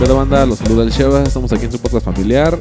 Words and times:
Pero 0.00 0.16
banda, 0.16 0.46
los 0.46 0.58
saluda 0.58 0.84
el 0.84 0.90
Sheva, 0.90 1.22
estamos 1.24 1.52
aquí 1.52 1.66
en 1.66 1.72
su 1.72 1.78
podcast 1.78 2.04
familiar. 2.04 2.58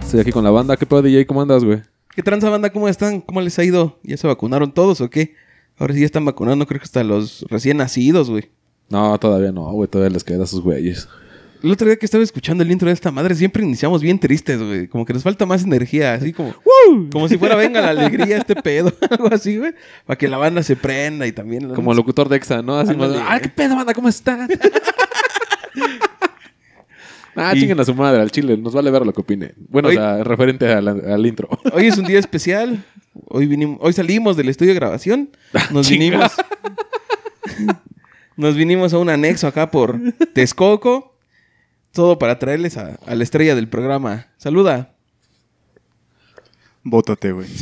Estoy 0.00 0.20
aquí 0.20 0.32
con 0.32 0.42
la 0.42 0.50
banda. 0.50 0.76
¿Qué 0.76 0.86
pedo, 0.86 1.02
DJ? 1.02 1.26
¿Cómo 1.26 1.42
andas, 1.42 1.62
güey? 1.62 1.82
¿Qué 2.14 2.22
tranza 2.22 2.48
banda? 2.48 2.70
¿Cómo 2.70 2.88
están? 2.88 3.20
¿Cómo 3.20 3.40
les 3.40 3.58
ha 3.58 3.64
ido? 3.64 3.98
¿Ya 4.02 4.16
se 4.16 4.26
vacunaron 4.26 4.72
todos 4.72 5.00
o 5.00 5.10
qué? 5.10 5.34
Ahora 5.76 5.94
sí 5.94 6.00
ya 6.00 6.06
están 6.06 6.24
vacunando, 6.24 6.66
creo 6.66 6.80
que 6.80 6.84
hasta 6.84 7.04
los 7.04 7.44
recién 7.50 7.76
nacidos, 7.76 8.30
güey. 8.30 8.50
No, 8.88 9.18
todavía 9.18 9.52
no, 9.52 9.70
güey. 9.72 9.88
Todavía 9.88 10.14
les 10.14 10.24
queda 10.24 10.44
a 10.44 10.46
sus 10.46 10.62
güeyes. 10.62 11.08
El 11.64 11.70
otro 11.72 11.86
día 11.86 11.96
que 11.96 12.04
estaba 12.04 12.22
escuchando 12.22 12.62
el 12.62 12.70
intro 12.70 12.88
de 12.88 12.92
esta 12.92 13.10
madre, 13.10 13.34
siempre 13.34 13.64
iniciamos 13.64 14.02
bien 14.02 14.18
tristes, 14.18 14.60
güey. 14.62 14.86
Como 14.86 15.06
que 15.06 15.14
nos 15.14 15.22
falta 15.22 15.46
más 15.46 15.64
energía, 15.64 16.12
así 16.12 16.34
como... 16.34 16.54
Como 17.10 17.26
si 17.26 17.38
fuera 17.38 17.56
venga 17.56 17.80
la 17.80 17.88
alegría 18.02 18.36
este 18.36 18.54
pedo, 18.54 18.92
algo 19.10 19.28
así, 19.32 19.56
güey. 19.56 19.72
Para 20.04 20.18
que 20.18 20.28
la 20.28 20.36
banda 20.36 20.62
se 20.62 20.76
prenda 20.76 21.26
y 21.26 21.32
también... 21.32 21.72
Como 21.74 21.94
locutor 21.94 22.28
de 22.28 22.36
Exa, 22.36 22.60
¿no? 22.60 22.76
Así 22.76 22.90
Ándale. 22.92 23.16
más, 23.18 23.26
¡Ah, 23.30 23.40
qué 23.40 23.48
pedo, 23.48 23.76
banda! 23.76 23.94
¿Cómo 23.94 24.10
están? 24.10 24.46
ah, 27.34 27.52
Y- 27.54 27.60
chinguen 27.60 27.80
a 27.80 27.84
su 27.86 27.94
madre, 27.94 28.20
al 28.20 28.30
chile. 28.30 28.58
Nos 28.58 28.74
vale 28.74 28.90
ver 28.90 29.06
lo 29.06 29.14
que 29.14 29.22
opine. 29.22 29.54
Bueno, 29.70 29.88
o 29.88 29.92
sea, 29.92 30.22
referente 30.22 30.70
al, 30.70 30.86
al 30.88 31.26
intro. 31.26 31.48
Hoy 31.72 31.86
es 31.86 31.96
un 31.96 32.04
día 32.04 32.18
especial. 32.18 32.84
Hoy 33.28 33.46
vinimos, 33.46 33.78
hoy 33.80 33.94
salimos 33.94 34.36
del 34.36 34.50
estudio 34.50 34.72
de 34.72 34.78
grabación. 34.80 35.30
Nos 35.70 35.86
Chinga. 35.88 36.04
vinimos. 36.04 36.32
nos 38.36 38.54
vinimos 38.54 38.92
a 38.92 38.98
un 38.98 39.08
anexo 39.08 39.46
acá 39.46 39.70
por 39.70 39.98
Texcoco. 40.34 41.13
Todo 41.94 42.18
para 42.18 42.40
traerles 42.40 42.76
a, 42.76 42.98
a 43.06 43.14
la 43.14 43.22
estrella 43.22 43.54
del 43.54 43.68
programa. 43.68 44.26
Saluda. 44.36 44.96
Bótate, 46.82 47.30
güey. 47.30 47.46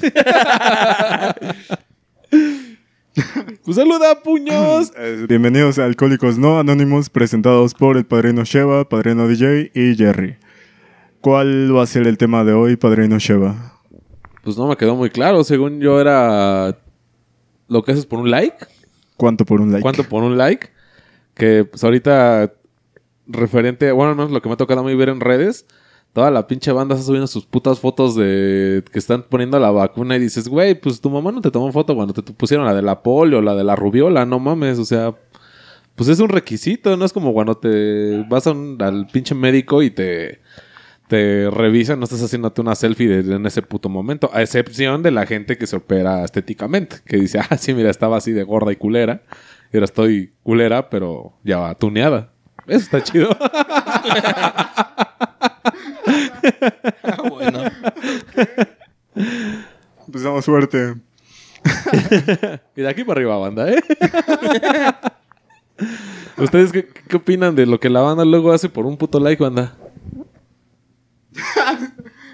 ¡Pues 3.63 3.77
saluda, 3.77 4.23
puños! 4.23 4.91
Eh, 4.99 5.27
Bienvenidos 5.29 5.79
a 5.79 5.85
Alcohólicos 5.85 6.39
No 6.39 6.59
Anónimos, 6.59 7.11
presentados 7.11 7.75
por 7.75 7.99
el 7.99 8.07
padrino 8.07 8.45
Sheva, 8.45 8.89
padrino 8.89 9.29
DJ 9.29 9.71
y 9.75 9.95
Jerry. 9.97 10.37
¿Cuál 11.21 11.77
va 11.77 11.83
a 11.83 11.87
ser 11.87 12.07
el 12.07 12.17
tema 12.17 12.43
de 12.43 12.55
hoy, 12.55 12.77
padrino 12.77 13.19
Sheva? 13.19 13.81
Pues 14.43 14.57
no 14.57 14.67
me 14.67 14.79
quedó 14.79 14.97
muy 14.97 15.11
claro. 15.11 15.45
Según 15.45 15.79
yo 15.81 16.01
era... 16.01 16.79
Lo 17.69 17.85
que 17.85 17.93
haces 17.93 18.07
por 18.07 18.19
un 18.19 18.31
like. 18.31 18.57
¿Cuánto 19.19 19.45
por 19.45 19.61
un 19.61 19.73
like? 19.73 19.83
¿Cuánto 19.83 20.05
por 20.05 20.23
un 20.23 20.39
like? 20.39 20.71
Que 21.35 21.67
pues 21.67 21.85
ahorita 21.85 22.55
referente, 23.27 23.93
bueno, 23.93 24.11
al 24.11 24.17
menos 24.17 24.31
lo 24.31 24.43
que 24.43 24.49
me 24.49 24.55
ha 24.55 24.57
tocado 24.57 24.81
a 24.81 24.85
mí 24.85 24.95
ver 24.95 25.09
en 25.09 25.21
redes, 25.21 25.67
toda 26.13 26.31
la 26.31 26.47
pinche 26.47 26.73
banda 26.73 26.95
está 26.95 27.07
subiendo 27.07 27.27
sus 27.27 27.47
putas 27.47 27.81
fotos 27.81 28.15
de 28.15 28.85
que 28.93 28.99
están 28.99 29.23
poniendo 29.23 29.59
la 29.59 29.71
vacuna 29.71 30.17
y 30.17 30.21
dices, 30.21 30.49
güey, 30.49 30.75
pues 30.75 31.01
tu 31.01 31.11
mamá 31.11 31.33
no 31.33 31.41
te 31.41 31.51
tomó 31.51 31.73
foto 31.73 31.95
cuando 31.95 32.15
te 32.15 32.23
pusieron 32.33 32.67
la 32.67 32.75
de 32.75 32.83
la 32.83 33.03
polio, 33.03 33.41
la 33.41 33.55
de 33.55 33.65
la 33.65 33.77
rubiola, 33.77 34.27
no 34.27 34.39
mames, 34.39 34.79
o 34.79 34.85
sea, 34.85 35.15
pues 35.95 36.09
es 36.09 36.21
un 36.21 36.29
requisito, 36.29 36.97
no 36.97 37.05
es 37.05 37.13
como 37.13 37.33
cuando 37.33 37.57
te 37.57 38.25
vas 38.29 38.47
al 38.47 39.07
pinche 39.13 39.35
médico 39.35 39.83
y 39.83 39.91
te 39.91 40.41
te 41.13 41.51
revisan, 41.51 41.99
no 41.99 42.05
estás 42.05 42.23
haciéndote 42.23 42.63
una 42.63 42.75
selfie 42.75 43.19
en 43.19 43.45
ese 43.45 43.61
puto 43.61 43.91
momento, 43.91 44.31
a 44.33 44.41
excepción 44.41 45.03
de 45.03 45.11
la 45.11 45.27
gente 45.27 45.59
que 45.59 45.67
se 45.67 45.77
opera 45.77 46.25
estéticamente, 46.25 46.97
que 47.05 47.19
dice, 47.19 47.39
ah, 47.51 47.59
sí, 47.59 47.75
mira, 47.75 47.91
estaba 47.91 48.17
así 48.17 48.33
de 48.33 48.43
gorda 48.45 48.73
y 48.73 48.77
culera, 48.77 49.23
y 49.71 49.77
ahora 49.77 49.85
estoy 49.85 50.33
culera, 50.43 50.89
pero 50.89 51.35
ya 51.45 51.75
tuneada. 51.75 52.32
Eso 52.67 52.85
está 52.85 53.03
chido. 53.03 53.37
Ah, 57.05 57.29
bueno. 57.29 57.63
Empezamos 60.07 60.45
fuerte. 60.45 60.95
y 62.77 62.83
de 62.83 62.89
aquí 62.89 63.05
para 63.05 63.21
arriba, 63.21 63.37
banda, 63.39 63.71
¿eh? 63.71 63.81
¿Ustedes 66.37 66.73
qué, 66.73 66.87
qué 66.87 67.17
opinan 67.17 67.55
de 67.55 67.67
lo 67.67 67.79
que 67.79 67.91
la 67.91 68.01
banda 68.01 68.25
luego 68.25 68.53
hace 68.53 68.69
por 68.69 68.87
un 68.87 68.97
puto 68.97 69.21
like, 69.21 69.43
banda? 69.43 69.77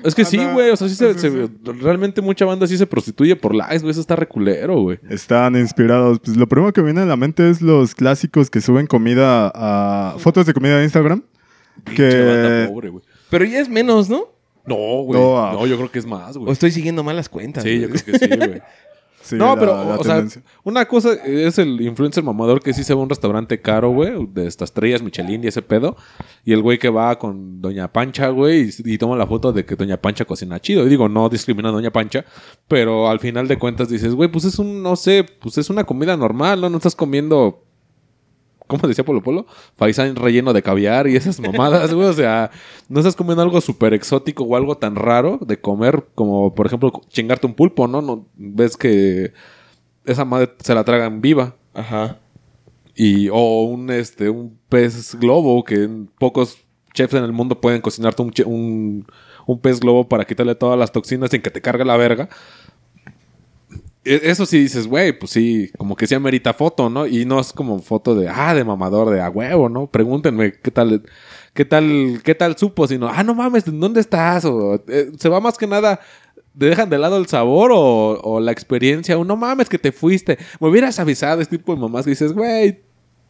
Es 0.04 0.14
que 0.14 0.24
sí, 0.24 0.38
güey. 0.52 0.70
O 0.70 0.76
sea, 0.76 0.88
sí 0.88 0.94
se, 0.94 1.48
realmente 1.64 2.20
mucha 2.20 2.44
banda 2.44 2.66
sí 2.66 2.78
se 2.78 2.86
prostituye 2.86 3.36
por 3.36 3.54
likes, 3.54 3.78
güey. 3.80 3.90
Eso 3.90 4.00
está 4.00 4.16
reculero, 4.16 4.80
güey. 4.80 4.98
Están 5.10 5.56
inspirados. 5.56 6.20
Pues 6.24 6.36
lo 6.36 6.46
primero 6.46 6.72
que 6.72 6.82
viene 6.82 7.00
a 7.00 7.04
la 7.06 7.16
mente 7.16 7.48
es 7.50 7.60
los 7.62 7.94
clásicos 7.94 8.50
que 8.50 8.60
suben 8.60 8.86
comida 8.86 9.50
a... 9.54 10.14
Fotos 10.18 10.46
de 10.46 10.54
comida 10.54 10.78
a 10.78 10.84
Instagram. 10.84 11.22
Pinche 11.84 12.24
banda 12.24 12.48
Que... 12.66 12.68
pobre, 12.72 12.88
güey. 12.90 13.04
Pero 13.30 13.44
ya 13.44 13.60
es 13.60 13.68
menos, 13.68 14.08
¿no? 14.08 14.28
No, 14.66 14.74
güey. 15.02 15.20
No, 15.20 15.38
ah. 15.42 15.52
No, 15.52 15.66
yo 15.66 15.76
creo 15.76 15.90
que 15.90 15.98
es 15.98 16.06
más, 16.06 16.36
O 16.36 16.40
güey. 16.40 16.52
estoy 16.52 16.70
siguiendo 16.70 17.02
malas 17.02 17.28
cuentas. 17.28 17.64
Sí, 17.64 17.80
yo 17.80 17.88
creo 17.88 18.04
que 18.04 18.18
sí, 18.18 18.28
güey. 18.36 18.62
Sí, 19.28 19.36
no, 19.36 19.54
la- 19.54 19.60
pero, 19.60 19.72
la 19.84 19.96
o 19.96 20.02
sea, 20.04 20.24
una 20.64 20.86
cosa 20.86 21.12
es 21.24 21.58
el 21.58 21.80
influencer 21.80 22.24
mamador 22.24 22.60
que 22.62 22.72
sí 22.72 22.82
se 22.82 22.94
va 22.94 23.00
a 23.00 23.02
un 23.02 23.08
restaurante 23.10 23.60
caro, 23.60 23.90
güey, 23.90 24.26
de 24.32 24.46
estas 24.46 24.70
estrellas 24.70 25.02
Michelin 25.02 25.44
y 25.44 25.48
ese 25.48 25.60
pedo. 25.60 25.96
Y 26.44 26.52
el 26.54 26.62
güey 26.62 26.78
que 26.78 26.88
va 26.88 27.18
con 27.18 27.60
Doña 27.60 27.92
Pancha, 27.92 28.28
güey, 28.30 28.70
y, 28.84 28.94
y 28.94 28.98
toma 28.98 29.16
la 29.16 29.26
foto 29.26 29.52
de 29.52 29.64
que 29.66 29.76
Doña 29.76 29.98
Pancha 30.00 30.24
cocina 30.24 30.58
chido. 30.60 30.86
Y 30.86 30.88
digo, 30.88 31.08
no 31.08 31.28
discrimina 31.28 31.68
a 31.68 31.72
Doña 31.72 31.90
Pancha, 31.92 32.24
pero 32.68 33.08
al 33.10 33.20
final 33.20 33.46
de 33.48 33.58
cuentas 33.58 33.88
dices, 33.88 34.14
güey, 34.14 34.30
pues 34.30 34.44
es 34.46 34.58
un, 34.58 34.82
no 34.82 34.96
sé, 34.96 35.24
pues 35.40 35.58
es 35.58 35.68
una 35.68 35.84
comida 35.84 36.16
normal, 36.16 36.60
¿no? 36.60 36.70
No 36.70 36.78
estás 36.78 36.96
comiendo. 36.96 37.64
¿Cómo 38.68 38.86
decía 38.86 39.04
Polo 39.04 39.22
Polo? 39.22 39.46
Faisán 39.76 40.14
relleno 40.14 40.52
de 40.52 40.62
caviar 40.62 41.08
y 41.08 41.16
esas 41.16 41.40
mamadas, 41.40 41.92
güey. 41.92 42.06
O 42.06 42.12
sea, 42.12 42.50
no 42.88 43.00
estás 43.00 43.16
comiendo 43.16 43.42
algo 43.42 43.60
súper 43.60 43.94
exótico 43.94 44.44
o 44.44 44.54
algo 44.54 44.76
tan 44.76 44.94
raro 44.94 45.40
de 45.44 45.60
comer 45.60 46.04
como, 46.14 46.54
por 46.54 46.66
ejemplo, 46.66 46.92
chingarte 47.08 47.46
un 47.46 47.54
pulpo, 47.54 47.88
¿no? 47.88 48.02
no 48.02 48.26
ves 48.36 48.76
que 48.76 49.32
esa 50.04 50.24
madre 50.24 50.52
se 50.62 50.74
la 50.74 50.84
tragan 50.84 51.20
viva. 51.20 51.56
Ajá. 51.74 52.18
Y, 52.94 53.28
o 53.30 53.62
un, 53.62 53.90
este, 53.90 54.28
un 54.28 54.58
pez 54.68 55.14
globo 55.14 55.64
que 55.64 55.88
pocos 56.18 56.58
chefs 56.94 57.14
en 57.14 57.24
el 57.24 57.32
mundo 57.32 57.60
pueden 57.60 57.80
cocinarte 57.80 58.22
un, 58.22 58.32
un, 58.44 59.06
un 59.46 59.60
pez 59.60 59.80
globo 59.80 60.08
para 60.08 60.26
quitarle 60.26 60.54
todas 60.54 60.78
las 60.78 60.92
toxinas 60.92 61.30
sin 61.30 61.40
que 61.40 61.50
te 61.50 61.62
cargue 61.62 61.84
la 61.84 61.96
verga. 61.96 62.28
E- 64.14 64.30
Eso 64.30 64.46
sí 64.46 64.58
dices, 64.60 64.86
güey, 64.86 65.18
pues 65.18 65.32
sí, 65.32 65.70
como 65.78 65.96
que 65.96 66.06
sí 66.06 66.14
amerita 66.14 66.52
foto, 66.54 66.88
¿no? 66.90 67.06
Y 67.06 67.24
no 67.24 67.40
es 67.40 67.52
como 67.52 67.78
foto 67.80 68.14
de, 68.14 68.28
ah, 68.28 68.54
de 68.54 68.64
mamador, 68.64 69.10
de 69.10 69.20
a 69.20 69.28
huevo, 69.30 69.68
¿no? 69.68 69.86
Pregúntenme 69.88 70.52
qué 70.52 70.70
tal, 70.70 71.02
qué 71.54 71.64
tal, 71.64 72.20
qué 72.24 72.34
tal 72.34 72.56
supo, 72.56 72.86
sino, 72.88 73.08
ah, 73.08 73.22
no 73.22 73.34
mames, 73.34 73.64
¿dónde 73.66 74.00
estás? 74.00 74.44
O, 74.44 74.82
eh, 74.88 75.10
se 75.18 75.28
va 75.28 75.40
más 75.40 75.58
que 75.58 75.66
nada, 75.66 76.00
¿te 76.58 76.66
dejan 76.66 76.90
de 76.90 76.98
lado 76.98 77.16
el 77.18 77.26
sabor 77.26 77.70
o, 77.72 78.20
o 78.22 78.40
la 78.40 78.52
experiencia? 78.52 79.18
O 79.18 79.24
no 79.24 79.36
mames 79.36 79.68
que 79.68 79.78
te 79.78 79.92
fuiste, 79.92 80.38
me 80.60 80.68
hubieras 80.68 80.98
avisado, 80.98 81.40
este 81.40 81.58
tipo 81.58 81.74
de 81.74 81.80
mamás 81.80 82.04
que 82.04 82.10
dices, 82.10 82.32
güey, 82.32 82.80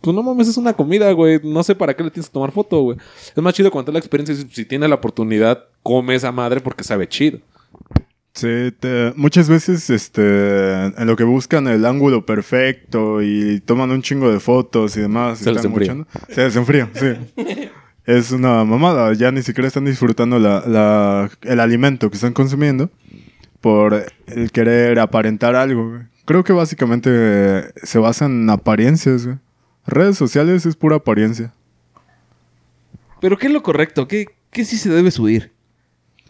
pues 0.01 0.15
no 0.15 0.23
mames, 0.23 0.47
es 0.47 0.57
una 0.57 0.75
comida, 0.75 1.11
güey. 1.11 1.41
No 1.43 1.63
sé 1.65 1.75
para 1.75 1.93
qué 1.97 2.05
le 2.05 2.11
tienes 2.13 2.29
que 2.29 2.33
tomar 2.33 2.53
foto, 2.53 2.81
güey. 2.83 2.99
Es 3.35 3.43
más 3.43 3.53
chido 3.53 3.69
contar 3.73 3.93
la 3.93 3.99
experiencia. 3.99 4.33
Si, 4.37 4.47
si 4.55 4.65
tienes 4.65 4.89
la 4.89 4.95
oportunidad, 4.95 5.65
come 5.83 6.15
esa 6.15 6.31
madre 6.31 6.61
porque 6.61 6.85
sabe 6.85 7.09
chido. 7.09 7.41
Sí, 8.39 8.73
te- 8.79 9.13
muchas 9.17 9.49
veces 9.49 9.91
este, 9.91 10.23
en 10.87 11.07
lo 11.07 11.17
que 11.17 11.25
buscan 11.25 11.67
el 11.67 11.85
ángulo 11.85 12.25
perfecto 12.25 13.21
y 13.21 13.61
toman 13.67 13.91
un 13.91 14.01
chingo 14.01 14.31
de 14.31 14.39
fotos 14.39 14.97
y 14.97 15.01
demás. 15.01 15.41
Se 15.41 15.51
les 15.51 15.57
están 15.57 15.73
enfría. 15.73 15.95
mochando. 15.95 16.09
Se 16.29 16.51
sí. 16.95 17.69
es 18.07 18.31
una 18.31 18.65
mamada. 18.65 19.13
Ya 19.15 19.33
ni 19.33 19.43
siquiera 19.43 19.67
están 19.67 19.87
disfrutando 19.87 20.39
la, 20.39 20.63
la- 20.69 21.31
el 21.43 21.59
alimento 21.59 22.11
que 22.11 22.15
están 22.17 22.33
consumiendo 22.33 22.91
por 23.61 24.07
el 24.29 24.53
querer 24.53 25.01
aparentar 25.01 25.57
algo. 25.57 25.89
güey. 25.91 26.03
Creo 26.25 26.45
que 26.45 26.53
básicamente 26.53 27.11
eh, 27.13 27.65
se 27.83 27.99
basan 27.99 28.43
en 28.43 28.51
apariencias. 28.51 29.27
güey. 29.27 29.39
Redes 29.85 30.17
sociales 30.17 30.65
es 30.65 30.77
pura 30.77 30.95
apariencia. 30.97 31.53
Pero 33.21 33.37
¿qué 33.37 33.49
es 33.49 33.53
lo 33.53 33.65
correcto? 33.65 34.07
¿Qué, 34.07 34.27
qué 34.53 34.65
sí 34.65 34.77
se 34.79 34.91
debe 34.91 35.11
subir? 35.11 35.51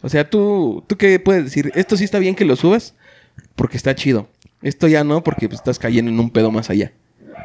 O 0.03 0.09
sea, 0.09 0.29
¿tú, 0.29 0.85
¿tú 0.87 0.97
qué 0.97 1.19
puedes 1.19 1.45
decir? 1.45 1.73
Esto 1.75 1.97
sí 1.97 2.05
está 2.05 2.19
bien 2.19 2.35
que 2.35 2.45
lo 2.45 2.57
subas 2.57 2.95
porque 3.57 3.77
está 3.77 3.95
chido. 3.95 4.29
Esto 4.63 4.89
ya 4.89 5.05
no 5.05 5.23
porque 5.23 5.49
pues, 5.49 5.61
estás 5.61 5.79
cayendo 5.79 6.11
en 6.11 6.21
un 6.21 6.31
pedo 6.31 6.51
más 6.51 6.71
allá. 6.71 6.93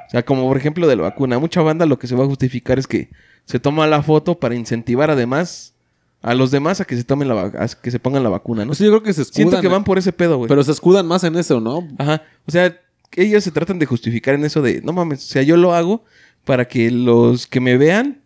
O 0.08 0.10
sea, 0.10 0.24
como 0.24 0.48
por 0.48 0.58
ejemplo 0.58 0.88
de 0.88 0.96
la 0.96 1.04
vacuna. 1.04 1.40
Mucha 1.40 1.62
banda 1.62 1.86
lo 1.86 2.00
que 2.00 2.08
se 2.08 2.16
va 2.16 2.24
a 2.24 2.28
justificar 2.28 2.80
es 2.80 2.88
que 2.88 3.10
se 3.46 3.60
toma 3.60 3.88
la 3.88 4.02
foto 4.04 4.40
para 4.40 4.56
incentivar 4.56 5.10
además 5.12 5.74
a 6.22 6.34
los 6.34 6.52
demás 6.52 6.80
a 6.80 6.86
que 6.86 6.96
se 6.96 7.04
tomen 7.04 7.28
la 7.28 7.42
a 7.42 7.68
que 7.68 7.92
se 7.92 8.00
pongan 8.00 8.24
la 8.24 8.30
vacuna, 8.30 8.64
¿no? 8.64 8.70
No 8.70 8.76
sé, 8.76 8.86
yo 8.86 8.92
creo 8.92 9.04
que 9.04 9.14
se 9.14 9.24
escudan. 9.24 9.50
Siento 9.50 9.62
que 9.62 9.68
van 9.68 9.84
por 9.84 9.98
ese 9.98 10.14
pedo, 10.14 10.38
güey. 10.38 10.48
Pero 10.48 10.64
se 10.64 10.72
escudan 10.72 11.06
más 11.06 11.24
en 11.24 11.36
eso, 11.36 11.60
¿no? 11.60 11.88
Ajá. 11.98 12.24
O 12.46 12.52
sea, 12.52 12.80
ellos 13.16 13.44
se 13.44 13.52
tratan 13.52 13.80
de 13.80 13.86
justificar 13.86 14.36
en 14.36 14.46
eso 14.46 14.62
de, 14.62 14.82
no 14.82 14.94
mames, 14.94 15.24
o 15.24 15.28
sea, 15.28 15.44
yo 15.44 15.58
lo 15.58 15.74
hago 15.74 16.04
para 16.46 16.68
que 16.68 16.92
los 16.92 17.48
que 17.48 17.60
me 17.60 17.78
vean 17.78 18.22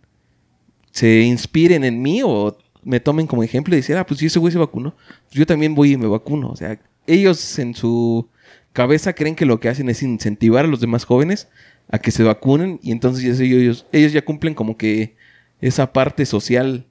se 0.92 1.22
inspiren 1.22 1.84
en 1.84 2.02
mí 2.02 2.22
o 2.24 2.58
me 2.88 3.02
tomen 3.02 3.28
como 3.28 3.44
ejemplo 3.44 3.76
y 3.76 3.78
decir, 3.78 3.98
ah, 3.98 4.06
pues 4.06 4.22
si 4.22 4.28
ese 4.28 4.40
güey 4.40 4.54
se 4.54 4.58
vacunó, 4.58 4.96
pues 5.26 5.34
yo 5.34 5.46
también 5.46 5.76
voy 5.76 5.92
y 5.92 5.98
me 5.98 6.08
vacuno. 6.08 6.50
O 6.50 6.56
sea, 6.56 6.80
ellos 7.06 7.60
en 7.60 7.76
su 7.76 8.30
cabeza 8.72 9.12
creen 9.14 9.36
que 9.36 9.46
lo 9.46 9.60
que 9.60 9.68
hacen 9.68 9.90
es 9.90 10.02
incentivar 10.02 10.64
a 10.64 10.70
los 10.70 10.80
demás 10.80 11.04
jóvenes 11.04 11.50
a 11.90 12.00
que 12.00 12.12
se 12.12 12.24
vacunen 12.24 12.80
y 12.82 12.94
entonces 12.94 13.40
ellos, 13.42 13.86
ellos 13.92 14.14
ya 14.14 14.24
cumplen 14.24 14.54
como 14.54 14.78
que 14.78 15.16
esa 15.60 15.92
parte 15.92 16.26
social 16.26 16.86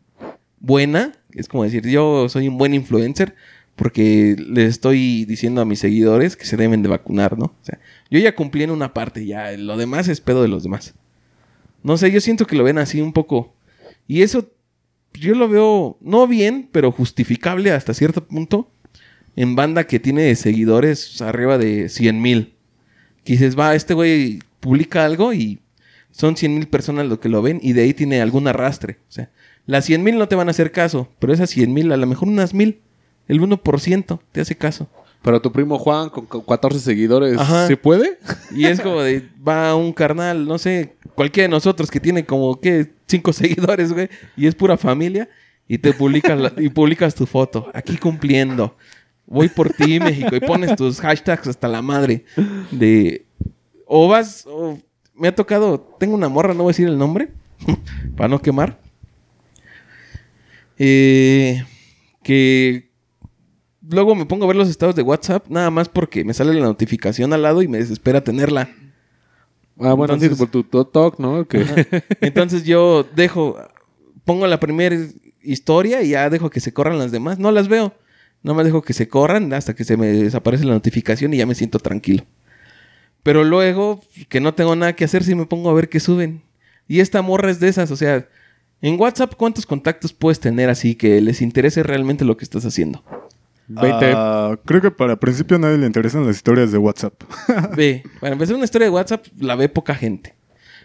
buena, 0.60 1.12
es 1.32 1.48
como 1.48 1.64
decir, 1.64 1.86
yo 1.88 2.28
soy 2.28 2.46
un 2.48 2.58
buen 2.58 2.74
influencer 2.74 3.34
porque 3.74 4.36
le 4.38 4.66
estoy 4.66 5.24
diciendo 5.24 5.62
a 5.62 5.64
mis 5.64 5.78
seguidores 5.78 6.36
que 6.36 6.44
se 6.44 6.58
deben 6.58 6.82
de 6.82 6.90
vacunar, 6.90 7.38
¿no? 7.38 7.46
O 7.46 7.64
sea, 7.64 7.78
yo 8.10 8.18
ya 8.18 8.34
cumplí 8.34 8.64
en 8.64 8.70
una 8.70 8.92
parte, 8.92 9.24
ya 9.24 9.52
lo 9.52 9.78
demás 9.78 10.08
es 10.08 10.20
pedo 10.20 10.42
de 10.42 10.48
los 10.48 10.62
demás. 10.62 10.94
No 11.82 11.96
sé, 11.96 12.10
yo 12.10 12.20
siento 12.20 12.46
que 12.46 12.56
lo 12.56 12.64
ven 12.64 12.76
así 12.76 13.00
un 13.00 13.14
poco. 13.14 13.54
Y 14.08 14.22
eso 14.22 14.50
yo 15.20 15.34
lo 15.34 15.48
veo 15.48 15.98
no 16.00 16.26
bien, 16.26 16.68
pero 16.72 16.92
justificable 16.92 17.70
hasta 17.72 17.94
cierto 17.94 18.24
punto 18.24 18.70
en 19.36 19.54
banda 19.54 19.84
que 19.84 20.00
tiene 20.00 20.34
seguidores 20.34 21.20
arriba 21.20 21.58
de 21.58 21.88
100 21.88 22.20
mil. 22.20 22.54
Que 23.24 23.34
dices, 23.34 23.58
va, 23.58 23.74
este 23.74 23.94
güey 23.94 24.40
publica 24.60 25.04
algo 25.04 25.32
y 25.32 25.60
son 26.10 26.36
100 26.36 26.54
mil 26.54 26.68
personas 26.68 27.06
lo 27.06 27.20
que 27.20 27.28
lo 27.28 27.42
ven 27.42 27.60
y 27.62 27.74
de 27.74 27.82
ahí 27.82 27.94
tiene 27.94 28.20
algún 28.22 28.48
arrastre. 28.48 28.98
O 29.08 29.12
sea, 29.12 29.30
las 29.66 29.84
100 29.84 30.02
mil 30.02 30.18
no 30.18 30.28
te 30.28 30.36
van 30.36 30.48
a 30.48 30.52
hacer 30.52 30.72
caso, 30.72 31.08
pero 31.18 31.32
esas 31.32 31.50
100 31.50 31.72
mil, 31.72 31.92
a 31.92 31.96
lo 31.96 32.06
mejor 32.06 32.28
unas 32.28 32.54
mil, 32.54 32.80
el 33.28 33.40
1% 33.40 34.20
te 34.32 34.40
hace 34.40 34.56
caso. 34.56 34.88
Pero 35.22 35.42
tu 35.42 35.50
primo 35.50 35.78
Juan 35.78 36.08
con 36.08 36.24
con 36.26 36.42
14 36.42 36.78
seguidores, 36.78 37.36
Ajá. 37.36 37.66
¿sí 37.66 37.74
puede? 37.74 38.18
Y 38.54 38.66
es 38.66 38.80
como 38.80 39.02
de, 39.02 39.28
va 39.46 39.74
un 39.74 39.92
carnal, 39.92 40.46
no 40.46 40.56
sé, 40.56 40.94
cualquiera 41.16 41.44
de 41.48 41.50
nosotros 41.50 41.90
que 41.90 41.98
tiene 41.98 42.24
como, 42.24 42.60
¿qué? 42.60 42.92
Cinco 43.08 43.32
seguidores, 43.32 43.92
güey, 43.92 44.08
y 44.36 44.46
es 44.46 44.54
pura 44.54 44.76
familia, 44.76 45.28
y 45.66 45.78
te 45.78 45.92
publicas, 45.92 46.38
la- 46.38 46.52
y 46.58 46.68
publicas 46.68 47.14
tu 47.16 47.26
foto, 47.26 47.68
aquí 47.74 47.96
cumpliendo, 47.96 48.76
voy 49.26 49.48
por 49.48 49.70
ti, 49.72 49.98
México, 49.98 50.36
y 50.36 50.40
pones 50.40 50.76
tus 50.76 51.00
hashtags 51.00 51.48
hasta 51.48 51.66
la 51.66 51.82
madre 51.82 52.24
de, 52.70 53.26
o 53.86 54.06
vas, 54.06 54.46
me 55.14 55.26
ha 55.28 55.34
tocado, 55.34 55.80
tengo 55.98 56.14
una 56.14 56.28
morra, 56.28 56.54
no 56.54 56.62
voy 56.62 56.70
a 56.70 56.74
decir 56.74 56.86
el 56.86 56.96
nombre, 56.98 57.30
para 58.16 58.28
no 58.28 58.40
quemar, 58.40 58.78
eh, 60.78 61.64
que 62.22 62.90
luego 63.88 64.14
me 64.14 64.26
pongo 64.26 64.44
a 64.44 64.48
ver 64.48 64.56
los 64.56 64.68
estados 64.68 64.94
de 64.94 65.02
WhatsApp 65.02 65.46
nada 65.48 65.70
más 65.70 65.88
porque 65.88 66.24
me 66.24 66.34
sale 66.34 66.52
la 66.54 66.64
notificación 66.66 67.32
al 67.32 67.42
lado 67.42 67.62
y 67.62 67.68
me 67.68 67.78
desespera 67.78 68.22
tenerla. 68.22 68.68
Ah, 69.78 69.92
bueno, 69.92 70.14
Entonces- 70.14 70.30
sí, 70.30 70.44
por 70.44 70.48
tu 70.50 70.62
TikTok, 70.64 71.18
¿no? 71.18 71.46
Que... 71.46 71.64
Entonces 72.20 72.64
yo 72.64 73.06
dejo, 73.14 73.56
pongo 74.24 74.46
la 74.46 74.58
primera 74.60 74.96
historia 75.42 76.02
y 76.02 76.10
ya 76.10 76.30
dejo 76.30 76.50
que 76.50 76.60
se 76.60 76.72
corran 76.72 76.98
las 76.98 77.12
demás. 77.12 77.38
No 77.38 77.50
las 77.52 77.68
veo. 77.68 77.94
No 78.42 78.54
me 78.54 78.64
dejo 78.64 78.82
que 78.82 78.92
se 78.92 79.08
corran 79.08 79.52
hasta 79.52 79.74
que 79.74 79.84
se 79.84 79.96
me 79.96 80.06
desaparece 80.06 80.64
la 80.64 80.72
notificación 80.74 81.34
y 81.34 81.38
ya 81.38 81.46
me 81.46 81.54
siento 81.54 81.78
tranquilo. 81.78 82.24
Pero 83.22 83.42
luego, 83.44 84.00
que 84.28 84.40
no 84.40 84.54
tengo 84.54 84.76
nada 84.76 84.94
que 84.94 85.04
hacer, 85.04 85.24
si 85.24 85.34
me 85.34 85.46
pongo 85.46 85.68
a 85.68 85.74
ver 85.74 85.88
qué 85.88 85.98
suben. 86.00 86.42
Y 86.86 87.00
esta 87.00 87.22
morra 87.22 87.50
es 87.50 87.58
de 87.58 87.68
esas, 87.68 87.90
o 87.90 87.96
sea, 87.96 88.28
en 88.82 89.00
WhatsApp, 89.00 89.34
¿cuántos 89.36 89.66
contactos 89.66 90.12
puedes 90.12 90.38
tener 90.38 90.70
así 90.70 90.94
que 90.94 91.20
les 91.20 91.42
interese 91.42 91.82
realmente 91.82 92.24
lo 92.24 92.36
que 92.36 92.44
estás 92.44 92.64
haciendo? 92.64 93.02
20. 93.68 94.12
Ah, 94.14 94.58
creo 94.64 94.80
que 94.80 94.90
para 94.90 95.16
principio 95.16 95.56
a 95.56 95.60
nadie 95.60 95.78
le 95.78 95.86
interesan 95.86 96.26
las 96.26 96.36
historias 96.36 96.70
de 96.72 96.78
WhatsApp. 96.78 97.14
Ve, 97.76 98.04
para 98.20 98.32
empezar 98.32 98.54
una 98.54 98.64
historia 98.64 98.86
de 98.86 98.90
WhatsApp 98.92 99.26
la 99.38 99.56
ve 99.56 99.68
poca 99.68 99.94
gente. 99.94 100.34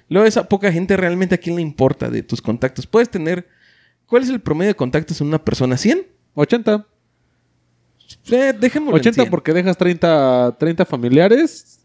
Luego 0.09 0.27
esa 0.27 0.49
poca 0.49 0.71
gente 0.71 0.97
realmente 0.97 1.35
a 1.35 1.37
quién 1.37 1.55
le 1.55 1.61
importa 1.61 2.09
de 2.09 2.23
tus 2.23 2.41
contactos. 2.41 2.87
Puedes 2.87 3.09
tener... 3.09 3.47
¿Cuál 4.05 4.23
es 4.23 4.29
el 4.29 4.41
promedio 4.41 4.71
de 4.71 4.75
contactos 4.75 5.21
en 5.21 5.27
una 5.27 5.43
persona? 5.43 5.75
¿100? 5.77 6.05
80. 6.33 6.85
Eh, 8.29 8.53
dejémoslo 8.59 8.97
en 8.97 9.01
80 9.01 9.21
100. 9.21 9.29
porque 9.29 9.53
dejas 9.53 9.77
30, 9.77 10.57
30 10.59 10.85
familiares, 10.85 11.79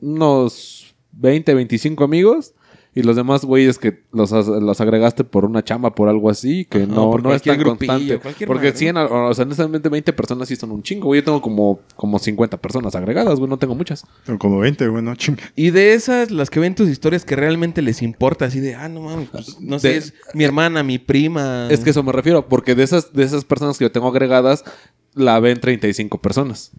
unos 0.00 0.96
20, 1.12 1.54
25 1.54 2.02
amigos 2.02 2.54
y 2.94 3.02
los 3.02 3.16
demás 3.16 3.44
güeyes 3.44 3.78
que 3.78 4.02
los, 4.12 4.30
los 4.32 4.80
agregaste 4.80 5.24
por 5.24 5.44
una 5.46 5.64
chamba, 5.64 5.94
por 5.94 6.08
algo 6.10 6.28
así, 6.28 6.66
que 6.66 6.82
Ajá, 6.82 6.86
no, 6.92 7.16
no 7.16 7.32
es 7.34 7.40
tan 7.42 7.62
constante. 7.62 8.18
Porque 8.18 8.46
madre. 8.46 8.76
100, 8.76 8.96
o 8.98 9.32
sea, 9.34 9.44
honestamente 9.44 9.88
20 9.88 10.12
personas 10.12 10.48
sí 10.48 10.56
son 10.56 10.72
un 10.72 10.82
chingo, 10.82 11.06
güey. 11.06 11.20
Yo 11.20 11.24
tengo 11.24 11.40
como, 11.40 11.80
como 11.96 12.18
50 12.18 12.58
personas 12.60 12.94
agregadas, 12.94 13.38
güey, 13.38 13.48
no 13.48 13.58
tengo 13.58 13.74
muchas. 13.74 14.04
Son 14.26 14.36
como 14.36 14.58
20, 14.58 14.88
bueno, 14.88 15.14
chinga. 15.16 15.42
Y 15.56 15.70
de 15.70 15.94
esas, 15.94 16.30
las 16.30 16.50
que 16.50 16.60
ven 16.60 16.74
tus 16.74 16.88
historias 16.90 17.24
que 17.24 17.34
realmente 17.34 17.80
les 17.80 18.02
importa, 18.02 18.44
así 18.44 18.60
de, 18.60 18.74
ah, 18.74 18.88
no 18.90 19.00
mames, 19.00 19.28
pues, 19.30 19.58
no 19.60 19.78
sé, 19.78 19.88
De- 19.88 19.96
es 19.96 20.14
mi 20.34 20.44
hermana, 20.44 20.82
mi 20.82 20.98
prima. 20.98 21.68
Es 21.70 21.80
que 21.80 21.90
eso 21.90 22.02
me 22.02 22.12
refiero, 22.12 22.46
porque 22.48 22.74
de 22.74 22.82
esas, 22.82 23.12
de 23.14 23.22
esas 23.24 23.44
personas 23.46 23.78
que 23.78 23.84
yo 23.86 23.92
tengo 23.92 24.08
agregadas, 24.08 24.64
la 25.14 25.40
ven 25.40 25.60
35 25.60 26.20
personas. 26.20 26.72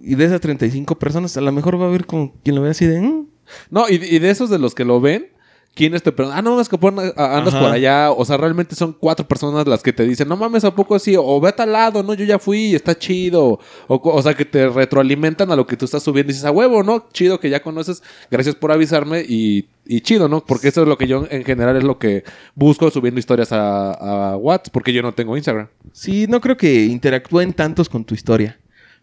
Y 0.00 0.16
de 0.16 0.24
esas 0.24 0.40
35 0.40 0.98
personas, 0.98 1.36
a 1.36 1.40
lo 1.40 1.52
mejor 1.52 1.80
va 1.80 1.84
a 1.84 1.88
haber 1.88 2.06
con 2.06 2.30
quien 2.42 2.56
lo 2.56 2.62
ve 2.62 2.70
así 2.70 2.84
de, 2.86 3.00
"Mm". 3.00 3.26
No, 3.70 3.88
y, 3.88 3.94
y 3.94 4.18
de 4.18 4.30
esos 4.30 4.50
de 4.50 4.58
los 4.58 4.74
que 4.74 4.84
lo 4.84 5.00
ven, 5.00 5.28
¿quiénes 5.74 6.02
te 6.02 6.12
preguntan? 6.12 6.38
Ah, 6.38 6.42
no, 6.42 6.60
es 6.60 6.68
que 6.68 6.76
por- 6.78 6.92
a- 6.98 7.38
andas 7.38 7.54
Ajá. 7.54 7.60
por 7.62 7.70
allá. 7.72 8.10
O 8.12 8.24
sea, 8.24 8.36
realmente 8.36 8.74
son 8.74 8.92
cuatro 8.92 9.26
personas 9.26 9.66
las 9.66 9.82
que 9.82 9.92
te 9.92 10.04
dicen, 10.04 10.28
no 10.28 10.36
mames, 10.36 10.64
¿a 10.64 10.74
poco 10.74 10.94
así? 10.94 11.14
O 11.18 11.40
ve 11.40 11.48
a 11.48 11.56
tal 11.56 11.72
lado, 11.72 12.02
no, 12.02 12.14
yo 12.14 12.24
ya 12.24 12.38
fui, 12.38 12.74
está 12.74 12.96
chido. 12.98 13.58
O, 13.88 14.00
o 14.02 14.22
sea, 14.22 14.34
que 14.34 14.44
te 14.44 14.68
retroalimentan 14.68 15.50
a 15.50 15.56
lo 15.56 15.66
que 15.66 15.76
tú 15.76 15.84
estás 15.84 16.02
subiendo 16.02 16.30
y 16.30 16.34
dices, 16.34 16.44
a 16.44 16.50
huevo, 16.50 16.82
¿no? 16.82 17.06
Chido 17.12 17.40
que 17.40 17.48
ya 17.50 17.62
conoces, 17.62 18.02
gracias 18.30 18.54
por 18.54 18.70
avisarme 18.72 19.24
y, 19.26 19.68
y 19.86 20.00
chido, 20.02 20.28
¿no? 20.28 20.44
Porque 20.44 20.68
eso 20.68 20.82
es 20.82 20.88
lo 20.88 20.98
que 20.98 21.06
yo 21.06 21.26
en 21.30 21.44
general 21.44 21.76
es 21.76 21.84
lo 21.84 21.98
que 21.98 22.24
busco 22.54 22.90
subiendo 22.90 23.18
historias 23.18 23.52
a, 23.52 24.32
a 24.32 24.36
WhatsApp, 24.36 24.72
porque 24.72 24.92
yo 24.92 25.02
no 25.02 25.12
tengo 25.14 25.36
Instagram. 25.36 25.68
Sí, 25.92 26.26
no 26.28 26.40
creo 26.40 26.56
que 26.56 26.84
interactúen 26.84 27.52
tantos 27.52 27.88
con 27.88 28.04
tu 28.04 28.14
historia. 28.14 28.58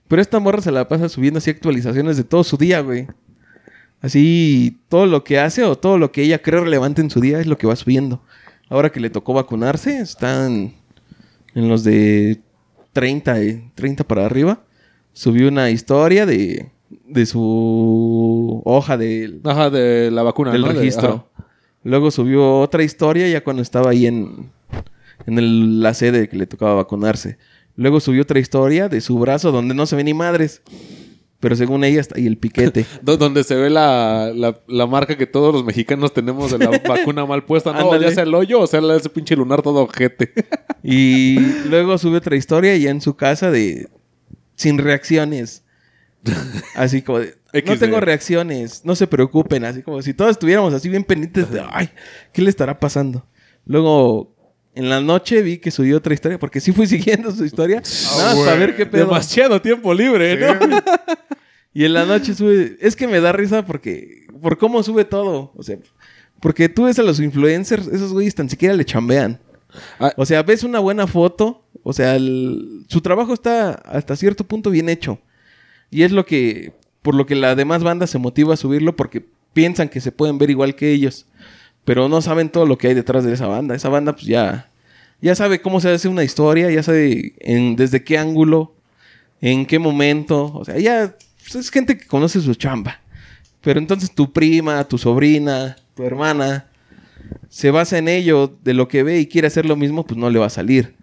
Pero 0.07 0.21
esta 0.21 0.39
morra 0.39 0.61
se 0.61 0.71
la 0.71 0.87
pasa 0.87 1.07
subiendo 1.07 1.37
así 1.37 1.49
actualizaciones 1.51 2.17
de 2.17 2.23
todo 2.23 2.43
su 2.43 2.57
día, 2.57 2.79
güey. 2.81 3.07
Así, 4.01 4.79
todo 4.87 5.05
lo 5.05 5.23
que 5.23 5.39
hace 5.39 5.63
o 5.63 5.75
todo 5.77 5.97
lo 5.97 6.11
que 6.11 6.23
ella 6.23 6.41
cree 6.41 6.61
relevante 6.61 7.01
en 7.01 7.09
su 7.09 7.19
día 7.19 7.39
es 7.39 7.47
lo 7.47 7.57
que 7.57 7.67
va 7.67 7.75
subiendo. 7.75 8.21
Ahora 8.69 8.91
que 8.91 8.99
le 8.99 9.09
tocó 9.09 9.33
vacunarse, 9.33 9.99
están 9.99 10.73
en 11.53 11.67
los 11.69 11.83
de 11.83 12.39
30, 12.93 13.41
eh, 13.41 13.71
30 13.75 14.03
para 14.05 14.25
arriba. 14.25 14.61
Subió 15.13 15.47
una 15.49 15.69
historia 15.69 16.25
de, 16.25 16.71
de 17.07 17.25
su 17.25 18.61
hoja 18.65 18.97
de, 18.97 19.39
Ajá, 19.43 19.69
de 19.69 20.11
la 20.11 20.23
vacuna, 20.23 20.51
del 20.51 20.61
¿no? 20.61 20.67
De- 20.69 20.73
registro. 20.75 21.09
ajá. 21.35 21.45
Luego 21.83 22.11
subió 22.11 22.59
otra 22.59 22.83
historia 22.83 23.27
ya 23.27 23.43
cuando 23.43 23.61
estaba 23.61 23.89
ahí 23.89 24.05
en, 24.05 24.51
en 25.25 25.37
el- 25.39 25.81
la 25.81 25.93
sede 25.93 26.29
que 26.29 26.37
le 26.37 26.45
tocaba 26.45 26.75
vacunarse. 26.75 27.37
Luego 27.75 27.99
subió 27.99 28.21
otra 28.23 28.39
historia 28.39 28.89
de 28.89 28.99
su 29.01 29.17
brazo 29.17 29.51
donde 29.51 29.73
no 29.73 29.85
se 29.85 29.95
ve 29.95 30.03
ni 30.03 30.13
madres. 30.13 30.61
Pero 31.39 31.55
según 31.55 31.83
ella 31.85 32.01
está 32.01 32.17
ahí 32.17 32.27
el 32.27 32.37
piquete. 32.37 32.85
Do- 33.01 33.15
Donde 33.17 33.43
se 33.45 33.55
ve 33.55 33.69
la, 33.69 34.31
la, 34.35 34.59
la 34.67 34.87
marca 34.87 35.17
que 35.17 35.25
todos 35.25 35.53
los 35.53 35.63
mexicanos 35.63 36.13
tenemos 36.13 36.51
de 36.51 36.57
la 36.59 36.69
vacuna 36.87 37.25
mal 37.25 37.45
puesta. 37.45 37.71
No, 37.71 37.79
Ándale. 37.93 38.07
ya 38.09 38.13
sea 38.13 38.23
el 38.23 38.33
hoyo 38.35 38.59
o 38.59 38.67
sea 38.67 38.81
ese 38.95 39.09
pinche 39.09 39.35
lunar 39.35 39.61
todo 39.61 39.83
ojete. 39.83 40.33
y 40.83 41.39
luego 41.69 41.97
sube 41.97 42.17
otra 42.17 42.35
historia 42.35 42.75
ya 42.75 42.89
en 42.89 42.99
su 43.01 43.15
casa 43.15 43.51
de 43.51 43.87
sin 44.55 44.77
reacciones. 44.77 45.63
Así 46.75 47.01
como 47.01 47.19
de, 47.19 47.35
no 47.65 47.77
tengo 47.77 48.01
reacciones, 48.01 48.83
no 48.83 48.93
se 48.95 49.07
preocupen, 49.07 49.63
así 49.63 49.81
como 49.81 50.01
si 50.01 50.13
todos 50.13 50.31
estuviéramos 50.31 50.73
así 50.73 50.89
bien 50.89 51.05
pendientes 51.05 51.49
de, 51.49 51.63
ay, 51.71 51.89
¿qué 52.33 52.41
le 52.41 52.49
estará 52.49 52.77
pasando? 52.77 53.25
Luego, 53.65 54.35
en 54.75 54.89
la 54.89 55.01
noche 55.01 55.41
vi 55.41 55.57
que 55.57 55.71
subió 55.71 55.97
otra 55.97 56.13
historia, 56.13 56.39
porque 56.39 56.59
sí 56.59 56.71
fui 56.71 56.87
siguiendo 56.87 57.31
su 57.31 57.45
historia, 57.45 57.81
nada 58.17 58.35
más 58.35 58.45
para 58.45 58.57
ver 58.57 58.75
qué 58.75 58.85
pedo. 58.85 59.05
Demasiado 59.05 59.61
tiempo 59.61 59.93
libre, 59.93 60.37
¿no? 60.37 60.79
Y 61.73 61.85
en 61.85 61.93
la 61.93 62.05
noche 62.05 62.33
sube. 62.33 62.77
Es 62.81 62.95
que 62.95 63.07
me 63.07 63.21
da 63.21 63.31
risa 63.31 63.65
porque. 63.65 64.25
Por 64.41 64.57
cómo 64.57 64.81
sube 64.83 65.05
todo. 65.05 65.51
O 65.55 65.63
sea. 65.63 65.77
Porque 66.41 66.69
tú 66.69 66.85
ves 66.85 66.97
a 66.99 67.03
los 67.03 67.19
influencers, 67.19 67.87
esos 67.87 68.11
güeyes 68.13 68.33
tan 68.33 68.49
siquiera 68.49 68.73
le 68.73 68.85
chambean. 68.85 69.39
Ah. 69.99 70.13
O 70.17 70.25
sea, 70.25 70.41
ves 70.41 70.63
una 70.63 70.79
buena 70.79 71.05
foto. 71.05 71.63
O 71.83 71.93
sea, 71.93 72.15
el- 72.15 72.85
su 72.87 73.01
trabajo 73.01 73.33
está 73.33 73.71
hasta 73.71 74.15
cierto 74.15 74.43
punto 74.45 74.69
bien 74.71 74.89
hecho. 74.89 75.19
Y 75.91 76.03
es 76.03 76.11
lo 76.11 76.25
que. 76.25 76.73
Por 77.01 77.15
lo 77.15 77.25
que 77.25 77.35
la 77.35 77.55
demás 77.55 77.83
banda 77.83 78.07
se 78.07 78.17
motiva 78.17 78.53
a 78.55 78.57
subirlo 78.57 78.95
porque 78.95 79.25
piensan 79.53 79.89
que 79.89 80.01
se 80.01 80.11
pueden 80.11 80.37
ver 80.37 80.49
igual 80.49 80.75
que 80.75 80.91
ellos. 80.91 81.27
Pero 81.89 82.07
no 82.07 82.21
saben 82.21 82.49
todo 82.49 82.67
lo 82.67 82.77
que 82.77 82.89
hay 82.89 82.93
detrás 82.93 83.23
de 83.23 83.33
esa 83.33 83.47
banda. 83.47 83.73
Esa 83.73 83.89
banda, 83.89 84.13
pues 84.13 84.27
ya. 84.27 84.69
Ya 85.23 85.33
sabe 85.33 85.59
cómo 85.59 85.81
se 85.81 85.89
hace 85.89 86.07
una 86.07 86.23
historia, 86.23 86.69
ya 86.69 86.83
sabe 86.83 87.33
en, 87.39 87.75
desde 87.75 88.03
qué 88.03 88.15
ángulo, 88.19 88.75
en 89.41 89.65
qué 89.65 89.79
momento. 89.79 90.51
O 90.53 90.63
sea, 90.63 90.77
ya 90.77 91.15
pues, 91.41 91.55
es 91.55 91.71
gente 91.71 91.97
que 91.97 92.05
conoce 92.05 92.41
su 92.41 92.53
chamba. 92.53 93.01
Pero 93.61 93.79
entonces 93.79 94.13
tu 94.13 94.31
prima, 94.31 94.83
tu 94.83 94.99
sobrina, 94.99 95.77
tu 95.95 96.03
hermana, 96.03 96.67
se 97.49 97.71
basa 97.71 97.97
en 97.97 98.07
ello, 98.07 98.55
de 98.63 98.75
lo 98.75 98.87
que 98.87 99.01
ve 99.01 99.19
y 99.19 99.25
quiere 99.25 99.47
hacer 99.47 99.65
lo 99.65 99.75
mismo, 99.75 100.05
pues 100.05 100.19
no 100.19 100.29
le 100.29 100.37
va 100.37 100.45
a 100.45 100.51
salir. 100.51 100.93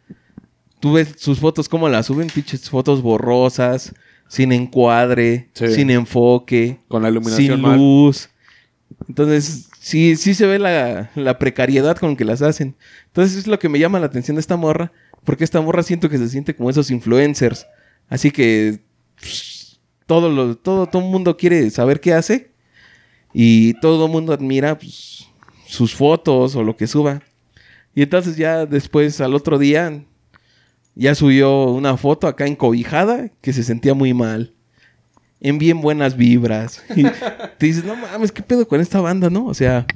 Tú 0.78 0.92
ves 0.92 1.14
sus 1.18 1.40
fotos, 1.40 1.68
cómo 1.68 1.88
las 1.88 2.06
suben, 2.06 2.28
pinches 2.28 2.70
fotos 2.70 3.02
borrosas, 3.02 3.92
sin 4.28 4.52
encuadre, 4.52 5.48
Sí. 5.52 5.66
sin 5.66 5.90
enfoque, 5.90 6.78
Con 6.86 7.02
la 7.02 7.08
iluminación 7.08 7.56
sin 7.56 7.60
mal. 7.60 7.76
luz. 7.76 8.30
Entonces, 9.08 9.68
sí, 9.86 10.16
sí 10.16 10.34
se 10.34 10.46
ve 10.46 10.58
la, 10.58 11.38
precariedad 11.38 11.96
con 11.96 12.16
que 12.16 12.24
las 12.24 12.42
hacen. 12.42 12.74
Entonces, 13.06 13.38
es 13.38 13.46
lo 13.46 13.60
que 13.60 13.68
me 13.68 13.78
llama 13.78 14.00
la 14.00 14.06
atención 14.06 14.34
de 14.34 14.40
esta 14.40 14.56
morra, 14.56 14.90
porque 15.22 15.44
esta 15.44 15.60
morra 15.60 15.84
siento 15.84 16.10
que 16.10 16.18
se 16.18 16.28
siente 16.28 16.56
como 16.56 16.70
esos 16.70 16.90
influencers. 16.90 17.68
Así 18.08 18.32
que 18.32 18.80
pues, 19.20 19.78
todo 20.06 20.56
todo, 20.56 20.88
todo 20.88 21.02
el 21.02 21.08
mundo 21.08 21.36
quiere 21.36 21.70
saber 21.70 22.00
qué 22.00 22.14
hace 22.14 22.50
y 23.32 23.74
todo 23.74 24.06
el 24.06 24.12
mundo 24.12 24.32
admira 24.32 24.76
pues, 24.76 25.28
sus 25.68 25.94
fotos 25.94 26.56
o 26.56 26.64
lo 26.64 26.76
que 26.76 26.88
suba. 26.88 27.22
Y 27.94 28.02
entonces 28.02 28.36
ya 28.36 28.66
después, 28.66 29.20
al 29.20 29.34
otro 29.34 29.56
día, 29.56 30.04
ya 30.96 31.14
subió 31.14 31.66
una 31.66 31.96
foto 31.96 32.26
acá 32.26 32.44
encobijada 32.46 33.30
que 33.40 33.52
se 33.52 33.62
sentía 33.62 33.94
muy 33.94 34.14
mal. 34.14 34.55
En 35.40 35.58
bien 35.58 35.80
buenas 35.80 36.16
vibras. 36.16 36.82
Y 36.94 37.02
te 37.58 37.66
dices, 37.66 37.84
no 37.84 37.96
mames, 37.96 38.32
¿qué 38.32 38.42
pedo 38.42 38.66
con 38.66 38.80
esta 38.80 39.00
banda, 39.00 39.30
no? 39.30 39.46
O 39.46 39.54
sea, 39.54 39.86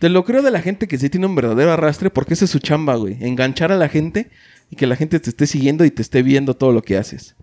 te 0.00 0.08
lo 0.08 0.24
creo 0.24 0.42
de 0.42 0.50
la 0.50 0.60
gente 0.60 0.88
que 0.88 0.98
sí 0.98 1.08
tiene 1.08 1.26
un 1.26 1.34
verdadero 1.34 1.72
arrastre 1.72 2.10
porque 2.10 2.34
esa 2.34 2.44
es 2.44 2.50
su 2.50 2.58
chamba, 2.58 2.96
güey. 2.96 3.16
Enganchar 3.20 3.72
a 3.72 3.76
la 3.76 3.88
gente 3.88 4.30
y 4.70 4.76
que 4.76 4.86
la 4.86 4.96
gente 4.96 5.20
te 5.20 5.30
esté 5.30 5.46
siguiendo 5.46 5.84
y 5.84 5.90
te 5.90 6.02
esté 6.02 6.22
viendo 6.22 6.54
todo 6.54 6.72
lo 6.72 6.82
que 6.82 6.96
haces. 6.96 7.36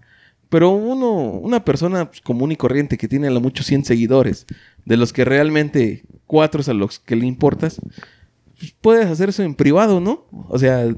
Pero 0.49 0.69
uno, 0.69 1.09
una 1.09 1.65
persona 1.65 2.09
pues, 2.09 2.21
común 2.21 2.51
y 2.51 2.55
corriente 2.55 2.97
que 2.97 3.07
tiene 3.07 3.27
a 3.27 3.31
lo 3.31 3.41
mucho 3.41 3.63
100 3.63 3.85
seguidores, 3.85 4.45
de 4.85 4.97
los 4.97 5.11
que 5.11 5.25
realmente 5.25 6.03
cuatro 6.27 6.61
es 6.61 6.69
a 6.69 6.73
los 6.73 6.99
que 6.99 7.15
le 7.15 7.25
importas, 7.25 7.81
pues, 8.59 8.75
puedes 8.79 9.07
hacer 9.07 9.29
eso 9.29 9.41
en 9.41 9.55
privado, 9.55 9.99
¿no? 9.99 10.27
O 10.49 10.59
sea, 10.59 10.93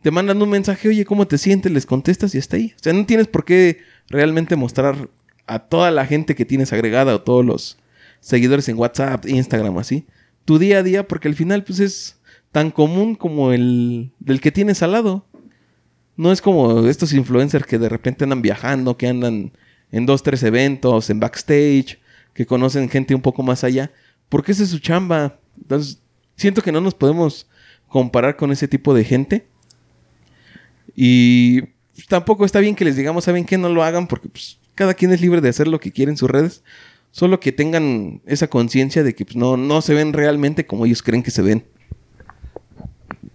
te 0.00 0.10
mandan 0.10 0.40
un 0.40 0.48
mensaje, 0.48 0.88
oye, 0.88 1.04
¿cómo 1.04 1.26
te 1.26 1.36
sientes? 1.36 1.70
Les 1.70 1.84
contestas 1.84 2.34
y 2.34 2.38
está 2.38 2.56
ahí. 2.56 2.72
O 2.76 2.82
sea, 2.82 2.92
no 2.94 3.04
tienes 3.04 3.26
por 3.26 3.44
qué 3.44 3.80
realmente 4.08 4.56
mostrar 4.56 5.10
a 5.46 5.60
toda 5.60 5.90
la 5.90 6.06
gente 6.06 6.34
que 6.34 6.44
tienes 6.44 6.72
agregada 6.72 7.14
o 7.14 7.22
todos 7.22 7.44
los 7.44 7.78
seguidores 8.20 8.68
en 8.68 8.78
WhatsApp, 8.78 9.26
Instagram, 9.26 9.78
así, 9.78 10.06
tu 10.44 10.58
día 10.58 10.78
a 10.78 10.82
día, 10.82 11.06
porque 11.06 11.28
al 11.28 11.34
final, 11.34 11.64
pues 11.64 11.80
es 11.80 12.18
tan 12.52 12.70
común 12.70 13.14
como 13.14 13.52
el 13.52 14.12
del 14.18 14.40
que 14.40 14.52
tienes 14.52 14.82
al 14.82 14.92
lado. 14.92 15.26
No 16.16 16.32
es 16.32 16.40
como 16.40 16.86
estos 16.86 17.12
influencers 17.12 17.66
que 17.66 17.78
de 17.78 17.88
repente 17.88 18.24
andan 18.24 18.42
viajando, 18.42 18.96
que 18.96 19.08
andan 19.08 19.52
en 19.92 20.06
dos, 20.06 20.22
tres 20.22 20.42
eventos, 20.42 21.10
en 21.10 21.20
backstage, 21.20 21.98
que 22.32 22.46
conocen 22.46 22.88
gente 22.88 23.14
un 23.14 23.20
poco 23.20 23.42
más 23.42 23.64
allá, 23.64 23.92
porque 24.28 24.52
esa 24.52 24.62
es 24.62 24.70
su 24.70 24.78
chamba. 24.78 25.38
Entonces, 25.60 26.00
siento 26.36 26.62
que 26.62 26.72
no 26.72 26.80
nos 26.80 26.94
podemos 26.94 27.46
comparar 27.88 28.36
con 28.36 28.52
ese 28.52 28.68
tipo 28.68 28.94
de 28.94 29.04
gente. 29.04 29.46
Y 30.94 31.62
tampoco 32.08 32.44
está 32.44 32.60
bien 32.60 32.74
que 32.74 32.84
les 32.84 32.96
digamos, 32.96 33.24
¿saben 33.24 33.44
qué? 33.44 33.58
No 33.58 33.68
lo 33.68 33.82
hagan 33.82 34.06
porque 34.06 34.28
pues, 34.28 34.58
cada 34.76 34.94
quien 34.94 35.10
es 35.12 35.20
libre 35.20 35.40
de 35.40 35.48
hacer 35.48 35.66
lo 35.66 35.80
que 35.80 35.90
quiere 35.90 36.12
en 36.12 36.16
sus 36.16 36.30
redes. 36.30 36.62
Solo 37.10 37.40
que 37.40 37.50
tengan 37.50 38.20
esa 38.26 38.46
conciencia 38.46 39.02
de 39.02 39.14
que 39.14 39.24
pues, 39.24 39.34
no, 39.34 39.56
no 39.56 39.80
se 39.82 39.94
ven 39.94 40.12
realmente 40.12 40.66
como 40.66 40.86
ellos 40.86 41.02
creen 41.02 41.24
que 41.24 41.32
se 41.32 41.42
ven. 41.42 41.64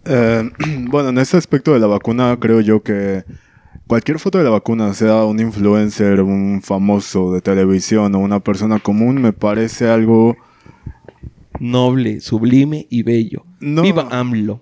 Eh, 0.05 0.49
bueno, 0.87 1.09
en 1.09 1.17
este 1.17 1.35
aspecto 1.35 1.73
de 1.73 1.79
la 1.79 1.87
vacuna, 1.87 2.37
creo 2.39 2.61
yo 2.61 2.81
que 2.81 3.25
cualquier 3.87 4.19
foto 4.19 4.37
de 4.37 4.45
la 4.45 4.51
vacuna, 4.51 4.93
sea 4.93 5.25
un 5.25 5.41
influencer, 5.41 6.21
un 6.21 6.61
famoso 6.63 7.33
de 7.33 7.41
televisión 7.41 8.15
o 8.15 8.19
una 8.19 8.39
persona 8.39 8.79
común, 8.79 9.21
me 9.21 9.33
parece 9.33 9.89
algo 9.89 10.37
Noble, 11.61 12.21
sublime 12.21 12.87
y 12.89 13.03
bello. 13.03 13.45
No. 13.59 13.83
Viva 13.83 14.07
AMLO. 14.09 14.61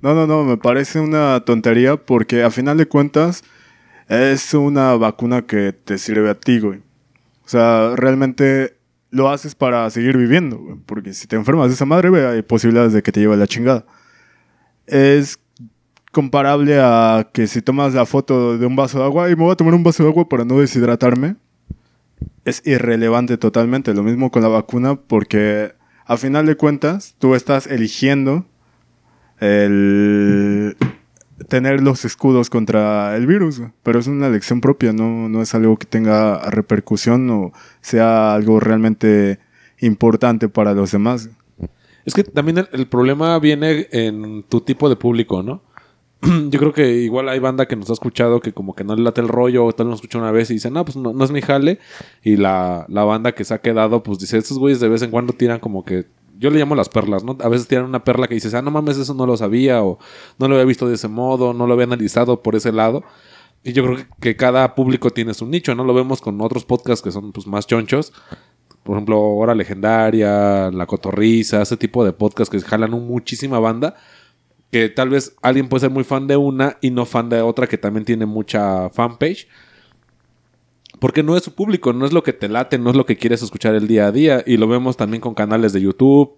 No, 0.00 0.14
no, 0.14 0.26
no, 0.26 0.44
me 0.44 0.56
parece 0.56 0.98
una 0.98 1.40
tontería 1.44 1.96
porque 1.96 2.42
a 2.42 2.50
final 2.50 2.78
de 2.78 2.86
cuentas 2.86 3.44
es 4.08 4.54
una 4.54 4.94
vacuna 4.94 5.42
que 5.42 5.72
te 5.72 5.98
sirve 5.98 6.30
a 6.30 6.34
ti, 6.34 6.60
güey. 6.60 6.80
O 7.44 7.48
sea, 7.48 7.94
realmente 7.94 8.76
lo 9.10 9.28
haces 9.30 9.54
para 9.54 9.88
seguir 9.90 10.16
viviendo, 10.16 10.58
güey. 10.58 10.76
Porque 10.86 11.12
si 11.12 11.26
te 11.26 11.36
enfermas 11.36 11.68
de 11.68 11.74
esa 11.74 11.84
madre, 11.84 12.08
güey, 12.08 12.24
hay 12.24 12.42
posibilidades 12.42 12.92
de 12.92 13.02
que 13.02 13.12
te 13.12 13.20
lleve 13.20 13.36
la 13.36 13.46
chingada. 13.46 13.84
Es 14.86 15.38
comparable 16.12 16.78
a 16.80 17.28
que 17.32 17.46
si 17.46 17.60
tomas 17.60 17.94
la 17.94 18.06
foto 18.06 18.56
de 18.56 18.66
un 18.66 18.76
vaso 18.76 18.98
de 18.98 19.04
agua 19.04 19.30
y 19.30 19.36
me 19.36 19.42
voy 19.42 19.52
a 19.52 19.56
tomar 19.56 19.74
un 19.74 19.82
vaso 19.82 20.02
de 20.02 20.08
agua 20.08 20.28
para 20.28 20.44
no 20.44 20.58
deshidratarme. 20.58 21.36
Es 22.44 22.62
irrelevante 22.66 23.36
totalmente. 23.36 23.92
Lo 23.92 24.02
mismo 24.02 24.30
con 24.30 24.42
la 24.42 24.48
vacuna 24.48 24.96
porque 24.96 25.74
a 26.06 26.16
final 26.16 26.46
de 26.46 26.56
cuentas 26.56 27.14
tú 27.18 27.34
estás 27.34 27.66
eligiendo 27.66 28.46
el 29.38 30.76
tener 31.46 31.82
los 31.82 32.04
escudos 32.04 32.50
contra 32.50 33.16
el 33.16 33.26
virus, 33.26 33.62
pero 33.82 34.00
es 34.00 34.06
una 34.06 34.26
elección 34.26 34.60
propia, 34.60 34.92
no, 34.92 35.28
no 35.28 35.42
es 35.42 35.54
algo 35.54 35.76
que 35.76 35.86
tenga 35.86 36.50
repercusión 36.50 37.30
o 37.30 37.52
sea 37.80 38.34
algo 38.34 38.60
realmente 38.60 39.38
importante 39.80 40.48
para 40.48 40.74
los 40.74 40.90
demás. 40.90 41.30
Es 42.04 42.14
que 42.14 42.24
también 42.24 42.66
el, 42.72 42.86
problema 42.88 43.38
viene 43.38 43.86
en 43.92 44.42
tu 44.48 44.62
tipo 44.62 44.88
de 44.88 44.96
público, 44.96 45.42
¿no? 45.42 45.62
Yo 46.50 46.58
creo 46.58 46.72
que 46.72 46.90
igual 46.90 47.28
hay 47.28 47.38
banda 47.38 47.68
que 47.68 47.76
nos 47.76 47.90
ha 47.90 47.92
escuchado 47.92 48.40
que 48.40 48.52
como 48.52 48.74
que 48.74 48.82
no 48.82 48.96
le 48.96 49.02
late 49.02 49.20
el 49.20 49.28
rollo, 49.28 49.66
o 49.66 49.72
tal 49.72 49.88
nos 49.88 49.96
escucha 49.96 50.18
una 50.18 50.32
vez 50.32 50.50
y 50.50 50.54
dice, 50.54 50.70
no, 50.70 50.84
pues 50.84 50.96
no, 50.96 51.12
no 51.12 51.24
es 51.24 51.30
mi 51.30 51.42
jale. 51.42 51.78
Y 52.24 52.36
la, 52.36 52.86
la 52.88 53.04
banda 53.04 53.32
que 53.32 53.44
se 53.44 53.52
ha 53.52 53.60
quedado, 53.60 54.02
pues 54.02 54.18
dice, 54.18 54.38
estos 54.38 54.58
güeyes 54.58 54.80
de 54.80 54.88
vez 54.88 55.02
en 55.02 55.10
cuando 55.10 55.34
tiran 55.34 55.60
como 55.60 55.84
que 55.84 56.06
yo 56.38 56.50
le 56.50 56.58
llamo 56.58 56.74
las 56.74 56.88
perlas, 56.88 57.24
¿no? 57.24 57.36
A 57.40 57.48
veces 57.48 57.66
tiran 57.66 57.84
una 57.84 58.04
perla 58.04 58.28
que 58.28 58.34
dices, 58.34 58.54
ah, 58.54 58.62
no 58.62 58.70
mames, 58.70 58.96
eso 58.96 59.12
no 59.14 59.26
lo 59.26 59.36
sabía, 59.36 59.82
o 59.82 59.98
no 60.38 60.48
lo 60.48 60.54
había 60.54 60.64
visto 60.64 60.88
de 60.88 60.94
ese 60.94 61.08
modo, 61.08 61.52
no 61.52 61.66
lo 61.66 61.74
había 61.74 61.86
analizado 61.86 62.42
por 62.42 62.54
ese 62.54 62.72
lado. 62.72 63.02
Y 63.64 63.72
yo 63.72 63.84
creo 63.84 64.06
que, 64.20 64.36
cada 64.36 64.74
público 64.74 65.10
tiene 65.10 65.34
su 65.34 65.46
nicho, 65.46 65.74
¿no? 65.74 65.84
Lo 65.84 65.94
vemos 65.94 66.20
con 66.20 66.40
otros 66.40 66.64
podcasts 66.64 67.02
que 67.02 67.10
son 67.10 67.32
pues, 67.32 67.46
más 67.46 67.66
chonchos. 67.66 68.12
Por 68.84 68.96
ejemplo, 68.96 69.20
Hora 69.20 69.54
Legendaria, 69.54 70.70
La 70.70 70.86
Cotorriza, 70.86 71.60
ese 71.60 71.76
tipo 71.76 72.04
de 72.04 72.12
podcasts 72.12 72.50
que 72.50 72.60
jalan 72.60 72.94
un 72.94 73.08
muchísima 73.08 73.58
banda. 73.58 73.96
Que 74.70 74.88
tal 74.88 75.08
vez 75.08 75.34
alguien 75.42 75.68
puede 75.68 75.80
ser 75.80 75.90
muy 75.90 76.04
fan 76.04 76.26
de 76.26 76.36
una 76.36 76.78
y 76.80 76.90
no 76.90 77.04
fan 77.04 77.28
de 77.28 77.40
otra 77.40 77.66
que 77.66 77.78
también 77.78 78.04
tiene 78.04 78.26
mucha 78.26 78.90
fanpage. 78.90 79.48
Porque 80.98 81.22
no 81.22 81.36
es 81.36 81.44
su 81.44 81.54
público, 81.54 81.92
no 81.92 82.06
es 82.06 82.12
lo 82.12 82.22
que 82.22 82.32
te 82.32 82.48
late, 82.48 82.78
no 82.78 82.90
es 82.90 82.96
lo 82.96 83.06
que 83.06 83.16
quieres 83.16 83.42
escuchar 83.42 83.74
el 83.74 83.86
día 83.86 84.06
a 84.06 84.12
día. 84.12 84.42
Y 84.46 84.56
lo 84.56 84.66
vemos 84.66 84.96
también 84.96 85.20
con 85.20 85.34
canales 85.34 85.72
de 85.72 85.80
YouTube. 85.80 86.36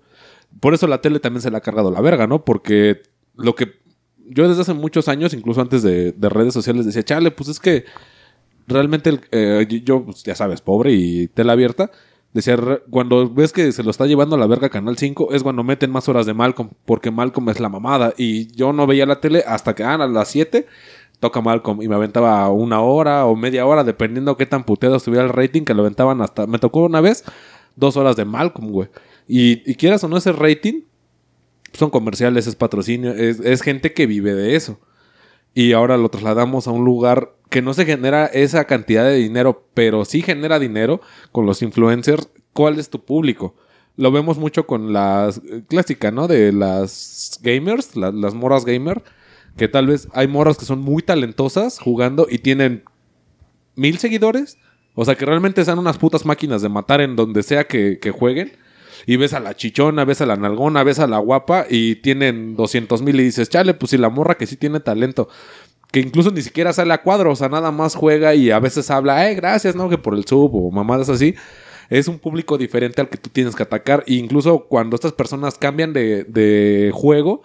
Por 0.60 0.74
eso 0.74 0.86
la 0.86 1.00
tele 1.00 1.20
también 1.20 1.42
se 1.42 1.50
le 1.50 1.56
ha 1.56 1.60
cargado 1.60 1.90
la 1.90 2.00
verga, 2.00 2.26
¿no? 2.26 2.44
Porque 2.44 3.02
lo 3.36 3.54
que 3.54 3.80
yo 4.26 4.48
desde 4.48 4.62
hace 4.62 4.74
muchos 4.74 5.08
años, 5.08 5.34
incluso 5.34 5.60
antes 5.60 5.82
de, 5.82 6.12
de 6.12 6.28
redes 6.28 6.54
sociales, 6.54 6.86
decía, 6.86 7.02
chale, 7.02 7.30
pues 7.30 7.48
es 7.48 7.60
que 7.60 7.84
realmente 8.70 9.20
eh, 9.32 9.66
yo, 9.84 10.04
pues, 10.04 10.22
ya 10.22 10.34
sabes, 10.34 10.60
pobre 10.60 10.92
y 10.92 11.28
tela 11.28 11.52
abierta. 11.52 11.90
Decía, 12.32 12.56
cuando 12.90 13.28
ves 13.28 13.52
que 13.52 13.72
se 13.72 13.82
lo 13.82 13.90
está 13.90 14.06
llevando 14.06 14.36
a 14.36 14.38
la 14.38 14.46
verga 14.46 14.68
Canal 14.68 14.96
5, 14.96 15.32
es 15.32 15.42
cuando 15.42 15.64
meten 15.64 15.90
más 15.90 16.08
horas 16.08 16.26
de 16.26 16.34
Malcolm, 16.34 16.70
porque 16.84 17.10
Malcolm 17.10 17.48
es 17.48 17.58
la 17.58 17.68
mamada. 17.68 18.14
Y 18.16 18.46
yo 18.54 18.72
no 18.72 18.86
veía 18.86 19.04
la 19.04 19.20
tele 19.20 19.42
hasta 19.46 19.74
que 19.74 19.82
ah, 19.82 19.94
a 19.94 20.06
las 20.06 20.28
7 20.28 20.66
toca 21.20 21.40
Malcolm 21.40 21.82
y 21.82 21.88
me 21.88 21.94
aventaba 21.94 22.48
una 22.50 22.80
hora 22.80 23.26
o 23.26 23.36
media 23.36 23.66
hora, 23.66 23.84
dependiendo 23.84 24.36
qué 24.36 24.46
tan 24.46 24.64
puteado 24.64 24.96
estuviera 24.96 25.24
el 25.24 25.30
rating, 25.32 25.62
que 25.62 25.74
lo 25.74 25.82
aventaban 25.82 26.20
hasta. 26.22 26.46
Me 26.46 26.58
tocó 26.58 26.84
una 26.84 27.00
vez 27.00 27.24
dos 27.76 27.96
horas 27.96 28.16
de 28.16 28.24
Malcolm, 28.24 28.70
güey. 28.70 28.88
Y, 29.28 29.74
quieras 29.76 30.02
o 30.02 30.08
no 30.08 30.16
ese 30.16 30.32
rating, 30.32 30.82
son 31.72 31.90
comerciales, 31.90 32.46
es 32.46 32.56
patrocinio, 32.56 33.12
es, 33.12 33.62
gente 33.62 33.92
que 33.92 34.06
vive 34.06 34.34
de 34.34 34.56
eso. 34.56 34.80
Y 35.54 35.72
ahora 35.72 35.96
lo 35.96 36.08
trasladamos 36.08 36.66
a 36.66 36.72
un 36.72 36.84
lugar 36.84 37.32
que 37.48 37.62
no 37.62 37.74
se 37.74 37.84
genera 37.84 38.26
esa 38.26 38.64
cantidad 38.64 39.04
de 39.04 39.16
dinero, 39.16 39.66
pero 39.74 40.04
sí 40.04 40.22
genera 40.22 40.58
dinero 40.58 41.00
con 41.32 41.46
los 41.46 41.62
influencers. 41.62 42.28
¿Cuál 42.52 42.78
es 42.78 42.90
tu 42.90 43.04
público? 43.04 43.54
Lo 43.96 44.10
vemos 44.10 44.38
mucho 44.38 44.66
con 44.66 44.92
las 44.92 45.38
eh, 45.38 45.62
clásica, 45.68 46.10
¿no? 46.10 46.26
De 46.28 46.52
las 46.52 47.38
gamers, 47.42 47.96
la- 47.96 48.12
las 48.12 48.34
moras 48.34 48.64
gamer, 48.64 49.02
que 49.56 49.68
tal 49.68 49.86
vez 49.86 50.08
hay 50.12 50.28
moras 50.28 50.56
que 50.56 50.64
son 50.64 50.80
muy 50.80 51.02
talentosas 51.02 51.78
jugando 51.78 52.26
y 52.28 52.38
tienen 52.38 52.84
mil 53.74 53.98
seguidores. 53.98 54.58
O 54.94 55.04
sea, 55.04 55.14
que 55.14 55.24
realmente 55.24 55.64
sean 55.64 55.78
unas 55.78 55.98
putas 55.98 56.26
máquinas 56.26 56.62
de 56.62 56.68
matar 56.68 57.00
en 57.00 57.16
donde 57.16 57.42
sea 57.42 57.64
que, 57.64 57.98
que 57.98 58.10
jueguen. 58.10 58.52
Y 59.06 59.16
ves 59.16 59.32
a 59.32 59.40
la 59.40 59.54
chichona, 59.54 60.04
ves 60.04 60.20
a 60.20 60.26
la 60.26 60.36
nalgona, 60.36 60.82
ves 60.82 60.98
a 60.98 61.06
la 61.06 61.18
guapa 61.18 61.66
y 61.70 61.96
tienen 61.96 62.54
200 62.54 63.00
mil 63.02 63.18
y 63.18 63.24
dices, 63.24 63.48
chale, 63.48 63.72
pues 63.72 63.90
si 63.90 63.98
la 63.98 64.10
morra 64.10 64.36
que 64.36 64.46
sí 64.46 64.56
tiene 64.56 64.80
talento, 64.80 65.28
que 65.90 66.00
incluso 66.00 66.30
ni 66.30 66.42
siquiera 66.42 66.72
sale 66.72 66.92
a 66.92 67.02
cuadro, 67.02 67.32
o 67.32 67.36
sea, 67.36 67.48
nada 67.48 67.70
más 67.70 67.94
juega 67.94 68.34
y 68.34 68.50
a 68.50 68.60
veces 68.60 68.90
habla, 68.90 69.30
eh, 69.30 69.34
gracias, 69.34 69.74
¿no? 69.74 69.88
Que 69.88 69.98
por 69.98 70.14
el 70.14 70.24
sub 70.26 70.54
o 70.54 70.70
mamadas 70.70 71.08
así. 71.08 71.34
Es 71.88 72.06
un 72.06 72.18
público 72.18 72.56
diferente 72.56 73.00
al 73.00 73.08
que 73.08 73.18
tú 73.18 73.30
tienes 73.30 73.56
que 73.56 73.64
atacar. 73.64 74.04
E 74.06 74.14
incluso 74.14 74.66
cuando 74.68 74.94
estas 74.94 75.12
personas 75.12 75.58
cambian 75.58 75.92
de, 75.92 76.24
de 76.24 76.92
juego, 76.94 77.42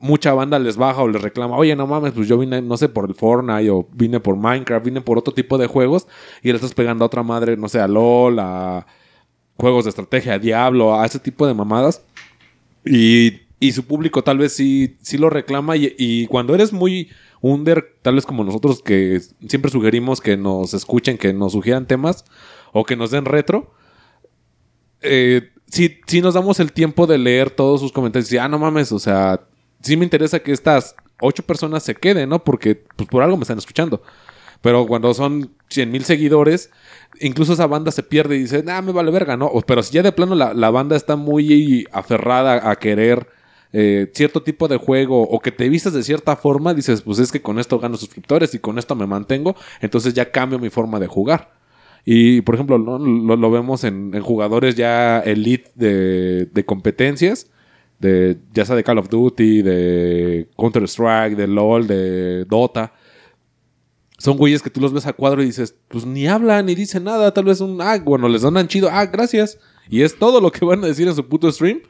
mucha 0.00 0.32
banda 0.32 0.58
les 0.58 0.76
baja 0.76 1.02
o 1.02 1.08
les 1.08 1.22
reclama, 1.22 1.56
oye, 1.56 1.76
no 1.76 1.86
mames, 1.86 2.12
pues 2.12 2.28
yo 2.28 2.38
vine, 2.38 2.62
no 2.62 2.76
sé, 2.76 2.88
por 2.88 3.08
el 3.08 3.14
Fortnite 3.14 3.70
o 3.70 3.88
vine 3.92 4.20
por 4.20 4.36
Minecraft, 4.36 4.84
vine 4.84 5.00
por 5.00 5.18
otro 5.18 5.32
tipo 5.32 5.58
de 5.58 5.66
juegos 5.66 6.06
y 6.42 6.48
le 6.48 6.56
estás 6.56 6.74
pegando 6.74 7.04
a 7.04 7.06
otra 7.06 7.22
madre, 7.22 7.56
no 7.56 7.68
sé, 7.68 7.80
a 7.80 7.88
LOL, 7.88 8.38
a 8.38 8.86
juegos 9.56 9.84
de 9.84 9.90
estrategia, 9.90 10.34
a 10.34 10.38
Diablo, 10.38 10.98
a 10.98 11.06
ese 11.06 11.18
tipo 11.18 11.46
de 11.46 11.54
mamadas. 11.54 12.02
Y, 12.84 13.42
y 13.60 13.70
su 13.70 13.84
público 13.84 14.24
tal 14.24 14.38
vez 14.38 14.52
sí, 14.54 14.96
sí 15.02 15.18
lo 15.18 15.30
reclama. 15.30 15.76
Y, 15.76 16.26
cuando 16.26 16.52
eres 16.52 16.72
muy 16.72 17.10
under, 17.40 17.96
tal 18.02 18.16
vez 18.16 18.26
como 18.26 18.42
nosotros 18.42 18.82
que 18.82 19.20
siempre 19.46 19.70
sugerimos 19.70 20.20
que 20.20 20.36
nos 20.36 20.74
escuchen, 20.74 21.16
que 21.16 21.32
nos 21.32 21.52
sugieran 21.52 21.86
temas 21.86 22.24
o 22.72 22.84
que 22.84 22.96
nos 22.96 23.12
den 23.12 23.24
retro, 23.24 23.72
eh, 25.00 25.50
sí 25.68 26.20
nos 26.20 26.34
damos 26.34 26.58
el 26.58 26.72
tiempo 26.72 27.06
de 27.06 27.18
leer 27.18 27.50
todos 27.50 27.80
sus 27.80 27.92
comentarios. 27.92 28.32
Y, 28.32 28.38
ah, 28.38 28.48
no 28.48 28.58
mames, 28.58 28.90
o 28.90 28.98
sea, 28.98 29.46
sí 29.82 29.96
me 29.96 30.04
interesa 30.04 30.40
que 30.40 30.52
estas 30.52 30.94
ocho 31.20 31.42
personas 31.42 31.82
se 31.82 31.94
queden, 31.94 32.28
¿no? 32.28 32.42
Porque 32.42 32.84
pues, 32.96 33.08
por 33.08 33.22
algo 33.22 33.36
me 33.36 33.42
están 33.42 33.58
escuchando. 33.58 34.02
Pero 34.60 34.86
cuando 34.86 35.12
son 35.12 35.50
100 35.70 35.90
mil 35.90 36.04
seguidores, 36.04 36.70
incluso 37.20 37.52
esa 37.52 37.66
banda 37.66 37.90
se 37.90 38.02
pierde 38.02 38.36
y 38.36 38.40
dice, 38.40 38.64
ah, 38.68 38.80
me 38.80 38.92
vale 38.92 39.10
verga, 39.10 39.36
¿no? 39.36 39.50
Pero 39.66 39.82
si 39.82 39.92
ya 39.94 40.02
de 40.02 40.12
plano 40.12 40.34
la, 40.34 40.70
banda 40.70 40.94
está 40.94 41.16
muy 41.16 41.86
aferrada 41.90 42.70
a 42.70 42.76
querer 42.76 43.26
eh, 43.72 44.10
cierto 44.14 44.42
tipo 44.42 44.68
de 44.68 44.76
juego 44.76 45.22
o 45.22 45.40
que 45.40 45.50
te 45.50 45.68
vistas 45.68 45.94
de 45.94 46.04
cierta 46.04 46.36
forma, 46.36 46.74
dices, 46.74 47.02
pues 47.02 47.18
es 47.18 47.32
que 47.32 47.42
con 47.42 47.58
esto 47.58 47.80
gano 47.80 47.96
suscriptores 47.96 48.54
y 48.54 48.60
con 48.60 48.78
esto 48.78 48.94
me 48.94 49.06
mantengo, 49.06 49.56
entonces 49.80 50.14
ya 50.14 50.30
cambio 50.30 50.60
mi 50.60 50.70
forma 50.70 51.00
de 51.00 51.08
jugar. 51.08 51.50
Y 52.04 52.42
por 52.42 52.54
ejemplo, 52.54 52.78
¿no? 52.78 52.98
lo, 52.98 53.50
vemos 53.50 53.82
en, 53.82 54.20
jugadores 54.20 54.76
ya 54.76 55.20
elite 55.20 55.70
de 55.74 56.64
competencias, 56.64 57.48
de, 58.02 58.36
ya 58.52 58.66
sea 58.66 58.74
de 58.74 58.82
Call 58.82 58.98
of 58.98 59.08
Duty, 59.08 59.62
de 59.62 60.48
Counter-Strike, 60.58 61.36
de 61.36 61.46
LOL, 61.46 61.86
de 61.86 62.44
Dota. 62.46 62.92
Son 64.18 64.36
güeyes 64.36 64.60
que 64.60 64.70
tú 64.70 64.80
los 64.80 64.92
ves 64.92 65.06
a 65.06 65.12
cuadro 65.12 65.42
y 65.42 65.46
dices, 65.46 65.76
pues 65.88 66.04
ni 66.04 66.26
hablan 66.26 66.66
ni 66.66 66.74
dicen 66.74 67.04
nada, 67.04 67.32
tal 67.32 67.44
vez 67.44 67.60
un, 67.60 67.80
ah, 67.80 67.98
bueno, 68.04 68.28
les 68.28 68.42
dan 68.42 68.66
chido, 68.66 68.88
ah, 68.90 69.06
gracias. 69.06 69.58
Y 69.88 70.02
es 70.02 70.18
todo 70.18 70.40
lo 70.40 70.50
que 70.50 70.64
van 70.64 70.82
a 70.82 70.88
decir 70.88 71.06
en 71.06 71.14
su 71.14 71.26
puto 71.28 71.50
stream. 71.50 71.80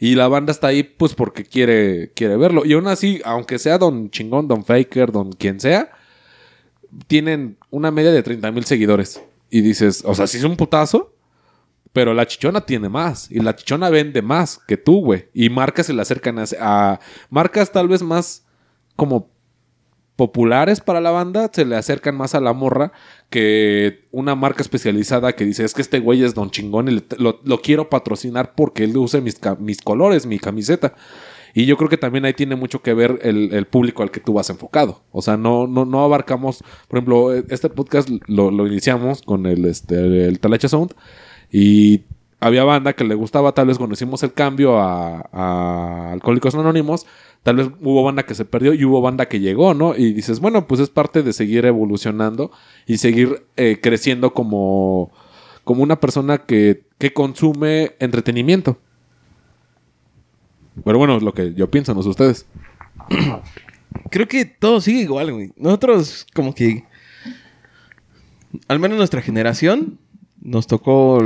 Y 0.00 0.16
la 0.16 0.28
banda 0.28 0.50
está 0.50 0.68
ahí, 0.68 0.82
pues, 0.82 1.14
porque 1.14 1.44
quiere, 1.44 2.10
quiere 2.14 2.36
verlo. 2.36 2.64
Y 2.64 2.72
aún 2.72 2.88
así, 2.88 3.20
aunque 3.24 3.58
sea 3.58 3.78
Don 3.78 4.10
Chingón, 4.10 4.48
Don 4.48 4.64
Faker, 4.64 5.12
Don 5.12 5.30
quien 5.32 5.60
sea, 5.60 5.92
tienen 7.06 7.58
una 7.70 7.90
media 7.90 8.10
de 8.10 8.22
30 8.22 8.50
mil 8.50 8.64
seguidores. 8.64 9.22
Y 9.50 9.60
dices, 9.60 10.02
o 10.04 10.14
sea, 10.14 10.26
sí 10.26 10.38
es 10.38 10.44
un 10.44 10.56
putazo, 10.56 11.12
pero 11.92 12.14
la 12.14 12.26
chichona 12.26 12.60
tiene 12.60 12.88
más. 12.88 13.30
Y 13.30 13.40
la 13.40 13.56
chichona 13.56 13.90
vende 13.90 14.22
más 14.22 14.58
que 14.58 14.76
tú, 14.76 15.00
güey. 15.00 15.28
Y 15.34 15.50
marcas 15.50 15.86
se 15.86 15.92
le 15.92 16.02
acercan 16.02 16.36
a, 16.60 17.00
marcas 17.30 17.72
tal 17.72 17.88
vez 17.88 18.02
más 18.02 18.46
como 18.96 19.30
populares 20.16 20.80
para 20.82 21.00
la 21.00 21.10
banda 21.10 21.48
se 21.50 21.64
le 21.64 21.76
acercan 21.76 22.14
más 22.14 22.34
a 22.34 22.40
la 22.40 22.52
morra 22.52 22.92
que 23.30 24.06
una 24.10 24.34
marca 24.34 24.60
especializada 24.60 25.32
que 25.32 25.46
dice 25.46 25.64
es 25.64 25.72
que 25.72 25.80
este 25.80 25.98
güey 25.98 26.22
es 26.22 26.34
don 26.34 26.50
chingón 26.50 26.90
y 26.90 27.02
lo, 27.16 27.62
quiero 27.62 27.88
patrocinar 27.88 28.54
porque 28.54 28.84
él 28.84 28.94
use 28.98 29.22
mis, 29.22 29.40
mis 29.60 29.80
colores, 29.80 30.26
mi 30.26 30.38
camiseta. 30.38 30.94
Y 31.54 31.64
yo 31.64 31.78
creo 31.78 31.88
que 31.88 31.96
también 31.96 32.26
ahí 32.26 32.34
tiene 32.34 32.54
mucho 32.54 32.82
que 32.82 32.92
ver 32.92 33.18
el, 33.22 33.66
público 33.66 34.02
al 34.02 34.10
que 34.10 34.20
tú 34.20 34.34
vas 34.34 34.50
enfocado. 34.50 35.02
O 35.10 35.22
sea, 35.22 35.38
no, 35.38 35.66
no, 35.66 35.86
no 35.86 36.04
abarcamos, 36.04 36.62
por 36.86 36.98
ejemplo, 36.98 37.32
este 37.32 37.70
podcast 37.70 38.10
lo, 38.26 38.50
lo 38.50 38.66
iniciamos 38.66 39.22
con 39.22 39.46
el, 39.46 39.64
este, 39.64 40.26
el 40.26 40.38
Talacha 40.38 40.68
Sound 40.68 40.94
y 41.50 42.02
había 42.40 42.64
banda 42.64 42.94
que 42.94 43.04
le 43.04 43.14
gustaba, 43.14 43.52
tal 43.52 43.66
vez 43.66 43.76
cuando 43.76 43.94
hicimos 43.94 44.22
el 44.22 44.32
cambio 44.32 44.78
a, 44.78 46.12
Alcohólicos 46.12 46.54
Anónimos, 46.54 47.06
tal 47.42 47.56
vez 47.56 47.70
hubo 47.80 48.02
banda 48.02 48.24
que 48.24 48.34
se 48.34 48.44
perdió 48.44 48.72
y 48.72 48.84
hubo 48.84 49.00
banda 49.00 49.26
que 49.26 49.40
llegó, 49.40 49.74
¿no? 49.74 49.94
Y 49.94 50.12
dices, 50.12 50.40
bueno, 50.40 50.66
pues 50.66 50.80
es 50.80 50.88
parte 50.88 51.22
de 51.22 51.32
seguir 51.32 51.66
evolucionando 51.66 52.50
y 52.86 52.98
seguir 52.98 53.44
eh, 53.56 53.78
creciendo 53.82 54.32
como, 54.32 55.10
como 55.64 55.82
una 55.82 56.00
persona 56.00 56.38
que, 56.38 56.84
que 56.98 57.12
consume 57.12 57.92
entretenimiento. 57.98 58.78
Pero 60.84 60.98
bueno, 60.98 61.16
es 61.16 61.22
lo 61.22 61.34
que 61.34 61.54
yo 61.54 61.70
pienso, 61.70 61.94
no 61.94 62.02
sé 62.02 62.08
ustedes. 62.08 62.46
Creo 64.10 64.28
que 64.28 64.44
todo 64.44 64.80
sigue 64.80 65.00
igual, 65.00 65.32
güey. 65.32 65.52
Nosotros, 65.56 66.26
como 66.34 66.54
que. 66.54 66.84
Al 68.66 68.78
menos 68.78 68.98
nuestra 68.98 69.22
generación, 69.22 69.98
nos 70.40 70.66
tocó 70.66 71.20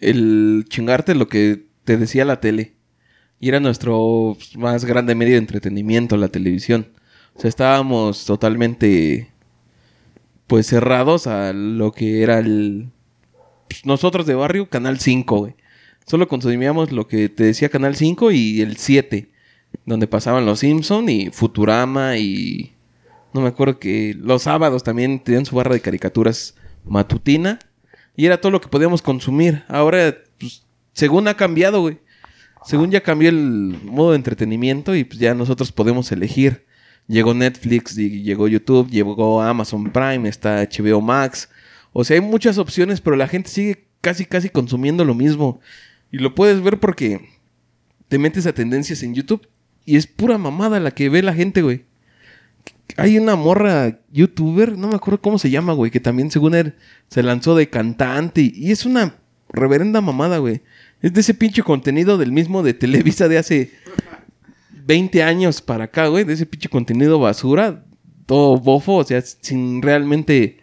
el, 0.00 0.64
chingarte 0.68 1.14
lo 1.14 1.28
que 1.28 1.66
te 1.84 1.96
decía 1.96 2.24
la 2.24 2.40
tele. 2.40 2.74
Y 3.40 3.48
era 3.48 3.60
nuestro 3.60 4.36
más 4.56 4.84
grande 4.84 5.14
medio 5.14 5.34
de 5.34 5.38
entretenimiento, 5.38 6.16
la 6.16 6.28
televisión. 6.28 6.88
O 7.34 7.40
sea, 7.40 7.48
estábamos 7.48 8.24
totalmente. 8.24 9.30
Pues 10.46 10.66
cerrados 10.66 11.26
a 11.26 11.52
lo 11.52 11.92
que 11.92 12.22
era 12.22 12.38
el. 12.38 12.90
pues, 13.68 13.84
nosotros 13.84 14.26
de 14.26 14.34
barrio, 14.34 14.68
Canal 14.68 14.98
5, 14.98 15.36
güey. 15.36 15.54
Solo 16.06 16.26
consumíamos 16.26 16.90
lo 16.90 17.06
que 17.06 17.28
te 17.28 17.44
decía 17.44 17.68
Canal 17.68 17.94
5 17.94 18.32
y 18.32 18.62
el 18.62 18.78
7 18.78 19.28
donde 19.84 20.06
pasaban 20.06 20.46
los 20.46 20.60
Simpson 20.60 21.08
y 21.08 21.30
Futurama 21.30 22.16
y 22.16 22.72
no 23.32 23.40
me 23.40 23.48
acuerdo 23.48 23.78
que 23.78 24.14
los 24.18 24.42
sábados 24.42 24.82
también 24.82 25.20
tenían 25.20 25.46
su 25.46 25.56
barra 25.56 25.74
de 25.74 25.80
caricaturas 25.80 26.54
matutina 26.84 27.58
y 28.18 28.26
era 28.26 28.40
todo 28.40 28.50
lo 28.50 28.60
que 28.60 28.66
podíamos 28.66 29.00
consumir. 29.00 29.62
Ahora, 29.68 30.18
pues, 30.40 30.66
según 30.92 31.28
ha 31.28 31.34
cambiado, 31.34 31.82
güey. 31.82 32.00
Según 32.66 32.90
ya 32.90 33.00
cambió 33.00 33.28
el 33.28 33.78
modo 33.84 34.10
de 34.10 34.16
entretenimiento 34.16 34.96
y 34.96 35.04
pues 35.04 35.20
ya 35.20 35.34
nosotros 35.34 35.70
podemos 35.70 36.10
elegir. 36.10 36.66
Llegó 37.06 37.32
Netflix, 37.32 37.94
llegó 37.94 38.48
YouTube, 38.48 38.90
llegó 38.90 39.40
Amazon 39.40 39.92
Prime, 39.92 40.28
está 40.28 40.66
HBO 40.68 41.00
Max. 41.00 41.48
O 41.92 42.02
sea, 42.02 42.16
hay 42.16 42.20
muchas 42.20 42.58
opciones, 42.58 43.00
pero 43.00 43.14
la 43.14 43.28
gente 43.28 43.50
sigue 43.50 43.86
casi, 44.00 44.24
casi 44.24 44.50
consumiendo 44.50 45.04
lo 45.04 45.14
mismo. 45.14 45.60
Y 46.10 46.18
lo 46.18 46.34
puedes 46.34 46.60
ver 46.60 46.80
porque 46.80 47.20
te 48.08 48.18
metes 48.18 48.46
a 48.46 48.52
tendencias 48.52 49.04
en 49.04 49.14
YouTube 49.14 49.46
y 49.84 49.96
es 49.96 50.08
pura 50.08 50.38
mamada 50.38 50.80
la 50.80 50.90
que 50.90 51.08
ve 51.08 51.22
la 51.22 51.34
gente, 51.34 51.62
güey. 51.62 51.84
Hay 52.96 53.18
una 53.18 53.36
morra 53.36 54.00
youtuber, 54.10 54.76
no 54.76 54.88
me 54.88 54.96
acuerdo 54.96 55.20
cómo 55.20 55.38
se 55.38 55.50
llama, 55.50 55.72
güey, 55.72 55.90
que 55.90 56.00
también 56.00 56.30
según 56.30 56.54
él 56.54 56.74
se 57.08 57.22
lanzó 57.22 57.54
de 57.54 57.68
cantante 57.68 58.40
y, 58.54 58.72
es 58.72 58.86
una 58.86 59.16
reverenda 59.48 60.00
mamada, 60.00 60.38
güey. 60.38 60.62
Es 61.00 61.12
de 61.12 61.20
ese 61.20 61.34
pinche 61.34 61.62
contenido 61.62 62.18
del 62.18 62.32
mismo 62.32 62.62
de 62.62 62.74
Televisa 62.74 63.28
de 63.28 63.38
hace 63.38 63.70
20 64.86 65.22
años 65.22 65.62
para 65.62 65.84
acá, 65.84 66.08
güey, 66.08 66.24
de 66.24 66.32
ese 66.32 66.46
pinche 66.46 66.68
contenido 66.68 67.18
basura, 67.18 67.84
todo 68.26 68.58
bofo, 68.58 68.96
o 68.96 69.04
sea, 69.04 69.20
sin 69.20 69.80
realmente 69.80 70.58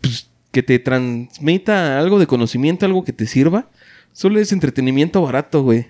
pues, 0.00 0.30
que 0.52 0.62
te 0.62 0.78
transmita 0.78 1.98
algo 1.98 2.18
de 2.18 2.26
conocimiento, 2.26 2.86
algo 2.86 3.04
que 3.04 3.12
te 3.12 3.26
sirva. 3.26 3.68
Solo 4.12 4.40
es 4.40 4.52
entretenimiento 4.52 5.22
barato, 5.22 5.62
güey. 5.62 5.86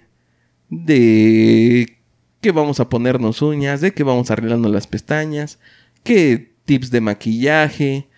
De 0.68 1.99
que 2.40 2.53
vamos 2.53 2.81
a 2.81 2.88
ponernos 2.88 3.42
uñas, 3.42 3.81
de 3.81 3.92
que 3.92 4.03
vamos 4.03 4.31
arreglando 4.31 4.68
las 4.68 4.87
pestañas, 4.87 5.59
que 6.03 6.53
tips 6.64 6.90
de 6.90 7.00
maquillaje, 7.00 8.09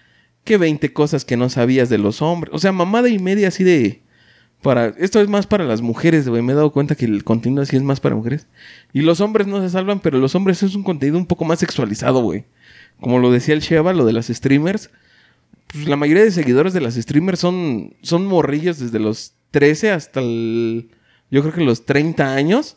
que 0.45 0.57
20 0.57 0.93
cosas 0.93 1.25
que 1.25 1.37
no 1.37 1.49
sabías 1.49 1.89
de 1.89 1.99
los 1.99 2.23
hombres. 2.23 2.55
O 2.55 2.59
sea, 2.59 2.73
mamada 2.73 3.09
y 3.09 3.19
media 3.19 3.49
así 3.49 3.65
de... 3.65 4.03
Para, 4.63 4.89
esto 4.99 5.21
es 5.21 5.29
más 5.29 5.49
para 5.49 5.65
las 5.65 5.83
mujeres, 5.83 6.29
güey. 6.29 6.41
Me 6.41 6.53
he 6.53 6.57
dado 6.57 6.71
cuenta 6.71 6.95
que 6.95 7.05
el 7.05 7.25
contenido 7.25 7.63
así 7.63 7.75
es 7.75 7.83
más 7.83 7.99
para 7.99 8.15
mujeres. 8.15 8.47
Y 8.93 9.01
los 9.01 9.21
hombres 9.21 9.49
no 9.49 9.61
se 9.61 9.69
salvan, 9.71 9.99
pero 9.99 10.19
los 10.19 10.37
hombres 10.37 10.63
es 10.63 10.77
un 10.77 10.85
contenido 10.85 11.19
un 11.19 11.27
poco 11.27 11.45
más 11.45 11.59
sexualizado, 11.59 12.23
güey. 12.23 12.45
Como 13.01 13.19
lo 13.19 13.33
decía 13.33 13.55
el 13.55 13.61
Sheva, 13.61 13.93
lo 13.93 14.05
de 14.05 14.13
las 14.13 14.29
streamers. 14.29 14.91
Pues 15.67 15.89
la 15.89 15.97
mayoría 15.97 16.23
de 16.23 16.31
seguidores 16.31 16.73
de 16.75 16.81
las 16.81 16.95
streamers 16.95 17.41
son, 17.41 17.95
son 18.03 18.27
morrillos 18.27 18.79
desde 18.79 19.01
los 19.01 19.33
13 19.51 19.91
hasta 19.91 20.21
el, 20.21 20.91
yo 21.31 21.41
creo 21.43 21.55
que 21.55 21.65
los 21.65 21.85
30 21.85 22.35
años. 22.35 22.77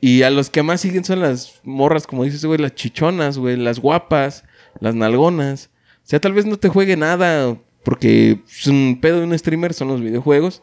Y 0.00 0.22
a 0.22 0.30
los 0.30 0.50
que 0.50 0.62
más 0.62 0.80
siguen 0.80 1.04
son 1.04 1.20
las 1.20 1.60
morras, 1.64 2.06
como 2.06 2.24
dices, 2.24 2.44
güey, 2.44 2.58
las 2.58 2.74
chichonas, 2.74 3.38
güey, 3.38 3.56
las 3.56 3.78
guapas, 3.80 4.44
las 4.80 4.94
nalgonas. 4.94 5.70
O 6.04 6.08
sea, 6.10 6.20
tal 6.20 6.32
vez 6.32 6.46
no 6.46 6.56
te 6.58 6.68
juegue 6.68 6.96
nada, 6.96 7.56
porque 7.84 8.40
pues, 8.44 8.66
un 8.66 8.98
pedo 9.00 9.18
de 9.20 9.26
un 9.26 9.38
streamer 9.38 9.74
son 9.74 9.88
los 9.88 10.00
videojuegos. 10.00 10.62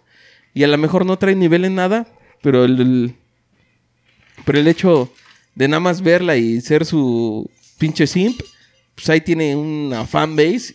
Y 0.54 0.64
a 0.64 0.68
lo 0.68 0.78
mejor 0.78 1.06
no 1.06 1.18
trae 1.20 1.36
nivel 1.36 1.66
en 1.66 1.76
nada, 1.76 2.08
pero 2.42 2.66
el, 2.66 2.80
el- 2.80 3.16
pero 4.46 4.60
el 4.60 4.68
hecho 4.68 5.12
de 5.56 5.68
nada 5.68 5.80
más 5.80 6.02
verla 6.02 6.38
y 6.38 6.62
ser 6.62 6.86
su 6.86 7.50
pinche 7.78 8.08
simp, 8.08 8.40
pues 8.96 9.10
ahí 9.10 9.22
tiene 9.22 9.56
una 9.56 10.06
fanbase. 10.06 10.74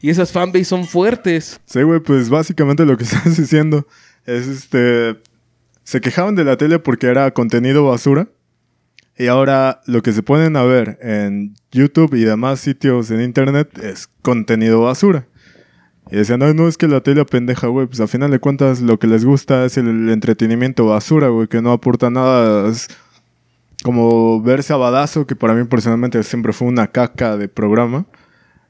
Y 0.00 0.10
esas 0.10 0.30
fanbase 0.32 0.64
son 0.66 0.86
fuertes. 0.86 1.58
Sí, 1.66 1.82
güey, 1.82 2.00
pues 2.00 2.28
básicamente 2.28 2.84
lo 2.84 2.96
que 2.96 3.04
estás 3.04 3.36
diciendo 3.36 3.86
es 4.26 4.46
este. 4.46 5.16
Se 5.84 6.00
quejaban 6.00 6.34
de 6.34 6.44
la 6.44 6.56
tele 6.56 6.78
porque 6.78 7.06
era 7.06 7.30
contenido 7.32 7.84
basura. 7.86 8.28
Y 9.16 9.28
ahora 9.28 9.80
lo 9.86 10.02
que 10.02 10.12
se 10.12 10.22
ponen 10.22 10.56
a 10.56 10.64
ver 10.64 10.98
en 11.00 11.54
YouTube 11.70 12.14
y 12.14 12.24
demás 12.24 12.58
sitios 12.58 13.10
en 13.12 13.20
internet 13.20 13.78
es 13.78 14.08
contenido 14.22 14.80
basura. 14.80 15.28
Y 16.10 16.16
decían, 16.16 16.40
no, 16.40 16.52
no 16.52 16.68
es 16.68 16.76
que 16.76 16.88
la 16.88 17.00
tele 17.00 17.24
pendeja, 17.24 17.68
güey. 17.68 17.86
Pues 17.86 18.00
a 18.00 18.06
final 18.06 18.30
de 18.30 18.38
cuentas 18.38 18.80
lo 18.80 18.98
que 18.98 19.06
les 19.06 19.24
gusta 19.24 19.64
es 19.64 19.78
el, 19.78 20.10
entretenimiento 20.10 20.86
basura, 20.86 21.28
güey, 21.28 21.46
que 21.48 21.62
no 21.62 21.72
aporta 21.72 22.10
nada. 22.10 22.68
Es 22.68 22.88
como 23.82 24.42
ver 24.42 24.62
Sabadazo, 24.62 25.26
que 25.26 25.36
para 25.36 25.54
mí 25.54 25.64
personalmente 25.64 26.22
siempre 26.22 26.52
fue 26.52 26.68
una 26.68 26.88
caca 26.88 27.36
de 27.36 27.48
programa. 27.48 28.06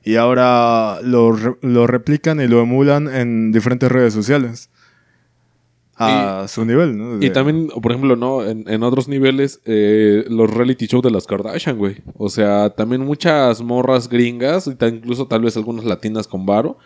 Y 0.03 0.16
ahora 0.16 0.98
lo, 1.03 1.35
lo 1.62 1.87
replican 1.87 2.40
y 2.40 2.46
lo 2.46 2.61
emulan 2.61 3.09
en 3.09 3.50
diferentes 3.53 3.90
redes 3.90 4.12
sociales. 4.12 4.68
A 5.96 6.46
su 6.48 6.64
nivel, 6.64 6.98
¿no? 6.98 7.24
Y 7.24 7.30
también, 7.30 7.68
por 7.68 7.92
ejemplo, 7.92 8.16
¿no? 8.16 8.44
En, 8.44 8.68
en 8.68 8.83
otros 8.83 9.07
niveles, 9.07 9.61
eh, 9.64 10.24
los 10.28 10.50
reality 10.52 10.87
shows 10.87 11.04
de 11.04 11.11
las 11.11 11.26
Kardashian, 11.26 11.78
güey. 11.78 12.02
O 12.16 12.28
sea, 12.28 12.70
también 12.70 13.02
muchas 13.02 13.62
morras 13.62 14.09
gringas, 14.09 14.66
y 14.66 14.85
incluso 14.85 15.26
tal 15.26 15.42
vez 15.42 15.57
algunas 15.57 15.85
latinas 15.85 16.26
con 16.26 16.46
varo, 16.46 16.78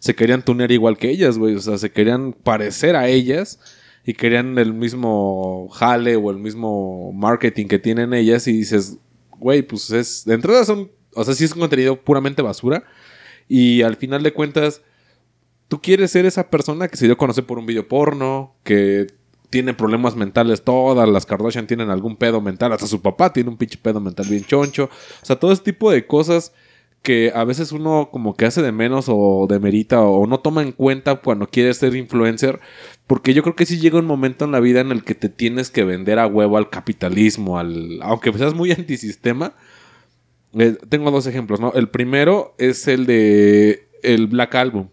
se 0.00 0.14
querían 0.14 0.44
tunear 0.44 0.72
igual 0.72 0.98
que 0.98 1.10
ellas, 1.10 1.38
güey. 1.38 1.54
O 1.54 1.60
sea, 1.60 1.78
se 1.78 1.90
querían 1.90 2.32
parecer 2.32 2.96
a 2.96 3.08
ellas 3.08 3.60
y 4.04 4.14
querían 4.14 4.58
el 4.58 4.72
mismo 4.72 5.68
jale 5.68 6.16
o 6.16 6.30
el 6.30 6.38
mismo 6.38 7.12
marketing 7.12 7.66
que 7.66 7.78
tienen 7.78 8.14
ellas. 8.14 8.46
Y 8.48 8.52
dices, 8.52 8.98
güey, 9.38 9.62
pues 9.62 9.90
es. 9.90 10.24
De 10.24 10.34
entrada 10.34 10.64
son. 10.64 10.90
O 11.14 11.24
sea, 11.24 11.34
sí 11.34 11.44
es 11.44 11.52
un 11.52 11.60
contenido 11.60 11.96
puramente 12.00 12.42
basura. 12.42 12.84
Y 13.48 13.82
al 13.82 13.96
final 13.96 14.22
de 14.22 14.32
cuentas, 14.32 14.82
tú 15.68 15.80
quieres 15.80 16.10
ser 16.10 16.26
esa 16.26 16.50
persona 16.50 16.88
que 16.88 16.96
se 16.96 17.06
dio 17.06 17.14
a 17.14 17.18
conocer 17.18 17.44
por 17.44 17.58
un 17.58 17.66
video 17.66 17.88
porno, 17.88 18.54
que 18.62 19.06
tiene 19.50 19.74
problemas 19.74 20.16
mentales, 20.16 20.62
todas 20.62 21.08
las 21.08 21.26
Kardashian 21.26 21.66
tienen 21.66 21.90
algún 21.90 22.16
pedo 22.16 22.40
mental, 22.40 22.72
hasta 22.72 22.86
su 22.86 23.00
papá 23.00 23.32
tiene 23.32 23.50
un 23.50 23.56
pinche 23.56 23.78
pedo 23.80 24.00
mental 24.00 24.26
bien 24.28 24.44
choncho. 24.44 24.90
O 25.22 25.26
sea, 25.26 25.36
todo 25.36 25.52
ese 25.52 25.62
tipo 25.62 25.90
de 25.90 26.06
cosas 26.06 26.52
que 27.02 27.30
a 27.34 27.44
veces 27.44 27.70
uno 27.70 28.08
como 28.10 28.34
que 28.36 28.46
hace 28.46 28.62
de 28.62 28.72
menos 28.72 29.06
o 29.08 29.46
demerita 29.48 30.02
o 30.02 30.26
no 30.26 30.40
toma 30.40 30.62
en 30.62 30.72
cuenta 30.72 31.14
cuando 31.16 31.46
quiere 31.46 31.72
ser 31.72 31.94
influencer, 31.94 32.58
porque 33.06 33.32
yo 33.32 33.42
creo 33.44 33.54
que 33.54 33.66
sí 33.66 33.78
llega 33.78 34.00
un 34.00 34.06
momento 34.06 34.44
en 34.44 34.52
la 34.52 34.60
vida 34.60 34.80
en 34.80 34.90
el 34.90 35.04
que 35.04 35.14
te 35.14 35.28
tienes 35.28 35.70
que 35.70 35.84
vender 35.84 36.18
a 36.18 36.26
huevo 36.26 36.56
al 36.56 36.68
capitalismo, 36.68 37.58
al 37.58 38.00
aunque 38.02 38.32
seas 38.32 38.54
muy 38.54 38.72
antisistema. 38.72 39.54
Eh, 40.54 40.76
tengo 40.88 41.10
dos 41.10 41.26
ejemplos, 41.26 41.60
¿no? 41.60 41.72
El 41.74 41.88
primero 41.88 42.54
es 42.58 42.88
el 42.88 43.06
de 43.06 43.88
el 44.02 44.26
Black 44.26 44.54
Album. 44.56 44.88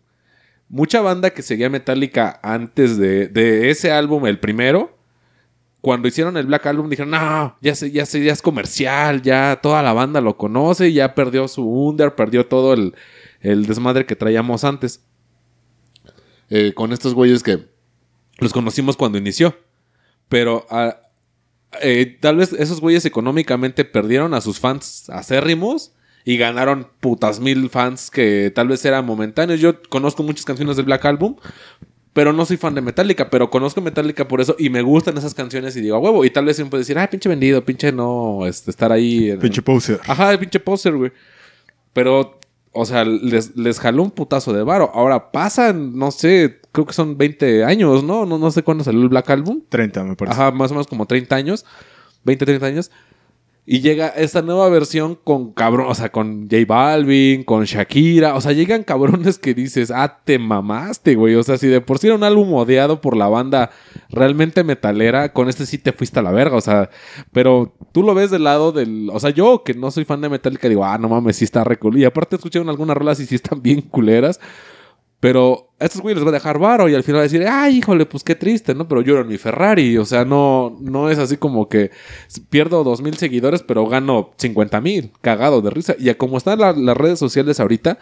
Mucha 0.73 1.01
banda 1.01 1.29
que 1.29 1.43
seguía 1.43 1.69
Metallica 1.69 2.39
antes 2.41 2.97
de, 2.97 3.27
de 3.27 3.69
ese 3.69 3.91
álbum, 3.91 4.25
el 4.25 4.39
primero, 4.39 4.97
cuando 5.81 6.07
hicieron 6.07 6.35
el 6.35 6.47
Black 6.47 6.65
Album 6.65 6.89
dijeron, 6.89 7.11
no, 7.11 7.55
ya, 7.61 7.75
sé, 7.75 7.91
ya, 7.91 8.07
sé, 8.07 8.23
ya 8.23 8.33
es 8.33 8.41
comercial, 8.41 9.21
ya 9.21 9.59
toda 9.61 9.83
la 9.83 9.93
banda 9.93 10.19
lo 10.19 10.35
conoce, 10.35 10.91
ya 10.91 11.13
perdió 11.13 11.47
su 11.47 11.63
under, 11.63 12.15
perdió 12.15 12.47
todo 12.47 12.73
el, 12.73 12.95
el 13.41 13.67
desmadre 13.67 14.07
que 14.07 14.15
traíamos 14.15 14.63
antes. 14.63 15.03
Eh, 16.49 16.73
con 16.73 16.91
estos 16.91 17.13
güeyes 17.13 17.43
que 17.43 17.67
los 18.39 18.51
conocimos 18.51 18.97
cuando 18.97 19.19
inició. 19.19 19.55
Pero 20.27 20.65
ah, 20.71 20.97
eh, 21.83 22.17
tal 22.19 22.37
vez 22.37 22.51
esos 22.51 22.81
güeyes 22.81 23.05
económicamente 23.05 23.85
perdieron 23.85 24.33
a 24.33 24.41
sus 24.41 24.59
fans 24.59 25.07
acérrimos 25.11 25.93
y 26.25 26.37
ganaron 26.37 26.87
putas 26.99 27.39
mil 27.39 27.69
fans 27.69 28.09
que 28.09 28.51
tal 28.55 28.67
vez 28.67 28.83
eran 28.85 29.05
momentáneos. 29.05 29.59
Yo 29.59 29.81
conozco 29.89 30.23
muchas 30.23 30.45
canciones 30.45 30.77
del 30.77 30.85
Black 30.85 31.03
Album, 31.05 31.35
pero 32.13 32.31
no 32.31 32.45
soy 32.45 32.57
fan 32.57 32.75
de 32.75 32.81
Metallica, 32.81 33.29
pero 33.29 33.49
conozco 33.49 33.81
Metallica 33.81 34.27
por 34.27 34.39
eso 34.39 34.55
y 34.59 34.69
me 34.69 34.81
gustan 34.81 35.17
esas 35.17 35.33
canciones 35.33 35.75
y 35.75 35.81
digo, 35.81 35.95
a 35.95 35.99
huevo. 35.99 36.23
Y 36.25 36.29
tal 36.29 36.45
vez 36.45 36.55
siempre 36.55 36.79
decir, 36.79 36.97
ay, 36.97 37.07
pinche 37.09 37.27
vendido, 37.27 37.65
pinche 37.65 37.91
no, 37.91 38.45
este, 38.45 38.71
estar 38.71 38.91
ahí. 38.91 39.31
en- 39.31 39.39
Pinche 39.39 39.61
poser. 39.61 39.99
Ajá, 40.07 40.37
pinche 40.39 40.59
poser, 40.59 40.93
güey. 40.95 41.11
Pero, 41.91 42.39
o 42.71 42.85
sea, 42.85 43.03
les, 43.05 43.55
les 43.57 43.79
jaló 43.79 44.03
un 44.03 44.11
putazo 44.11 44.53
de 44.53 44.63
varo. 44.63 44.91
Ahora 44.93 45.31
pasan, 45.31 45.97
no 45.97 46.11
sé, 46.11 46.59
creo 46.71 46.85
que 46.85 46.93
son 46.93 47.17
20 47.17 47.63
años, 47.65 48.03
¿no? 48.03 48.25
No, 48.25 48.37
no 48.37 48.51
sé 48.51 48.63
cuándo 48.63 48.83
salió 48.83 49.01
el 49.01 49.09
Black 49.09 49.29
Album. 49.29 49.61
30, 49.69 50.03
me 50.03 50.15
parece. 50.15 50.39
Ajá, 50.39 50.51
más 50.51 50.71
o 50.71 50.75
menos 50.75 50.87
como 50.87 51.05
30 51.05 51.35
años. 51.35 51.65
20, 52.23 52.45
30 52.45 52.65
años. 52.65 52.91
Y 53.65 53.79
llega 53.79 54.09
esta 54.09 54.41
nueva 54.41 54.67
versión 54.67 55.15
con 55.15 55.53
cabrón, 55.53 55.87
o 55.89 55.95
sea, 55.95 56.11
con 56.11 56.49
J 56.49 56.65
Balvin, 56.67 57.45
con 57.45 57.63
Shakira. 57.63 58.35
O 58.35 58.41
sea, 58.41 58.51
llegan 58.51 58.83
cabrones 58.83 59.37
que 59.39 59.53
dices, 59.53 59.89
ah, 59.89 60.19
te 60.25 60.37
mamaste, 60.37 61.15
güey. 61.15 61.35
O 61.35 61.43
sea, 61.43 61.57
si 61.57 61.67
de 61.67 61.79
por 61.79 61.97
sí 61.97 62.07
era 62.07 62.17
un 62.17 62.25
álbum 62.25 62.53
odiado 62.53 62.99
por 62.99 63.15
la 63.15 63.29
banda 63.29 63.71
realmente 64.09 64.65
metalera, 64.65 65.31
con 65.31 65.47
este 65.47 65.65
sí 65.65 65.77
te 65.77 65.93
fuiste 65.93 66.19
a 66.19 66.23
la 66.23 66.31
verga. 66.31 66.57
O 66.57 66.61
sea, 66.61 66.89
pero 67.31 67.73
tú 67.93 68.03
lo 68.03 68.13
ves 68.13 68.31
del 68.31 68.43
lado 68.43 68.73
del. 68.73 69.09
O 69.13 69.19
sea, 69.21 69.29
yo 69.29 69.63
que 69.63 69.73
no 69.73 69.91
soy 69.91 70.03
fan 70.03 70.19
de 70.19 70.27
Metallica, 70.27 70.67
digo, 70.67 70.83
ah, 70.83 70.97
no 70.97 71.07
mames, 71.07 71.37
sí 71.37 71.45
está 71.45 71.63
re. 71.63 71.79
Y 71.95 72.03
aparte 72.03 72.35
escucharon 72.35 72.67
algunas 72.67 72.97
rolas 72.97 73.21
y 73.21 73.25
sí 73.25 73.35
están 73.35 73.61
bien 73.61 73.79
culeras. 73.81 74.41
Pero 75.23 75.69
a 75.79 75.85
estos 75.85 76.01
güeyes 76.01 76.17
les 76.17 76.25
va 76.25 76.31
a 76.31 76.33
dejar 76.33 76.59
varo 76.59 76.89
y 76.89 76.95
al 76.95 77.03
final 77.03 77.19
va 77.19 77.21
a 77.21 77.23
decir, 77.31 77.47
ay, 77.47 77.77
híjole, 77.77 78.05
pues 78.05 78.25
qué 78.25 78.35
triste, 78.35 78.75
¿no? 78.75 78.89
Pero 78.89 79.01
yo 79.01 79.13
era 79.13 79.21
en 79.21 79.29
mi 79.29 79.37
Ferrari. 79.37 79.97
O 79.97 80.03
sea, 80.03 80.25
no, 80.25 80.75
no 80.81 81.09
es 81.09 81.17
así 81.17 81.37
como 81.37 81.69
que 81.69 81.91
pierdo 82.49 82.83
dos 82.83 83.01
mil 83.01 83.15
seguidores, 83.15 83.63
pero 83.63 83.87
gano 83.87 84.31
50 84.37 84.81
mil. 84.81 85.11
Cagado 85.21 85.61
de 85.61 85.69
risa. 85.69 85.95
Y 85.97 86.09
a 86.09 86.17
como 86.17 86.37
están 86.37 86.59
la- 86.59 86.73
las 86.73 86.97
redes 86.97 87.19
sociales 87.19 87.61
ahorita, 87.61 87.99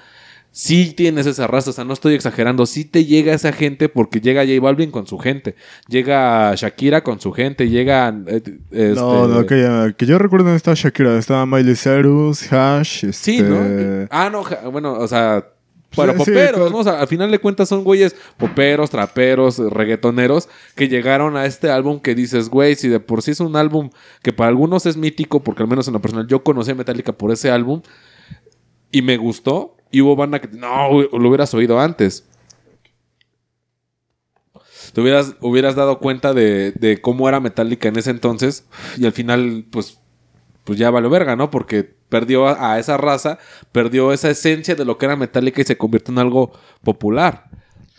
sí 0.49 0.93
tienes 0.97 1.27
esa 1.27 1.45
raza. 1.45 1.69
O 1.69 1.73
sea, 1.73 1.84
no 1.84 1.93
estoy 1.93 2.15
exagerando. 2.15 2.65
Sí 2.65 2.86
te 2.86 3.05
llega 3.05 3.36
esa 3.36 3.51
gente 3.53 3.88
porque 3.88 4.19
llega 4.19 4.41
J 4.43 4.60
Balvin 4.60 4.89
con 4.89 5.05
su 5.05 5.19
gente. 5.19 5.53
Llega 5.89 6.55
Shakira 6.55 7.03
con 7.03 7.21
su 7.21 7.31
gente. 7.34 7.69
Llega. 7.69 8.10
eh, 8.25 8.41
este- 8.71 8.95
No, 8.95 9.27
no, 9.27 9.45
que, 9.45 9.62
ya- 9.62 9.93
que 9.95 10.07
yo 10.07 10.17
recuerdo 10.17 10.49
no 10.49 10.55
estaba 10.55 10.73
Shakira, 10.73 11.19
estaba 11.19 11.45
Miley 11.45 11.75
Cyrus, 11.75 12.51
Hash, 12.51 13.05
este... 13.05 13.13
Sí, 13.13 13.41
¿no? 13.43 14.07
Ah, 14.10 14.31
no, 14.31 14.43
bueno, 14.71 14.93
o 14.93 15.07
sea, 15.07 15.45
para 15.95 16.13
Sí, 16.13 16.19
sí, 16.19 16.32
poperos, 16.32 16.56
claro. 16.56 16.69
¿no? 16.69 16.77
O 16.77 16.84
sea, 16.84 16.99
al 16.99 17.08
final 17.08 17.32
de 17.32 17.39
cuentas 17.39 17.69
son 17.69 17.84
güeyes 17.84 18.15
poperos, 18.38 18.89
traperos, 18.89 19.58
reggaetoneros 19.58 20.49
que 20.75 20.88
llegaron 20.88 21.38
a 21.38 21.45
este 21.45 21.69
álbum 21.69 21.99
que 21.99 22.15
dices, 22.15 22.49
güey, 22.49 22.75
si 22.75 22.88
de 22.88 22.99
por 22.99 23.21
sí 23.21 23.32
es 23.32 23.39
un 23.39 23.56
álbum 23.56 23.89
que 24.21 24.34
para 24.34 24.49
algunos 24.49 24.86
es 24.86 24.97
mítico, 24.97 25.43
porque 25.43 25.63
al 25.63 25.69
menos 25.69 25.88
en 25.88 25.93
lo 25.93 26.01
personal 26.01 26.27
yo 26.27 26.43
conocí 26.43 26.71
a 26.71 26.75
Metallica 26.75 27.12
por 27.13 27.32
ese 27.32 27.51
álbum 27.51 27.82
y 28.91 29.01
me 29.01 29.17
gustó, 29.17 29.77
y 29.91 30.01
hubo 30.01 30.15
banda 30.15 30.39
que, 30.39 30.47
no, 30.47 31.01
lo 31.01 31.27
hubieras 31.27 31.54
oído 31.54 31.80
antes. 31.80 32.25
Te 34.93 35.01
hubieras, 35.01 35.36
hubieras 35.39 35.75
dado 35.75 35.99
cuenta 35.99 36.34
de, 36.34 36.71
de 36.71 36.99
cómo 36.99 37.30
era 37.30 37.39
Metallica 37.39 37.88
en 37.88 37.97
ese 37.97 38.12
entonces 38.12 38.65
y 38.97 39.06
al 39.06 39.13
final, 39.13 39.65
pues, 39.71 39.99
pues 40.63 40.77
ya 40.77 40.89
valió 40.89 41.10
verga, 41.10 41.36
¿no? 41.36 41.49
Porque 41.49 41.95
perdió 42.12 42.45
a, 42.45 42.78
esa 42.78 42.97
raza, 42.97 43.39
perdió 43.71 44.12
esa 44.12 44.30
esencia 44.30 44.76
de 44.76 44.84
lo 44.84 44.97
que 44.97 45.06
era 45.06 45.15
Metallica 45.15 45.62
y 45.62 45.63
se 45.63 45.78
convirtió 45.78 46.12
en 46.12 46.19
algo 46.19 46.52
popular. 46.84 47.45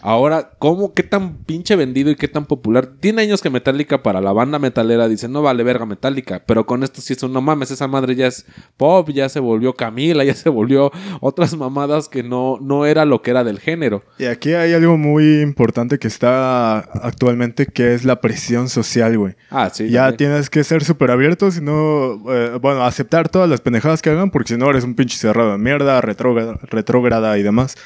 Ahora, 0.05 0.51
¿cómo, 0.59 0.95
qué 0.95 1.05
tan 1.05 1.37
pinche 1.45 1.77
vendido 1.77 2.11
y 2.11 2.17
qué 2.17 2.27
tan 2.27 2.45
popular? 2.45 2.89
Tiene 2.99 3.23
años 3.23 3.41
que 3.41 3.51
Metallica 3.51 4.03
para 4.03 4.21
la 4.21 4.33
banda 4.33 4.59
metalera 4.59 5.07
dice, 5.07 5.29
no 5.29 5.43
vale 5.43 5.63
verga 5.63 5.87
Metallica, 5.87 6.43
pero 6.45 6.67
con 6.67 6.83
esto 6.83 7.01
sí 7.01 7.13
es 7.13 7.23
un, 7.23 7.33
no 7.33 7.41
mames, 7.41 7.71
esa 7.71 7.87
madre 7.87 8.17
ya 8.17 8.27
es 8.27 8.45
pop, 8.77 9.09
ya 9.11 9.29
se 9.29 9.39
volvió 9.39 9.75
Camila, 9.75 10.25
ya 10.25 10.35
se 10.35 10.49
volvió 10.49 10.91
otras 11.21 11.57
mamadas 11.57 12.09
que 12.09 12.25
no, 12.25 12.59
no 12.61 12.85
era 12.85 13.05
lo 13.05 13.23
que 13.23 13.31
era 13.31 13.45
del 13.45 13.61
género. 13.61 14.03
Y 14.19 14.25
aquí 14.25 14.55
hay 14.55 14.73
algo 14.73 14.99
muy 14.99 15.41
importante 15.41 16.01
que 16.01 16.09
está 16.09 16.79
actualmente, 16.79 17.67
que 17.67 17.95
es 17.95 18.05
la 18.05 18.21
presión 18.21 18.69
social, 18.69 19.17
güey. 19.17 19.37
Ah, 19.51 19.71
sí. 19.73 19.89
ya 19.89 20.09
también. 20.09 20.17
tienes 20.17 20.51
que 20.51 20.65
ser 20.65 20.83
súper 20.83 21.13
abierto, 21.13 21.53
si 21.53 21.61
no, 21.61 22.21
eh, 22.29 22.59
bueno, 22.61 22.85
aceptar 22.85 23.29
todas 23.29 23.49
las 23.49 23.61
pendejadas 23.61 24.03
que 24.03 24.11
hagan, 24.11 24.33
porque 24.33 24.55
si 24.55 24.59
no 24.59 24.69
eres 24.69 24.83
un 24.83 24.97
pinche 24.97 25.17
cerrado 25.17 25.53
de 25.53 25.59
mierda, 25.59 26.01
retrógrada, 26.01 26.59
retrógrada 26.65 27.39
y 27.39 27.45
demás. 27.45 27.77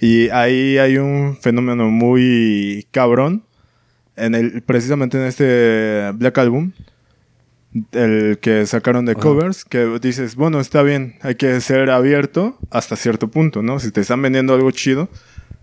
Y 0.00 0.28
ahí 0.30 0.78
hay 0.78 0.98
un 0.98 1.36
fenómeno 1.40 1.90
muy 1.90 2.86
cabrón, 2.90 3.44
en 4.16 4.34
el, 4.34 4.62
precisamente 4.62 5.18
en 5.18 5.24
este 5.24 6.12
Black 6.14 6.38
Album, 6.38 6.72
el 7.92 8.38
que 8.40 8.66
sacaron 8.66 9.04
de 9.04 9.12
Ajá. 9.12 9.20
covers, 9.20 9.64
que 9.64 9.98
dices, 10.00 10.36
bueno, 10.36 10.60
está 10.60 10.82
bien, 10.82 11.16
hay 11.22 11.34
que 11.34 11.60
ser 11.60 11.90
abierto 11.90 12.58
hasta 12.70 12.96
cierto 12.96 13.28
punto, 13.28 13.62
¿no? 13.62 13.78
Si 13.80 13.90
te 13.90 14.00
están 14.00 14.22
vendiendo 14.22 14.54
algo 14.54 14.70
chido, 14.70 15.08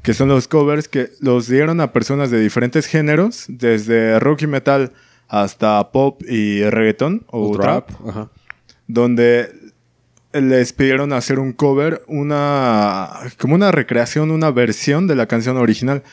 que 0.04 0.14
son 0.14 0.30
los 0.30 0.48
covers 0.48 0.88
que 0.88 1.10
los 1.20 1.48
dieron 1.48 1.82
a 1.82 1.92
personas 1.92 2.30
de 2.30 2.40
diferentes 2.40 2.86
géneros, 2.86 3.46
desde 3.48 4.20
rock 4.20 4.44
y 4.44 4.48
metal 4.48 4.92
hasta 5.28 5.92
pop 5.92 6.22
y 6.28 6.64
reggaeton 6.64 7.24
o 7.28 7.50
O 7.50 7.58
trap, 7.58 7.90
donde 8.88 9.50
les 10.42 10.74
pidieron 10.74 11.14
hacer 11.14 11.40
un 11.40 11.54
cover, 11.54 12.02
una 12.08 13.10
como 13.38 13.56
una 13.56 13.72
recreación, 13.72 14.32
una 14.32 14.52
versión 14.52 15.08
de 15.08 15.16
la 15.16 15.28
canción 15.28 15.58
original, 15.58 16.04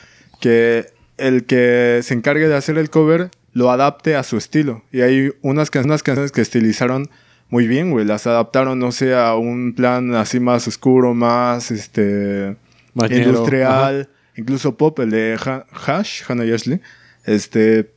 que 0.40 0.86
el 1.18 1.44
que 1.44 2.00
se 2.02 2.14
encargue 2.14 2.48
de 2.48 2.54
hacer 2.56 2.78
el 2.78 2.90
cover 2.90 3.30
lo 3.52 3.70
adapte 3.70 4.16
a 4.16 4.22
su 4.22 4.36
estilo. 4.36 4.82
Y 4.92 5.02
hay 5.02 5.32
unas, 5.42 5.70
can- 5.70 5.84
unas 5.84 6.02
canciones 6.02 6.32
que 6.32 6.40
estilizaron 6.40 7.10
muy 7.50 7.66
bien, 7.66 7.90
güey, 7.90 8.06
las 8.06 8.26
adaptaron, 8.26 8.78
no 8.78 8.92
sé, 8.92 9.14
a 9.14 9.34
un 9.34 9.74
plan 9.74 10.14
así 10.14 10.40
más 10.40 10.66
oscuro, 10.66 11.12
más 11.14 11.70
este 11.70 12.56
industrial, 13.28 14.08
incluso 14.36 14.76
pop, 14.76 14.98
el 15.00 15.10
de 15.10 15.36
Ha- 15.44 15.66
Hash, 15.86 16.22
Hannah 16.26 16.44
Ashley, 16.54 16.80
este 17.24 17.92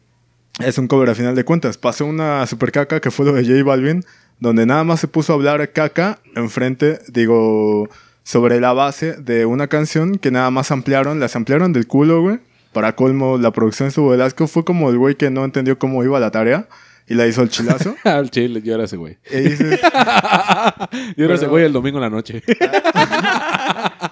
es 0.59 0.77
un 0.77 0.87
cover 0.87 1.09
a 1.09 1.15
final 1.15 1.35
de 1.35 1.43
cuentas. 1.45 1.77
Pasó 1.77 2.05
una 2.05 2.45
super 2.47 2.71
caca 2.71 2.99
que 2.99 3.11
fue 3.11 3.25
lo 3.25 3.33
de 3.33 3.43
J 3.45 3.63
Balvin, 3.63 4.03
donde 4.39 4.65
nada 4.65 4.83
más 4.83 4.99
se 4.99 5.07
puso 5.07 5.33
a 5.33 5.35
hablar 5.35 5.71
caca 5.71 6.19
enfrente, 6.35 6.99
digo, 7.07 7.89
sobre 8.23 8.59
la 8.59 8.73
base 8.73 9.13
de 9.13 9.45
una 9.45 9.67
canción 9.67 10.17
que 10.17 10.31
nada 10.31 10.49
más 10.51 10.71
ampliaron, 10.71 11.19
las 11.19 11.35
ampliaron 11.35 11.73
del 11.73 11.87
culo, 11.87 12.21
güey. 12.21 12.39
Para 12.73 12.93
colmo, 12.95 13.37
la 13.37 13.51
producción 13.51 13.87
de 13.87 13.93
asco. 14.21 14.47
Fue 14.47 14.65
como 14.65 14.89
el 14.89 14.97
güey 14.97 15.15
que 15.15 15.29
no 15.29 15.45
entendió 15.45 15.79
cómo 15.79 16.03
iba 16.03 16.19
la 16.19 16.29
tarea 16.31 16.67
y 17.07 17.13
la 17.13 17.25
hizo 17.25 17.41
el 17.41 17.49
chilazo. 17.49 17.95
Al 18.03 18.29
chile, 18.31 18.61
yo 18.61 18.73
era 18.75 18.83
ese 18.83 18.97
güey. 18.97 19.17
y 19.31 19.37
dices, 19.39 19.79
Yo 21.15 21.25
era 21.25 21.35
ese 21.35 21.47
güey 21.47 21.63
el 21.63 21.71
domingo 21.71 21.99
en 21.99 22.01
la 22.01 22.09
noche. 22.09 22.43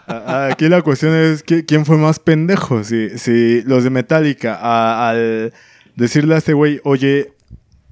A- 0.07 0.49
Aquí 0.51 0.69
la 0.69 0.81
cuestión 0.81 1.13
es 1.13 1.43
quién 1.43 1.85
fue 1.85 1.97
más 1.97 2.19
pendejo. 2.19 2.83
Si, 2.83 3.17
si 3.17 3.61
los 3.63 3.83
de 3.83 3.89
Metallica, 3.89 4.57
a- 4.61 5.09
al 5.09 5.53
decirle 5.95 6.35
a 6.35 6.37
este 6.37 6.53
güey, 6.53 6.79
oye, 6.83 7.33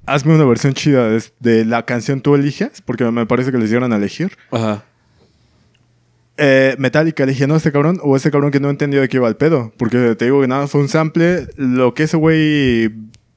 hazme 0.06 0.34
una 0.34 0.44
versión 0.44 0.74
chida 0.74 1.08
de, 1.08 1.22
de 1.40 1.64
la 1.64 1.84
canción 1.84 2.20
tú 2.20 2.34
eliges, 2.34 2.82
porque 2.82 3.04
me 3.10 3.26
parece 3.26 3.52
que 3.52 3.58
les 3.58 3.70
dieron 3.70 3.92
a 3.92 3.96
elegir. 3.96 4.36
Ajá. 4.50 4.84
Eh, 6.38 6.74
Metallica 6.78 7.24
elige, 7.24 7.46
no, 7.46 7.56
este 7.56 7.72
cabrón, 7.72 8.00
o 8.02 8.16
este 8.16 8.30
cabrón 8.30 8.50
que 8.50 8.58
no 8.60 8.70
entendió 8.70 9.00
de 9.00 9.08
qué 9.08 9.18
iba 9.18 9.28
el 9.28 9.36
pedo. 9.36 9.72
Porque 9.76 10.14
te 10.16 10.24
digo 10.24 10.40
que 10.40 10.48
nada, 10.48 10.66
fue 10.66 10.80
un 10.80 10.88
sample. 10.88 11.46
Lo 11.56 11.94
que 11.94 12.04
ese 12.04 12.16
güey 12.16 12.90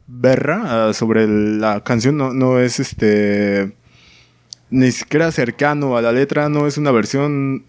berra 0.07 0.87
ah, 0.89 0.93
sobre 0.93 1.27
la 1.27 1.83
canción 1.83 2.17
no, 2.17 2.33
no 2.33 2.59
es 2.59 2.79
este. 2.79 3.73
Ni 4.71 4.91
siquiera 4.91 5.31
cercano 5.31 5.97
a 5.97 6.01
la 6.01 6.11
letra, 6.11 6.49
no 6.49 6.67
es 6.67 6.77
una 6.77 6.91
versión. 6.91 7.65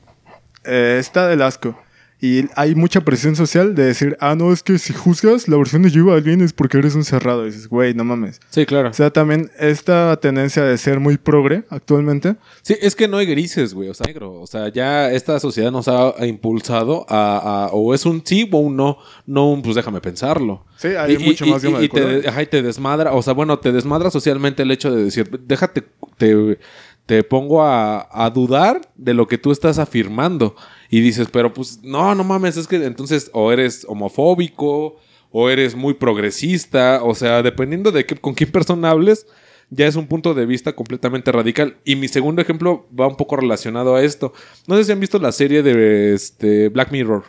eh, 0.65 0.97
está 0.99 1.29
del 1.29 1.43
asco. 1.43 1.79
Y 2.19 2.47
hay 2.57 2.75
mucha 2.75 3.03
presión 3.03 3.37
social 3.37 3.75
de 3.75 3.85
decir, 3.85 4.17
ah, 4.21 4.35
no, 4.35 4.51
es 4.51 4.63
que 4.63 4.79
si 4.79 4.95
juzgas 4.95 5.49
la 5.49 5.59
versión 5.59 5.83
de 5.83 5.91
J 5.91 6.03
Balvin 6.03 6.41
es 6.41 6.55
porque 6.55 6.79
eres 6.79 6.95
un 6.95 7.05
cerrado. 7.05 7.43
Y 7.47 7.51
dices, 7.51 7.69
güey, 7.69 7.93
no 7.93 8.05
mames. 8.05 8.41
Sí, 8.49 8.65
claro. 8.65 8.89
O 8.89 8.93
sea, 8.95 9.11
también 9.11 9.51
esta 9.59 10.17
tendencia 10.19 10.63
de 10.65 10.79
ser 10.79 10.99
muy 10.99 11.19
progre 11.19 11.65
actualmente. 11.69 12.37
Sí, 12.63 12.75
es 12.81 12.97
que 12.97 13.07
no 13.07 13.19
hay 13.19 13.27
grises, 13.27 13.75
güey. 13.75 13.91
O 13.91 13.95
sea, 13.95 14.07
negro. 14.07 14.33
O 14.41 14.47
sea, 14.47 14.69
ya 14.73 15.13
esta 15.13 15.39
sociedad 15.41 15.71
nos 15.71 15.89
ha 15.89 16.15
impulsado 16.27 17.05
a, 17.11 17.67
a- 17.67 17.69
o 17.73 17.93
es 17.95 18.07
un 18.07 18.23
sí 18.25 18.49
o 18.51 18.59
un 18.61 18.77
no, 18.77 18.97
no 19.27 19.51
un 19.51 19.61
pues 19.61 19.77
déjame 19.77 20.01
pensarlo. 20.01 20.65
Sí, 20.79 20.89
hay 20.89 21.19
mucho 21.19 21.45
más 21.47 21.63
gama 21.63 21.81
de 21.81 21.85
y 21.85 21.89
te, 21.91 22.29
ajá, 22.29 22.43
y 22.43 22.47
te 22.47 22.63
desmadra, 22.63 23.13
o 23.13 23.23
sea, 23.23 23.35
bueno, 23.35 23.59
te 23.59 23.73
desmadra 23.73 24.11
socialmente 24.11 24.63
el 24.63 24.71
hecho 24.71 24.91
de 24.95 25.05
decir, 25.05 25.29
déjate, 25.47 25.83
te, 26.17 26.59
te 27.07 27.23
pongo 27.25 27.63
a, 27.63 28.09
a 28.11 28.31
dudar 28.31 28.81
de 28.97 29.13
lo 29.15 29.27
que 29.29 29.37
tú 29.39 29.53
estás 29.53 29.79
afirmando. 29.79 30.57
Y 30.91 31.01
dices, 31.01 31.29
pero 31.33 31.53
pues, 31.53 31.81
no, 31.83 32.15
no 32.15 32.25
mames, 32.25 32.57
es 32.57 32.67
que 32.67 32.77
entonces 32.85 33.31
o 33.33 33.53
eres 33.53 33.85
homofóbico, 33.89 34.97
o 35.31 35.51
eres 35.51 35.75
muy 35.75 35.95
progresista, 35.95 37.03
o 37.03 37.15
sea, 37.15 37.43
dependiendo 37.43 37.93
de 37.93 38.07
qué, 38.07 38.17
con 38.17 38.35
quién 38.35 38.51
persona 38.51 38.91
hables, 38.91 39.27
ya 39.71 39.87
es 39.87 39.97
un 39.97 40.07
punto 40.07 40.35
de 40.35 40.47
vista 40.47 40.75
completamente 40.75 41.33
radical. 41.33 41.77
Y 41.85 41.97
mi 41.97 42.09
segundo 42.09 42.41
ejemplo 42.41 42.87
va 42.99 43.07
un 43.07 43.17
poco 43.17 43.37
relacionado 43.37 43.97
a 43.97 44.03
esto. 44.03 44.33
No 44.67 44.77
sé 44.77 44.85
si 44.85 44.93
han 44.93 45.01
visto 45.01 45.19
la 45.19 45.33
serie 45.33 45.63
de 45.63 46.15
este, 46.15 46.69
Black 46.69 46.93
Mirror 46.93 47.25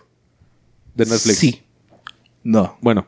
de 0.96 1.06
Netflix. 1.06 1.38
Sí. 1.38 1.64
No. 2.44 2.78
Bueno, 2.82 3.08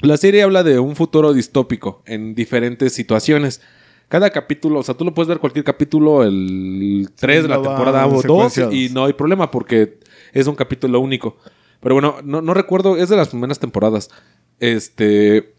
la 0.00 0.16
serie 0.16 0.42
habla 0.42 0.62
de 0.62 0.78
un 0.78 0.96
futuro 0.96 1.32
distópico 1.32 2.02
en 2.06 2.34
diferentes 2.34 2.92
situaciones. 2.92 3.60
Cada 4.08 4.30
capítulo, 4.30 4.78
o 4.80 4.82
sea, 4.82 4.94
tú 4.94 5.04
lo 5.04 5.12
puedes 5.12 5.28
ver 5.28 5.38
cualquier 5.38 5.64
capítulo, 5.64 6.24
el 6.24 7.10
3 7.14 7.42
de 7.42 7.48
la 7.48 7.60
temporada 7.62 8.06
o 8.06 8.10
2, 8.12 8.22
secuenciados. 8.22 8.74
y 8.74 8.88
no 8.88 9.04
hay 9.04 9.12
problema 9.12 9.50
porque 9.50 9.98
es 10.32 10.46
un 10.46 10.54
capítulo 10.54 10.98
único. 11.00 11.36
Pero 11.80 11.94
bueno, 11.94 12.16
no, 12.24 12.40
no 12.40 12.54
recuerdo, 12.54 12.96
es 12.96 13.08
de 13.10 13.16
las 13.16 13.28
primeras 13.28 13.58
temporadas. 13.58 14.08
Este. 14.60 15.54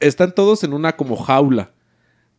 Están 0.00 0.34
todos 0.34 0.64
en 0.64 0.74
una 0.74 0.96
como 0.96 1.16
jaula. 1.16 1.72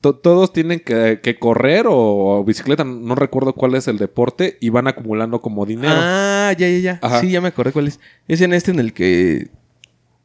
To- 0.02 0.16
todos 0.16 0.54
tienen 0.54 0.80
que, 0.82 1.20
que 1.24 1.40
correr 1.40 1.88
o, 1.88 1.96
o 2.40 2.44
bicicleta, 2.44 2.84
no 2.84 3.16
recuerdo 3.16 3.54
cuál 3.54 3.74
es 3.74 3.88
el 3.88 3.98
deporte, 3.98 4.58
y 4.62 4.70
van 4.70 4.88
acumulando 4.88 5.42
como 5.42 5.66
dinero. 5.66 5.96
Ah, 5.98 6.54
ya, 6.56 6.70
ya, 6.70 6.78
ya. 6.78 7.00
Ajá. 7.02 7.22
Sí, 7.22 7.32
ya 7.32 7.42
me 7.42 7.48
acordé 7.48 7.72
cuál 7.72 7.88
es. 7.88 8.00
Es 8.28 8.40
en 8.42 8.54
este 8.54 8.70
en 8.70 8.80
el 8.80 8.94
que 8.94 9.50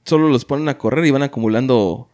solo 0.05 0.29
los 0.29 0.45
ponen 0.45 0.69
a 0.69 0.77
correr 0.77 1.07
y 1.07 1.11
van 1.11 1.23
acumulando 1.23 2.10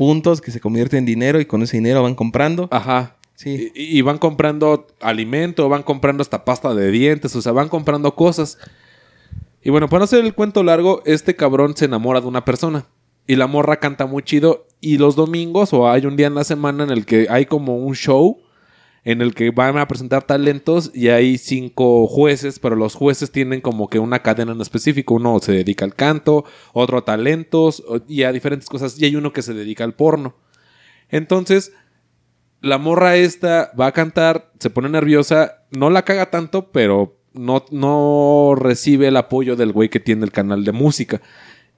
puntos 0.00 0.40
que 0.40 0.50
se 0.50 0.60
convierten 0.60 1.00
en 1.00 1.04
dinero 1.04 1.42
y 1.42 1.44
con 1.44 1.60
ese 1.60 1.76
dinero 1.76 2.02
van 2.02 2.14
comprando. 2.14 2.68
Ajá. 2.70 3.18
Sí. 3.34 3.70
Y, 3.74 3.98
y 3.98 4.00
van 4.00 4.16
comprando 4.16 4.86
alimento, 4.98 5.68
van 5.68 5.82
comprando 5.82 6.22
hasta 6.22 6.46
pasta 6.46 6.72
de 6.72 6.90
dientes, 6.90 7.36
o 7.36 7.42
sea, 7.42 7.52
van 7.52 7.68
comprando 7.68 8.14
cosas. 8.14 8.56
Y 9.62 9.68
bueno, 9.68 9.90
para 9.90 9.98
no 9.98 10.04
hacer 10.04 10.24
el 10.24 10.32
cuento 10.32 10.62
largo, 10.62 11.02
este 11.04 11.36
cabrón 11.36 11.76
se 11.76 11.84
enamora 11.84 12.22
de 12.22 12.28
una 12.28 12.46
persona. 12.46 12.86
Y 13.26 13.36
la 13.36 13.46
morra 13.46 13.78
canta 13.78 14.06
muy 14.06 14.22
chido. 14.22 14.66
Y 14.80 14.96
los 14.96 15.16
domingos, 15.16 15.74
o 15.74 15.90
hay 15.90 16.06
un 16.06 16.16
día 16.16 16.28
en 16.28 16.34
la 16.34 16.44
semana 16.44 16.82
en 16.84 16.90
el 16.90 17.04
que 17.04 17.26
hay 17.28 17.44
como 17.44 17.76
un 17.76 17.94
show 17.94 18.38
en 19.04 19.22
el 19.22 19.34
que 19.34 19.50
van 19.50 19.78
a 19.78 19.88
presentar 19.88 20.24
talentos 20.24 20.90
y 20.94 21.08
hay 21.08 21.38
cinco 21.38 22.06
jueces, 22.06 22.58
pero 22.58 22.76
los 22.76 22.94
jueces 22.94 23.30
tienen 23.30 23.60
como 23.60 23.88
que 23.88 23.98
una 23.98 24.22
cadena 24.22 24.52
en 24.52 24.60
específico. 24.60 25.14
Uno 25.14 25.38
se 25.40 25.52
dedica 25.52 25.84
al 25.84 25.94
canto, 25.94 26.44
otro 26.72 26.98
a 26.98 27.04
talentos 27.04 27.82
y 28.08 28.24
a 28.24 28.32
diferentes 28.32 28.68
cosas. 28.68 29.00
Y 29.00 29.06
hay 29.06 29.16
uno 29.16 29.32
que 29.32 29.42
se 29.42 29.54
dedica 29.54 29.84
al 29.84 29.94
porno. 29.94 30.36
Entonces, 31.08 31.72
la 32.60 32.78
morra 32.78 33.16
esta 33.16 33.72
va 33.78 33.86
a 33.86 33.92
cantar, 33.92 34.52
se 34.58 34.70
pone 34.70 34.88
nerviosa, 34.88 35.64
no 35.70 35.88
la 35.90 36.04
caga 36.04 36.30
tanto, 36.30 36.70
pero 36.70 37.18
no, 37.32 37.64
no 37.70 38.54
recibe 38.56 39.08
el 39.08 39.16
apoyo 39.16 39.56
del 39.56 39.72
güey 39.72 39.88
que 39.88 40.00
tiene 40.00 40.24
el 40.24 40.32
canal 40.32 40.64
de 40.64 40.72
música. 40.72 41.22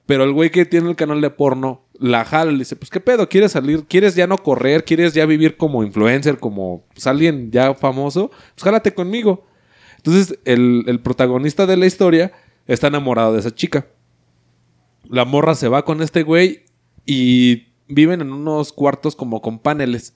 Pero 0.05 0.25
el 0.25 0.33
güey 0.33 0.51
que 0.51 0.65
tiene 0.65 0.89
el 0.89 0.97
canal 0.97 1.21
de 1.21 1.29
porno 1.29 1.85
la 2.03 2.25
jala 2.25 2.51
le 2.51 2.57
dice, 2.59 2.75
pues 2.75 2.89
qué 2.89 2.99
pedo, 2.99 3.29
¿quieres 3.29 3.53
salir? 3.53 3.85
¿Quieres 3.85 4.13
ya 4.13 4.27
no 4.27 4.43
correr? 4.43 4.83
¿Quieres 4.83 5.13
ya 5.13 5.25
vivir 5.25 5.55
como 5.55 5.85
influencer, 5.85 6.37
como 6.37 6.83
pues, 6.93 7.07
alguien 7.07 7.49
ya 7.49 7.73
famoso? 7.75 8.29
Pues 8.29 8.63
jálate 8.63 8.93
conmigo. 8.93 9.45
Entonces 9.95 10.37
el, 10.43 10.83
el 10.87 10.99
protagonista 10.99 11.65
de 11.65 11.77
la 11.77 11.85
historia 11.85 12.33
está 12.67 12.87
enamorado 12.87 13.31
de 13.31 13.39
esa 13.39 13.55
chica. 13.55 13.87
La 15.05 15.23
morra 15.23 15.55
se 15.55 15.69
va 15.69 15.85
con 15.85 16.01
este 16.01 16.23
güey 16.23 16.65
y 17.05 17.67
viven 17.87 18.19
en 18.19 18.33
unos 18.33 18.73
cuartos 18.73 19.15
como 19.15 19.41
con 19.41 19.59
paneles. 19.59 20.13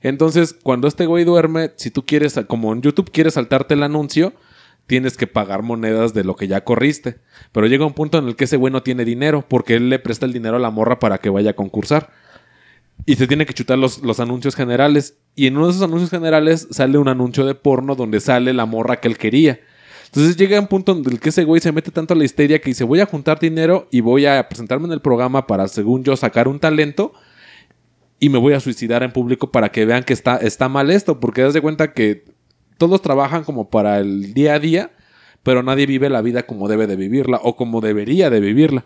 Entonces, 0.00 0.56
cuando 0.62 0.88
este 0.88 1.04
güey 1.04 1.24
duerme, 1.24 1.72
si 1.76 1.90
tú 1.90 2.06
quieres, 2.06 2.40
como 2.46 2.72
en 2.72 2.80
YouTube 2.80 3.10
quieres 3.10 3.34
saltarte 3.34 3.74
el 3.74 3.82
anuncio, 3.82 4.32
tienes 4.86 5.16
que 5.16 5.26
pagar 5.26 5.62
monedas 5.62 6.14
de 6.14 6.24
lo 6.24 6.36
que 6.36 6.48
ya 6.48 6.64
corriste. 6.64 7.18
Pero 7.52 7.66
llega 7.66 7.86
un 7.86 7.94
punto 7.94 8.18
en 8.18 8.26
el 8.26 8.36
que 8.36 8.44
ese 8.44 8.56
güey 8.56 8.72
no 8.72 8.82
tiene 8.82 9.04
dinero, 9.04 9.44
porque 9.48 9.76
él 9.76 9.90
le 9.90 9.98
presta 9.98 10.26
el 10.26 10.32
dinero 10.32 10.56
a 10.56 10.60
la 10.60 10.70
morra 10.70 10.98
para 10.98 11.18
que 11.18 11.30
vaya 11.30 11.50
a 11.50 11.56
concursar. 11.56 12.10
Y 13.04 13.16
se 13.16 13.26
tiene 13.26 13.46
que 13.46 13.54
chutar 13.54 13.78
los, 13.78 14.02
los 14.02 14.20
anuncios 14.20 14.54
generales. 14.54 15.18
Y 15.34 15.46
en 15.46 15.56
uno 15.56 15.66
de 15.66 15.72
esos 15.72 15.82
anuncios 15.82 16.10
generales 16.10 16.68
sale 16.70 16.98
un 16.98 17.08
anuncio 17.08 17.44
de 17.44 17.54
porno 17.54 17.94
donde 17.94 18.20
sale 18.20 18.52
la 18.52 18.66
morra 18.66 19.00
que 19.00 19.08
él 19.08 19.18
quería. 19.18 19.60
Entonces 20.06 20.36
llega 20.36 20.58
un 20.58 20.68
punto 20.68 20.92
en 20.92 21.04
el 21.10 21.20
que 21.20 21.30
ese 21.30 21.44
güey 21.44 21.60
se 21.60 21.72
mete 21.72 21.90
tanto 21.90 22.14
a 22.14 22.16
la 22.16 22.24
histeria 22.24 22.60
que 22.60 22.70
dice 22.70 22.84
voy 22.84 23.00
a 23.00 23.06
juntar 23.06 23.38
dinero 23.40 23.88
y 23.90 24.00
voy 24.00 24.24
a 24.24 24.48
presentarme 24.48 24.86
en 24.86 24.92
el 24.92 25.00
programa 25.00 25.46
para, 25.46 25.68
según 25.68 26.04
yo, 26.04 26.16
sacar 26.16 26.48
un 26.48 26.60
talento 26.60 27.12
y 28.18 28.28
me 28.28 28.38
voy 28.38 28.54
a 28.54 28.60
suicidar 28.60 29.02
en 29.02 29.12
público 29.12 29.50
para 29.50 29.70
que 29.70 29.84
vean 29.84 30.04
que 30.04 30.12
está, 30.12 30.36
está 30.38 30.68
mal 30.68 30.90
esto, 30.90 31.20
porque 31.20 31.42
das 31.42 31.54
de 31.54 31.60
cuenta 31.60 31.92
que 31.92 32.24
todos 32.78 33.02
trabajan 33.02 33.44
como 33.44 33.70
para 33.70 33.98
el 33.98 34.34
día 34.34 34.54
a 34.54 34.58
día, 34.58 34.90
pero 35.42 35.62
nadie 35.62 35.86
vive 35.86 36.10
la 36.10 36.22
vida 36.22 36.44
como 36.44 36.68
debe 36.68 36.86
de 36.86 36.96
vivirla 36.96 37.40
o 37.42 37.56
como 37.56 37.80
debería 37.80 38.30
de 38.30 38.40
vivirla. 38.40 38.84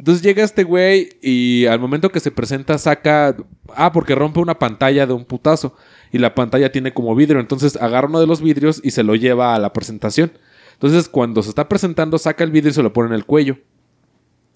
Entonces 0.00 0.22
llega 0.22 0.42
este 0.42 0.64
güey 0.64 1.10
y 1.20 1.66
al 1.66 1.78
momento 1.78 2.10
que 2.10 2.20
se 2.20 2.30
presenta 2.30 2.78
saca... 2.78 3.36
Ah, 3.74 3.92
porque 3.92 4.14
rompe 4.14 4.40
una 4.40 4.58
pantalla 4.58 5.06
de 5.06 5.12
un 5.12 5.26
putazo. 5.26 5.76
Y 6.10 6.16
la 6.16 6.34
pantalla 6.34 6.72
tiene 6.72 6.94
como 6.94 7.14
vidrio. 7.14 7.38
Entonces 7.38 7.76
agarra 7.76 8.08
uno 8.08 8.18
de 8.18 8.26
los 8.26 8.40
vidrios 8.40 8.80
y 8.82 8.92
se 8.92 9.02
lo 9.02 9.14
lleva 9.14 9.54
a 9.54 9.58
la 9.58 9.74
presentación. 9.74 10.32
Entonces 10.72 11.06
cuando 11.06 11.42
se 11.42 11.50
está 11.50 11.68
presentando 11.68 12.16
saca 12.16 12.44
el 12.44 12.50
vidrio 12.50 12.70
y 12.70 12.74
se 12.74 12.82
lo 12.82 12.94
pone 12.94 13.08
en 13.08 13.14
el 13.14 13.26
cuello. 13.26 13.58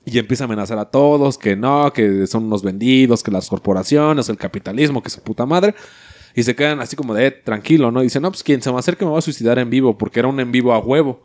Y 0.07 0.19
empieza 0.19 0.45
a 0.45 0.47
amenazar 0.47 0.79
a 0.79 0.87
todos 0.87 1.37
que 1.37 1.57
no, 1.57 1.93
que 1.93 2.27
son 2.27 2.45
unos 2.45 2.63
vendidos, 2.63 3.23
que 3.23 3.31
las 3.31 3.51
corporaciones, 3.51 4.31
el 4.31 4.39
capitalismo, 4.39 5.03
que 5.03 5.11
su 5.11 5.21
puta 5.21 5.45
madre. 5.45 5.75
Y 6.35 6.43
se 6.43 6.55
quedan 6.57 6.81
así 6.81 6.97
como 6.97 7.15
de, 7.15 7.27
"Eh, 7.27 7.31
tranquilo, 7.31 7.91
¿no? 7.91 8.01
Y 8.01 8.05
dicen, 8.05 8.23
no, 8.23 8.31
pues 8.31 8.43
quien 8.43 8.61
se 8.61 8.73
me 8.73 8.79
acerque 8.79 9.05
me 9.05 9.13
va 9.13 9.19
a 9.19 9.23
suicidar 9.23 9.59
en 9.59 9.71
vivo, 9.71 9.97
porque 9.97 10.19
era 10.19 10.29
un 10.29 10.41
en 10.41 10.51
vivo 10.51 10.73
a 10.73 10.79
huevo. 10.79 11.23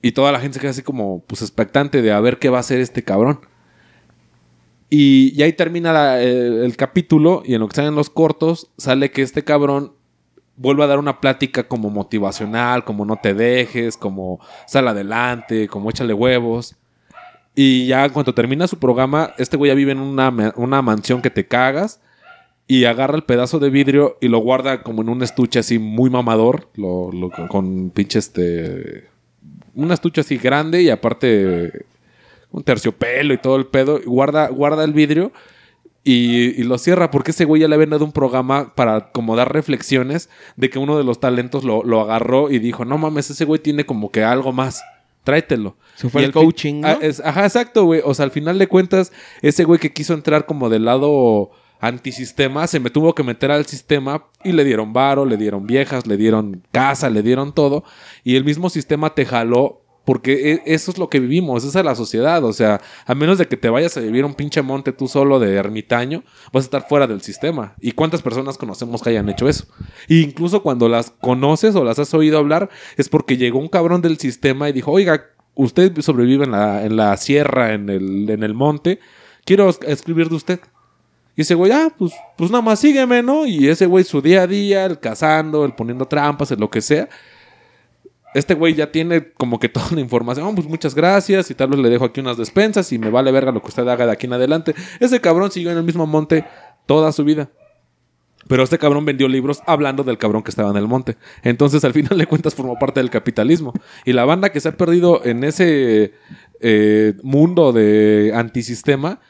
Y 0.00 0.12
toda 0.12 0.32
la 0.32 0.40
gente 0.40 0.54
se 0.54 0.60
queda 0.60 0.70
así 0.70 0.82
como, 0.82 1.22
pues, 1.26 1.42
expectante 1.42 2.02
de 2.02 2.12
a 2.12 2.20
ver 2.20 2.38
qué 2.38 2.48
va 2.48 2.58
a 2.58 2.60
hacer 2.60 2.80
este 2.80 3.02
cabrón. 3.02 3.40
Y, 4.90 5.32
y 5.34 5.42
ahí 5.42 5.52
termina 5.52 6.20
el, 6.20 6.76
capítulo 6.76 7.42
y 7.44 7.54
en 7.54 7.60
lo 7.60 7.68
que 7.68 7.76
salen 7.76 7.94
los 7.94 8.10
cortos 8.10 8.70
sale 8.76 9.10
que 9.10 9.22
este 9.22 9.42
cabrón 9.42 9.92
vuelve 10.56 10.84
a 10.84 10.86
dar 10.86 10.98
una 10.98 11.20
plática 11.20 11.66
como 11.66 11.90
motivacional, 11.90 12.84
como 12.84 13.04
no 13.04 13.16
te 13.16 13.34
dejes, 13.34 13.96
como 13.96 14.38
sal 14.66 14.86
adelante, 14.86 15.68
como 15.68 15.90
échale 15.90 16.14
huevos. 16.14 16.76
Y 17.56 17.86
ya 17.86 18.08
cuando 18.10 18.34
termina 18.34 18.68
su 18.68 18.78
programa, 18.78 19.32
este 19.38 19.56
güey 19.56 19.70
ya 19.70 19.74
vive 19.74 19.92
en 19.92 20.00
una, 20.00 20.52
una 20.56 20.82
mansión 20.82 21.22
que 21.22 21.30
te 21.30 21.46
cagas 21.46 22.00
y 22.66 22.84
agarra 22.86 23.16
el 23.16 23.22
pedazo 23.24 23.58
de 23.58 23.70
vidrio 23.70 24.16
y 24.20 24.28
lo 24.28 24.38
guarda 24.38 24.82
como 24.82 25.02
en 25.02 25.08
un 25.10 25.22
estuche 25.22 25.58
así 25.58 25.78
muy 25.78 26.08
mamador, 26.10 26.68
lo, 26.76 27.10
lo- 27.12 27.30
con 27.48 27.90
pinche 27.90 28.18
este... 28.18 29.08
Un 29.74 29.90
estuche 29.90 30.20
así 30.20 30.36
grande 30.38 30.82
y 30.82 30.88
aparte 30.90 31.84
un 32.52 32.62
terciopelo 32.62 33.34
y 33.34 33.38
todo 33.38 33.56
el 33.56 33.66
pedo. 33.66 33.98
y 34.00 34.04
guarda, 34.04 34.48
guarda 34.48 34.84
el 34.84 34.92
vidrio 34.92 35.32
y, 36.04 36.60
y 36.60 36.62
lo 36.64 36.78
cierra 36.78 37.10
porque 37.10 37.32
ese 37.32 37.44
güey 37.44 37.60
ya 37.62 37.68
le 37.68 37.74
habían 37.74 37.90
dado 37.90 38.04
un 38.04 38.12
programa 38.12 38.74
para 38.74 39.10
como 39.10 39.34
dar 39.36 39.52
reflexiones 39.52 40.28
de 40.56 40.70
que 40.70 40.78
uno 40.78 40.96
de 40.96 41.04
los 41.04 41.18
talentos 41.18 41.64
lo, 41.64 41.82
lo 41.82 42.00
agarró 42.00 42.50
y 42.50 42.58
dijo, 42.60 42.84
no 42.84 42.98
mames, 42.98 43.30
ese 43.30 43.44
güey 43.44 43.60
tiene 43.60 43.84
como 43.84 44.10
que 44.12 44.22
algo 44.22 44.52
más. 44.52 44.82
Tráetelo. 45.24 45.76
Se 45.96 46.08
fue 46.10 46.20
Y 46.22 46.24
el 46.26 46.32
coaching, 46.32 46.80
¿no? 46.82 46.88
Ah, 46.88 46.98
es- 47.00 47.20
ajá, 47.20 47.44
exacto, 47.44 47.84
güey. 47.84 48.00
O 48.04 48.12
sea, 48.14 48.24
al 48.26 48.30
final 48.30 48.58
de 48.58 48.66
cuentas, 48.68 49.10
ese 49.42 49.64
güey 49.64 49.80
que 49.80 49.92
quiso 49.92 50.12
entrar 50.14 50.44
como 50.46 50.68
del 50.68 50.84
lado 50.84 51.50
antisistema, 51.80 52.66
se 52.66 52.80
me 52.80 52.90
tuvo 52.90 53.14
que 53.14 53.22
meter 53.22 53.50
al 53.50 53.66
sistema 53.66 54.24
y 54.42 54.52
le 54.52 54.64
dieron 54.64 54.92
varo, 54.92 55.24
le 55.24 55.36
dieron 55.36 55.66
viejas, 55.66 56.06
le 56.06 56.16
dieron 56.16 56.62
casa, 56.72 57.10
le 57.10 57.22
dieron 57.22 57.52
todo. 57.54 57.84
Y 58.24 58.36
el 58.36 58.44
mismo 58.44 58.70
sistema 58.70 59.14
te 59.14 59.26
jaló 59.26 59.80
porque 60.04 60.52
e- 60.52 60.62
eso 60.66 60.90
es 60.90 60.98
lo 60.98 61.08
que 61.08 61.18
vivimos, 61.18 61.64
esa 61.64 61.78
es 61.78 61.84
la 61.84 61.94
sociedad. 61.94 62.44
O 62.44 62.52
sea, 62.52 62.80
a 63.06 63.14
menos 63.14 63.38
de 63.38 63.46
que 63.46 63.56
te 63.56 63.70
vayas 63.70 63.96
a 63.96 64.00
vivir 64.00 64.24
un 64.24 64.34
pinche 64.34 64.60
monte 64.62 64.92
tú 64.92 65.08
solo 65.08 65.38
de 65.38 65.54
ermitaño, 65.54 66.24
vas 66.52 66.64
a 66.64 66.66
estar 66.66 66.86
fuera 66.88 67.06
del 67.06 67.22
sistema. 67.22 67.74
¿Y 67.80 67.92
cuántas 67.92 68.20
personas 68.22 68.58
conocemos 68.58 69.02
que 69.02 69.10
hayan 69.10 69.28
hecho 69.30 69.48
eso? 69.48 69.66
E 70.08 70.16
incluso 70.16 70.62
cuando 70.62 70.88
las 70.88 71.10
conoces 71.10 71.74
o 71.74 71.84
las 71.84 71.98
has 71.98 72.12
oído 72.14 72.38
hablar, 72.38 72.68
es 72.96 73.08
porque 73.08 73.36
llegó 73.38 73.58
un 73.58 73.68
cabrón 73.68 74.02
del 74.02 74.18
sistema 74.18 74.68
y 74.68 74.72
dijo, 74.72 74.90
oiga, 74.92 75.24
usted 75.54 75.98
sobrevive 76.00 76.44
en 76.44 76.50
la, 76.50 76.84
en 76.84 76.96
la 76.96 77.16
sierra, 77.16 77.72
en 77.72 77.88
el, 77.88 78.28
en 78.28 78.42
el 78.42 78.52
monte, 78.54 78.98
quiero 79.46 79.70
es- 79.70 79.78
escribir 79.86 80.28
de 80.28 80.34
usted. 80.34 80.60
Y 81.36 81.42
ese 81.42 81.54
güey, 81.54 81.72
ah, 81.72 81.92
pues, 81.96 82.12
pues 82.36 82.50
nada 82.50 82.62
más 82.62 82.78
sígueme, 82.78 83.22
¿no? 83.22 83.46
Y 83.46 83.68
ese 83.68 83.86
güey 83.86 84.04
su 84.04 84.22
día 84.22 84.42
a 84.42 84.46
día, 84.46 84.86
el 84.86 85.00
cazando, 85.00 85.64
el 85.64 85.72
poniendo 85.72 86.06
trampas, 86.06 86.50
el 86.52 86.60
lo 86.60 86.70
que 86.70 86.80
sea. 86.80 87.08
este 88.34 88.54
güey 88.54 88.74
ya 88.74 88.90
tiene 88.92 89.32
como 89.32 89.58
que 89.58 89.68
toda 89.70 89.90
la 89.92 90.00
información. 90.00 90.46
Oh, 90.46 90.54
pues 90.54 90.68
muchas 90.68 90.94
gracias 90.94 91.50
y 91.50 91.54
tal 91.54 91.70
vez 91.70 91.80
le 91.80 91.90
dejo 91.90 92.04
aquí 92.04 92.20
unas 92.20 92.36
despensas 92.36 92.92
y 92.92 92.98
me 92.98 93.10
vale 93.10 93.32
verga 93.32 93.50
lo 93.50 93.60
que 93.60 93.68
usted 93.68 93.86
haga 93.88 94.06
de 94.06 94.12
aquí 94.12 94.26
en 94.26 94.34
adelante. 94.34 94.74
Ese 95.00 95.20
cabrón 95.20 95.50
siguió 95.50 95.72
en 95.72 95.78
el 95.78 95.84
mismo 95.84 96.06
monte 96.06 96.44
toda 96.86 97.10
su 97.12 97.24
vida. 97.24 97.50
Pero 98.46 98.62
este 98.62 98.78
cabrón 98.78 99.04
vendió 99.04 99.26
libros 99.26 99.62
hablando 99.66 100.04
del 100.04 100.18
cabrón 100.18 100.42
que 100.42 100.50
estaba 100.50 100.70
en 100.70 100.76
el 100.76 100.86
monte. 100.86 101.16
Entonces, 101.42 101.82
al 101.84 101.94
final 101.94 102.18
de 102.18 102.26
cuentas, 102.26 102.54
formó 102.54 102.78
parte 102.78 103.00
del 103.00 103.10
capitalismo. 103.10 103.72
Y 104.04 104.12
la 104.12 104.26
banda 104.26 104.50
que 104.50 104.60
se 104.60 104.68
ha 104.68 104.76
perdido 104.76 105.24
en 105.24 105.44
ese 105.44 106.12
eh, 106.60 107.14
mundo 107.22 107.72
de 107.72 108.32
antisistema 108.34 109.20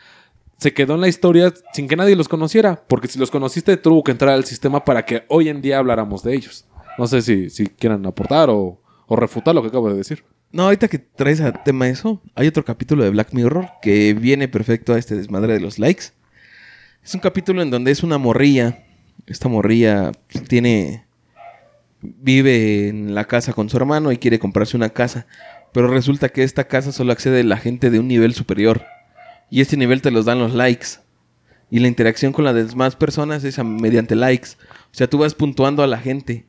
se 0.65 0.73
quedó 0.73 0.95
en 0.95 1.03
la 1.03 1.09
historia 1.09 1.53
sin 1.75 1.89
que 1.89 1.95
nadie 1.95 2.17
los 2.17 2.27
conociera. 2.27 2.83
Porque 2.89 3.07
si 3.07 3.19
los 3.19 3.31
conociste, 3.31 3.77
tuvo 3.77 4.03
que 4.03 4.13
entrar 4.13 4.33
al 4.33 4.47
sistema 4.47 4.83
para 4.83 5.05
que 5.05 5.25
hoy 5.29 5.51
en 5.51 5.61
día 5.61 5.77
habláramos 5.77 6.23
de 6.23 6.35
ellos. 6.35 6.65
No 6.97 7.07
sé 7.07 7.21
si, 7.21 7.51
si 7.51 7.67
quieran 7.67 8.07
aportar 8.07 8.49
o, 8.49 8.81
o 9.07 9.15
refutar 9.15 9.55
lo 9.55 9.61
que 9.61 9.69
acabo 9.69 9.91
de 9.91 9.97
decir. 9.97 10.25
No, 10.53 10.63
ahorita 10.63 10.89
que 10.89 10.99
traes 10.99 11.43
a 11.43 11.53
tema 11.53 11.87
eso, 11.91 12.23
hay 12.35 12.47
otro 12.47 12.65
capítulo 12.65 13.05
de 13.05 13.11
Black 13.11 13.35
Mirror 13.35 13.73
que 13.83 14.15
viene 14.15 14.49
perfecto 14.49 14.95
a 14.95 14.99
este 14.99 15.17
desmadre 15.17 15.53
de 15.53 15.61
los 15.61 15.79
likes. 15.79 16.05
Es 17.05 17.15
un 17.15 17.21
capítulo 17.21 17.61
en 17.61 17.71
donde 17.71 17.91
es 17.91 18.03
una 18.03 18.17
morrilla. 18.17 18.87
Esta 19.27 19.51
morrilla 19.51 20.13
tiene. 20.49 21.05
vive 22.01 22.89
en 22.89 23.15
la 23.15 23.27
casa 23.27 23.53
con 23.53 23.69
su 23.69 23.77
hermano 23.77 24.13
y 24.13 24.17
quiere 24.17 24.39
comprarse 24.39 24.79
una 24.79 24.89
casa. 24.89 25.27
Pero 25.75 25.89
resulta 25.89 26.31
que 26.31 26.43
esta 26.43 26.65
casa 26.65 26.91
solo 26.91 27.13
accede 27.13 27.45
la 27.45 27.59
gente 27.59 27.91
de 27.91 27.99
un 27.99 28.09
nivel 28.09 28.33
superior. 28.33 28.81
Y 29.55 29.61
este 29.61 29.77
nivel 29.77 30.03
te 30.03 30.11
los 30.11 30.25
dan 30.25 30.41
los 30.41 30.53
likes. 30.53 30.87
Y 31.71 31.79
la 31.79 31.87
interacción 31.87 32.33
con 32.33 32.45
las 32.45 32.57
demás 32.57 32.97
personas 32.97 33.45
es 33.45 33.57
mediante 33.63 34.17
likes. 34.17 34.49
O 34.87 34.91
sea, 34.97 35.07
tú 35.09 35.19
vas 35.19 35.33
puntuando 35.35 35.85
a 35.85 35.87
la 35.87 35.99
gente. 35.99 36.47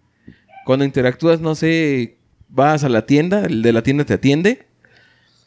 Cuando 0.66 0.86
interactúas, 0.86 1.40
no 1.40 1.54
sé, 1.54 2.18
vas 2.50 2.84
a 2.84 2.90
la 2.90 3.06
tienda, 3.06 3.46
el 3.46 3.62
de 3.62 3.74
la 3.74 3.84
tienda 3.84 4.06
te 4.06 4.16
atiende. 4.16 4.66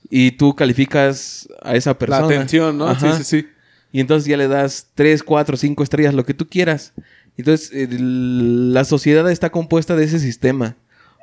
Y 0.09 0.31
tú 0.33 0.55
calificas 0.55 1.49
a 1.61 1.75
esa 1.75 1.99
persona. 1.99 2.29
La 2.29 2.35
atención, 2.37 2.79
¿no? 2.79 2.87
Ajá. 2.89 3.17
Sí, 3.17 3.25
sí, 3.25 3.43
sí. 3.43 3.49
Y 3.91 3.99
entonces 3.99 4.29
ya 4.29 4.37
le 4.37 4.47
das 4.47 4.91
3, 4.95 5.25
4, 5.25 5.57
5 5.57 5.83
estrellas, 5.83 6.15
lo 6.15 6.25
que 6.25 6.35
tú 6.35 6.49
quieras. 6.49 6.93
Entonces, 7.37 7.73
el- 7.73 8.73
la 8.73 8.85
sociedad 8.85 9.29
está 9.33 9.51
compuesta 9.51 9.97
de 9.97 10.05
ese 10.05 10.21
sistema. 10.21 10.77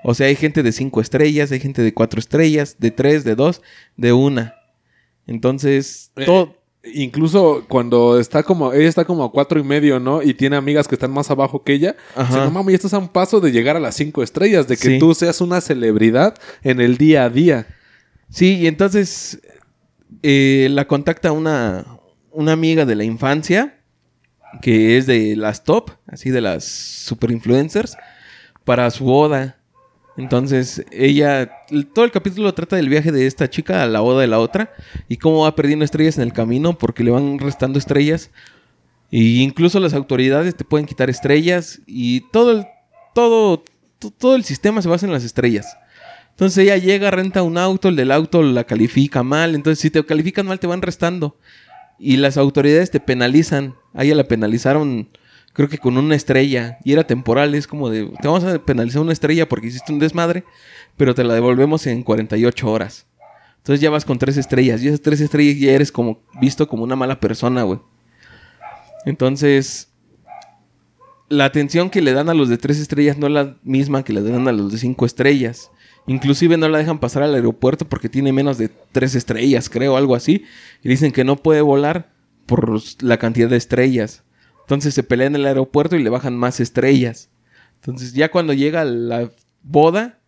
O 0.03 0.13
sea, 0.13 0.27
hay 0.27 0.35
gente 0.35 0.63
de 0.63 0.73
5 0.73 0.99
estrellas, 0.99 1.53
hay 1.53 1.61
gente 1.61 1.81
de 1.81 1.93
4 1.93 2.19
estrellas, 2.19 2.75
de 2.77 2.91
3, 2.91 3.23
de 3.23 3.35
2, 3.35 3.61
de 3.95 4.11
1. 4.11 4.51
Entonces, 5.27 6.11
Eh, 6.15 6.25
todo... 6.25 6.63
Incluso 6.93 7.65
cuando 7.67 8.19
está 8.19 8.43
como, 8.43 8.71
ella 8.71 8.87
está 8.87 9.05
como 9.05 9.23
a 9.23 9.31
cuatro 9.31 9.59
y 9.59 9.63
medio, 9.63 9.99
¿no? 9.99 10.21
Y 10.21 10.35
tiene 10.35 10.55
amigas 10.55 10.87
que 10.87 10.93
están 10.93 11.09
más 11.09 11.31
abajo 11.31 11.63
que 11.63 11.73
ella. 11.73 11.95
Ajá. 12.15 12.27
Dice, 12.27 12.45
no 12.45 12.51
mames, 12.51 12.73
ya 12.73 12.75
estás 12.75 12.93
a 12.93 12.99
un 12.99 13.07
paso 13.07 13.39
de 13.39 13.51
llegar 13.51 13.75
a 13.75 13.79
las 13.79 13.95
cinco 13.95 14.21
estrellas, 14.21 14.67
de 14.67 14.77
que 14.77 14.89
Sí. 14.89 14.99
tú 14.99 15.15
seas 15.15 15.41
una 15.41 15.61
celebridad 15.61 16.35
en 16.61 16.79
el 16.79 16.97
día 16.97 17.23
a 17.23 17.31
día. 17.31 17.65
Sí, 18.29 18.57
y 18.59 18.67
entonces 18.67 19.39
eh, 20.21 20.67
la 20.69 20.85
contacta 20.87 21.31
una, 21.31 21.85
una 22.31 22.51
amiga 22.51 22.85
de 22.85 22.93
la 22.95 23.03
infancia, 23.03 23.79
que 24.61 24.95
es 24.97 25.07
de 25.07 25.35
las 25.35 25.63
top, 25.63 25.89
así 26.05 26.29
de 26.29 26.41
las 26.41 26.65
super 26.65 27.31
influencers, 27.31 27.97
para 28.63 28.91
su 28.91 29.05
boda. 29.05 29.57
Entonces, 30.17 30.85
ella, 30.91 31.51
el- 31.69 31.87
todo 31.87 32.05
el 32.05 32.11
capítulo 32.11 32.53
trata 32.53 32.75
del 32.77 32.87
viaje 32.89 33.11
de 33.11 33.27
esta 33.27 33.49
chica 33.49 33.83
a 33.83 33.87
la 33.87 33.99
boda 33.99 34.21
de 34.21 34.27
la 34.27 34.39
otra 34.39 34.71
y 35.09 35.17
cómo 35.17 35.41
va 35.43 35.55
perdiendo 35.55 35.83
estrellas 35.83 36.17
en 36.17 36.23
el 36.23 36.33
camino 36.33 36.77
porque 36.77 37.03
le 37.03 37.11
van 37.11 37.37
restando 37.39 37.77
estrellas. 37.79 38.31
Y 39.11 39.41
incluso 39.43 39.79
las 39.79 39.93
autoridades 39.93 40.55
te 40.55 40.63
pueden 40.63 40.85
quitar 40.87 41.09
estrellas 41.09 41.81
y 41.85 42.21
todo 42.31 42.51
el, 42.51 42.65
todo, 43.13 43.63
to- 43.99 44.11
todo 44.11 44.35
el 44.35 44.43
sistema 44.45 44.81
se 44.81 44.89
basa 44.89 45.05
en 45.05 45.11
las 45.11 45.23
estrellas. 45.23 45.77
Entonces 46.31 46.63
ella 46.63 46.77
llega, 46.77 47.11
renta 47.11 47.43
un 47.43 47.57
auto, 47.57 47.87
el 47.87 47.95
del 47.95 48.11
auto 48.11 48.41
la 48.43 48.63
califica 48.65 49.23
mal. 49.23 49.55
Entonces, 49.55 49.79
si 49.79 49.89
te 49.89 50.05
califican 50.05 50.45
mal, 50.45 50.59
te 50.59 50.67
van 50.67 50.81
restando. 50.81 51.37
Y 51.97 52.17
las 52.17 52.35
autoridades 52.37 52.91
te 52.91 52.99
penalizan. 52.99 53.75
A 53.93 54.03
ella 54.03 54.15
la 54.15 54.25
penalizaron, 54.25 55.07
creo 55.55 55.69
que 55.69 55.79
con 55.79 55.97
una 55.97 56.15
estrella. 56.15 56.77
Y 56.83 56.93
era 56.93 57.07
temporal. 57.07 57.55
Es 57.55 57.65
como 57.65 57.89
de, 57.89 58.05
te 58.21 58.27
vamos 58.27 58.43
a 58.43 58.59
penalizar 58.59 59.01
una 59.01 59.13
estrella 59.13 59.49
porque 59.49 59.67
hiciste 59.67 59.91
un 59.91 59.99
desmadre, 59.99 60.43
pero 60.97 61.15
te 61.15 61.23
la 61.23 61.33
devolvemos 61.33 61.87
en 61.87 62.03
48 62.03 62.69
horas. 62.69 63.07
Entonces 63.57 63.81
ya 63.81 63.89
vas 63.89 64.05
con 64.05 64.19
tres 64.19 64.37
estrellas. 64.37 64.83
Y 64.83 64.89
esas 64.89 65.01
tres 65.01 65.21
estrellas 65.21 65.57
ya 65.57 65.71
eres 65.71 65.91
como 65.91 66.21
visto 66.39 66.67
como 66.67 66.83
una 66.83 66.95
mala 66.95 67.19
persona, 67.19 67.63
güey. 67.63 67.79
Entonces, 69.05 69.89
la 71.29 71.45
atención 71.45 71.89
que 71.89 72.01
le 72.01 72.13
dan 72.13 72.29
a 72.29 72.33
los 72.33 72.49
de 72.49 72.57
tres 72.57 72.79
estrellas 72.79 73.17
no 73.17 73.27
es 73.27 73.33
la 73.33 73.57
misma 73.63 74.03
que 74.03 74.13
le 74.13 74.21
dan 74.21 74.47
a 74.47 74.51
los 74.51 74.71
de 74.71 74.77
cinco 74.77 75.05
estrellas. 75.05 75.71
Inclusive 76.05 76.57
no 76.57 76.69
la 76.69 76.77
dejan 76.77 76.99
pasar 76.99 77.23
al 77.23 77.33
aeropuerto 77.33 77.87
porque 77.87 78.09
tiene 78.09 78.31
menos 78.33 78.57
de 78.57 78.69
tres 78.91 79.15
estrellas, 79.15 79.69
creo, 79.69 79.95
algo 79.95 80.15
así. 80.15 80.43
Y 80.83 80.89
dicen 80.89 81.11
que 81.11 81.23
no 81.23 81.37
puede 81.37 81.61
volar 81.61 82.13
por 82.45 82.79
la 83.01 83.17
cantidad 83.17 83.49
de 83.49 83.57
estrellas. 83.57 84.24
Entonces 84.65 84.93
se 84.93 85.03
pelea 85.03 85.27
en 85.27 85.35
el 85.35 85.45
aeropuerto 85.45 85.95
y 85.95 86.03
le 86.03 86.09
bajan 86.09 86.35
más 86.35 86.59
estrellas. 86.59 87.29
Entonces 87.75 88.13
ya 88.13 88.29
cuando 88.31 88.53
llega 88.53 88.83
la 88.83 89.29
boda... 89.63 90.19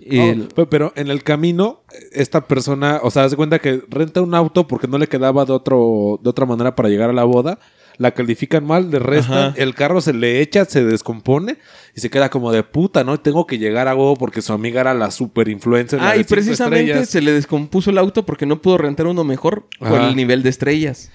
el- 0.00 0.48
Oh, 0.56 0.66
pero 0.68 0.92
en 0.96 1.08
el 1.08 1.22
camino, 1.22 1.82
esta 2.12 2.46
persona, 2.46 3.00
o 3.02 3.10
sea, 3.10 3.28
se 3.28 3.36
cuenta 3.36 3.58
que 3.58 3.82
renta 3.88 4.22
un 4.22 4.34
auto 4.34 4.66
porque 4.66 4.88
no 4.88 4.98
le 4.98 5.06
quedaba 5.06 5.44
de, 5.44 5.52
otro, 5.52 6.18
de 6.22 6.30
otra 6.30 6.46
manera 6.46 6.74
para 6.74 6.88
llegar 6.88 7.10
a 7.10 7.12
la 7.12 7.24
boda. 7.24 7.58
La 7.98 8.12
califican 8.12 8.64
mal, 8.64 8.90
le 8.90 8.98
restan, 8.98 9.50
Ajá. 9.50 9.54
el 9.58 9.74
carro 9.74 10.00
se 10.00 10.14
le 10.14 10.40
echa, 10.40 10.64
se 10.64 10.82
descompone 10.84 11.58
y 11.94 12.00
se 12.00 12.08
queda 12.08 12.30
como 12.30 12.50
de 12.50 12.62
puta, 12.62 13.04
¿no? 13.04 13.20
Tengo 13.20 13.46
que 13.46 13.58
llegar 13.58 13.88
a 13.88 13.94
huevo 13.94 14.16
porque 14.16 14.40
su 14.40 14.54
amiga 14.54 14.80
era 14.80 14.94
la 14.94 15.10
super 15.10 15.48
influencer. 15.48 16.00
la 16.00 16.10
Ah, 16.12 16.16
y 16.16 16.24
precisamente 16.24 16.92
estrellas. 16.92 17.08
se 17.10 17.20
le 17.20 17.32
descompuso 17.32 17.90
el 17.90 17.98
auto 17.98 18.24
porque 18.24 18.46
no 18.46 18.62
pudo 18.62 18.78
rentar 18.78 19.06
uno 19.06 19.22
mejor 19.22 19.66
por 19.78 19.98
Ajá. 19.98 20.08
el 20.08 20.16
nivel 20.16 20.42
de 20.42 20.48
estrellas. 20.48 21.10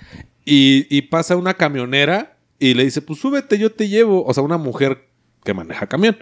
Y, 0.45 0.85
y 0.95 1.01
pasa 1.03 1.35
una 1.37 1.55
camionera 1.55 2.34
y 2.59 2.73
le 2.73 2.83
dice, 2.85 3.01
pues 3.01 3.19
súbete, 3.19 3.57
yo 3.57 3.71
te 3.71 3.87
llevo. 3.87 4.23
O 4.25 4.33
sea, 4.33 4.43
una 4.43 4.57
mujer 4.57 5.07
que 5.43 5.53
maneja 5.53 5.87
camión. 5.87 6.17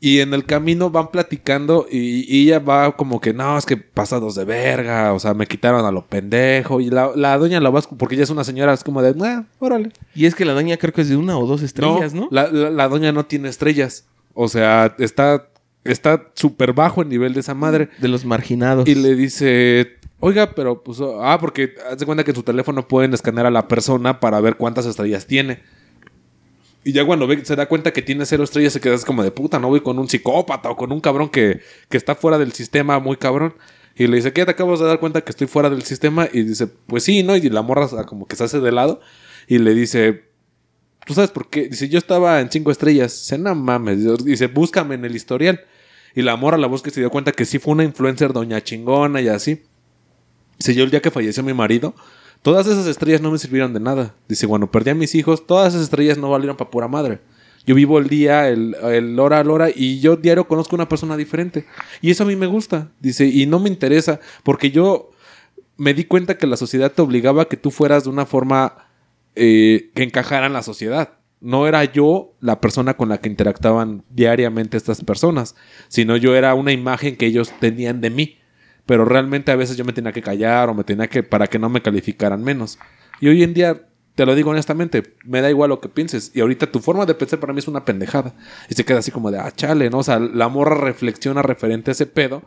Y 0.00 0.20
en 0.20 0.34
el 0.34 0.44
camino 0.44 0.90
van 0.90 1.10
platicando 1.10 1.86
y, 1.90 2.26
y 2.28 2.42
ella 2.48 2.58
va 2.58 2.94
como 2.94 3.20
que, 3.22 3.32
no, 3.32 3.56
es 3.56 3.64
que 3.64 3.78
pasados 3.78 4.34
de 4.34 4.44
verga, 4.44 5.14
o 5.14 5.18
sea, 5.18 5.32
me 5.32 5.46
quitaron 5.46 5.86
a 5.86 5.92
lo 5.92 6.06
pendejo. 6.06 6.80
Y 6.80 6.90
la, 6.90 7.12
la 7.14 7.38
doña 7.38 7.58
la 7.60 7.70
va, 7.70 7.80
porque 7.80 8.16
ella 8.16 8.24
es 8.24 8.30
una 8.30 8.44
señora, 8.44 8.74
es 8.74 8.84
como 8.84 9.00
de, 9.00 9.14
ah, 9.24 9.44
órale. 9.60 9.92
Y 10.14 10.26
es 10.26 10.34
que 10.34 10.44
la 10.44 10.52
doña 10.52 10.76
creo 10.76 10.92
que 10.92 11.00
es 11.02 11.08
de 11.08 11.16
una 11.16 11.38
o 11.38 11.46
dos 11.46 11.62
estrellas, 11.62 12.12
¿no? 12.12 12.28
La, 12.30 12.48
la- 12.50 12.70
la 12.70 12.88
doña 12.88 13.12
no 13.12 13.24
tiene 13.24 13.48
estrellas. 13.48 14.04
O 14.34 14.48
sea, 14.48 14.94
está 14.98 15.48
está 15.84 16.30
súper 16.34 16.72
bajo 16.72 17.00
el 17.02 17.08
nivel 17.08 17.32
de 17.34 17.40
esa 17.40 17.54
madre. 17.54 17.88
De 17.98 18.08
los 18.08 18.24
marginados. 18.26 18.86
Y 18.88 18.94
le 18.96 19.14
dice, 19.14 19.96
oiga, 20.24 20.54
pero 20.54 20.82
pues, 20.82 20.98
ah, 21.02 21.36
porque 21.38 21.74
haz 21.90 21.98
de 21.98 22.06
cuenta 22.06 22.24
que 22.24 22.30
en 22.30 22.36
su 22.36 22.42
teléfono 22.42 22.88
pueden 22.88 23.12
escanear 23.12 23.44
a 23.44 23.50
la 23.50 23.68
persona 23.68 24.20
para 24.20 24.40
ver 24.40 24.56
cuántas 24.56 24.86
estrellas 24.86 25.26
tiene. 25.26 25.60
Y 26.82 26.92
ya 26.92 27.04
cuando 27.04 27.28
se 27.44 27.56
da 27.56 27.66
cuenta 27.66 27.92
que 27.92 28.00
tiene 28.00 28.24
cero 28.24 28.44
estrellas, 28.44 28.72
se 28.72 28.80
queda 28.80 28.96
como 29.06 29.22
de 29.22 29.30
puta, 29.30 29.58
no 29.58 29.68
voy 29.68 29.80
con 29.80 29.98
un 29.98 30.08
psicópata 30.08 30.70
o 30.70 30.76
con 30.76 30.92
un 30.92 31.00
cabrón 31.00 31.28
que, 31.28 31.60
que 31.90 31.98
está 31.98 32.14
fuera 32.14 32.38
del 32.38 32.52
sistema, 32.52 32.98
muy 32.98 33.16
cabrón. 33.16 33.54
Y 33.96 34.06
le 34.06 34.16
dice, 34.16 34.32
¿qué 34.32 34.44
te 34.46 34.50
acabas 34.52 34.80
de 34.80 34.86
dar 34.86 34.98
cuenta 34.98 35.20
que 35.20 35.30
estoy 35.30 35.46
fuera 35.46 35.68
del 35.68 35.82
sistema? 35.82 36.26
Y 36.32 36.42
dice, 36.42 36.66
pues 36.66 37.04
sí, 37.04 37.22
¿no? 37.22 37.36
Y 37.36 37.42
la 37.50 37.62
morra 37.62 37.86
como 38.06 38.26
que 38.26 38.34
se 38.34 38.44
hace 38.44 38.60
de 38.60 38.72
lado. 38.72 39.00
Y 39.46 39.58
le 39.58 39.74
dice, 39.74 40.24
¿tú 41.04 41.12
sabes 41.12 41.30
por 41.30 41.48
qué? 41.50 41.68
Dice, 41.68 41.88
yo 41.90 41.98
estaba 41.98 42.40
en 42.40 42.50
cinco 42.50 42.70
estrellas. 42.70 43.12
Dice, 43.12 43.36
no 43.36 43.54
mames. 43.54 44.24
Dice, 44.24 44.46
búscame 44.46 44.94
en 44.94 45.04
el 45.04 45.14
historial. 45.14 45.60
Y 46.14 46.22
la 46.22 46.36
morra 46.36 46.56
la 46.56 46.66
busca 46.66 46.88
y 46.88 46.92
se 46.92 47.00
dio 47.00 47.10
cuenta 47.10 47.32
que 47.32 47.44
sí 47.44 47.58
fue 47.58 47.74
una 47.74 47.84
influencer 47.84 48.32
doña 48.32 48.62
chingona 48.62 49.20
y 49.20 49.28
así. 49.28 49.62
Dice, 50.64 50.78
yo 50.78 50.84
el 50.84 50.90
día 50.90 51.02
que 51.02 51.10
falleció 51.10 51.42
mi 51.42 51.52
marido, 51.52 51.94
todas 52.40 52.66
esas 52.66 52.86
estrellas 52.86 53.20
no 53.20 53.30
me 53.30 53.36
sirvieron 53.36 53.74
de 53.74 53.80
nada. 53.80 54.14
Dice, 54.26 54.46
bueno, 54.46 54.70
perdí 54.70 54.92
a 54.92 54.94
mis 54.94 55.14
hijos, 55.14 55.46
todas 55.46 55.74
esas 55.74 55.82
estrellas 55.82 56.16
no 56.16 56.30
valieron 56.30 56.56
para 56.56 56.70
pura 56.70 56.88
madre. 56.88 57.20
Yo 57.66 57.74
vivo 57.74 57.98
el 57.98 58.08
día, 58.08 58.48
el, 58.48 58.74
el 58.82 59.20
hora 59.20 59.40
al 59.40 59.50
hora, 59.50 59.68
y 59.68 60.00
yo 60.00 60.16
diario 60.16 60.48
conozco 60.48 60.74
una 60.74 60.88
persona 60.88 61.18
diferente. 61.18 61.66
Y 62.00 62.10
eso 62.10 62.22
a 62.22 62.26
mí 62.26 62.34
me 62.34 62.46
gusta. 62.46 62.88
Dice, 62.98 63.26
y 63.26 63.44
no 63.44 63.58
me 63.58 63.68
interesa, 63.68 64.20
porque 64.42 64.70
yo 64.70 65.10
me 65.76 65.92
di 65.92 66.04
cuenta 66.04 66.38
que 66.38 66.46
la 66.46 66.56
sociedad 66.56 66.90
te 66.90 67.02
obligaba 67.02 67.42
a 67.42 67.44
que 67.44 67.58
tú 67.58 67.70
fueras 67.70 68.04
de 68.04 68.10
una 68.10 68.24
forma 68.24 68.88
eh, 69.34 69.90
que 69.94 70.02
encajara 70.02 70.46
en 70.46 70.54
la 70.54 70.62
sociedad. 70.62 71.18
No 71.42 71.66
era 71.66 71.84
yo 71.84 72.32
la 72.40 72.62
persona 72.62 72.96
con 72.96 73.10
la 73.10 73.18
que 73.18 73.28
interactuaban 73.28 74.02
diariamente 74.08 74.78
estas 74.78 75.04
personas, 75.04 75.56
sino 75.88 76.16
yo 76.16 76.34
era 76.34 76.54
una 76.54 76.72
imagen 76.72 77.16
que 77.16 77.26
ellos 77.26 77.52
tenían 77.60 78.00
de 78.00 78.08
mí. 78.08 78.38
Pero 78.86 79.04
realmente 79.04 79.50
a 79.50 79.56
veces 79.56 79.76
yo 79.76 79.84
me 79.84 79.92
tenía 79.92 80.12
que 80.12 80.22
callar 80.22 80.68
o 80.68 80.74
me 80.74 80.84
tenía 80.84 81.08
que 81.08 81.22
para 81.22 81.46
que 81.46 81.58
no 81.58 81.68
me 81.68 81.82
calificaran 81.82 82.42
menos. 82.42 82.78
Y 83.20 83.28
hoy 83.28 83.42
en 83.42 83.54
día, 83.54 83.82
te 84.14 84.26
lo 84.26 84.34
digo 84.34 84.50
honestamente, 84.50 85.14
me 85.24 85.40
da 85.40 85.50
igual 85.50 85.70
lo 85.70 85.80
que 85.80 85.88
pienses. 85.88 86.30
Y 86.34 86.40
ahorita 86.40 86.70
tu 86.70 86.80
forma 86.80 87.06
de 87.06 87.14
pensar 87.14 87.40
para 87.40 87.52
mí 87.52 87.60
es 87.60 87.68
una 87.68 87.84
pendejada. 87.84 88.34
Y 88.68 88.74
se 88.74 88.84
queda 88.84 88.98
así 88.98 89.10
como 89.10 89.30
de, 89.30 89.38
ah, 89.38 89.50
chale, 89.50 89.90
¿no? 89.90 89.98
O 89.98 90.02
sea, 90.02 90.18
la 90.18 90.48
morra 90.48 90.76
reflexiona 90.76 91.42
referente 91.42 91.90
a 91.90 91.92
ese 91.92 92.06
pedo. 92.06 92.42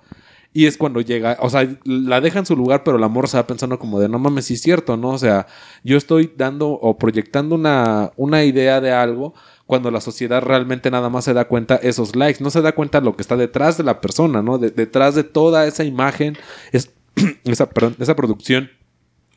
Y 0.54 0.66
es 0.66 0.78
cuando 0.78 1.02
llega, 1.02 1.38
o 1.42 1.50
sea, 1.50 1.68
la 1.84 2.22
deja 2.22 2.40
en 2.40 2.46
su 2.46 2.56
lugar, 2.56 2.84
pero 2.84 2.98
la 2.98 3.10
morra 3.10 3.28
se 3.28 3.38
va 3.38 3.46
pensando 3.46 3.78
como 3.78 4.00
de, 4.00 4.10
no 4.10 4.18
mames, 4.18 4.46
sí 4.46 4.54
es 4.56 4.62
cierto, 4.62 4.98
¿no? 4.98 5.10
O 5.10 5.18
sea, 5.18 5.46
yo 5.84 5.98
estoy 5.98 6.34
dando 6.36 6.70
o 6.70 6.98
proyectando 6.98 7.56
una, 7.56 8.12
una 8.16 8.44
idea 8.44 8.82
de 8.82 8.92
algo 8.92 9.34
cuando 9.68 9.92
la 9.92 10.02
sociedad 10.02 10.42
realmente 10.42 10.90
nada 10.90 11.10
más 11.10 11.26
se 11.26 11.34
da 11.34 11.48
cuenta 11.48 11.76
esos 11.76 12.16
likes, 12.16 12.44
no 12.44 12.50
se 12.50 12.62
da 12.62 12.72
cuenta 12.72 13.02
lo 13.02 13.16
que 13.16 13.22
está 13.22 13.36
detrás 13.36 13.78
de 13.78 13.84
la 13.84 14.00
persona, 14.02 14.42
¿no? 14.42 14.58
De- 14.58 14.72
detrás 14.72 15.14
de 15.14 15.26
toda 15.26 15.68
esa 15.68 15.84
imagen, 15.84 16.38
es, 16.72 16.90
esa, 17.44 17.70
perdón, 17.70 17.98
esa 18.00 18.16
producción 18.16 18.72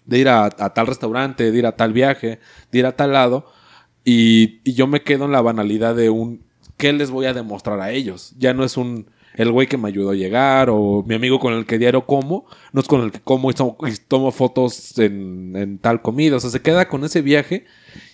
de 0.07 0.19
ir 0.19 0.29
a, 0.29 0.49
tal 0.51 0.87
restaurante, 0.87 1.51
de 1.51 1.59
ir 1.59 1.67
a 1.67 1.77
tal 1.77 1.93
viaje, 1.93 2.39
de 2.71 2.79
ir 2.79 2.87
a 2.87 2.97
tal 2.97 3.13
lado, 3.13 3.47
y, 4.05 4.61
yo 4.73 4.87
me 4.87 5.03
quedo 5.03 5.27
en 5.27 5.33
la 5.33 5.43
banalidad 5.43 5.95
de 5.95 6.09
un 6.09 6.43
¿qué 6.77 6.93
les 6.93 7.11
voy 7.11 7.27
a 7.27 7.35
demostrar 7.35 7.81
a 7.81 7.91
ellos? 7.91 8.33
Ya 8.39 8.55
no 8.55 8.65
es 8.65 8.77
un 8.77 9.07
el 9.35 9.53
güey 9.53 9.69
que 9.69 9.77
me 9.77 9.89
ayudó 9.89 10.11
a 10.11 10.15
llegar 10.15 10.71
o 10.71 11.05
mi 11.07 11.15
amigo 11.15 11.39
con 11.39 11.53
el 11.55 11.67
que 11.67 11.79
diario 11.79 12.07
como, 12.07 12.47
no 12.73 12.81
es 12.81 12.89
con 12.89 13.03
el 13.03 13.13
que 13.13 13.21
como 13.21 13.51
y 13.51 13.55
tomo, 14.09 14.33
fotos 14.33 14.99
en 14.99 15.79
tal 15.79 16.03
comida, 16.03 16.37
o 16.37 16.41
sea, 16.41 16.51
se 16.51 16.63
queda 16.63 16.89
con 16.89 17.05
ese 17.05 17.21
viaje 17.21 17.67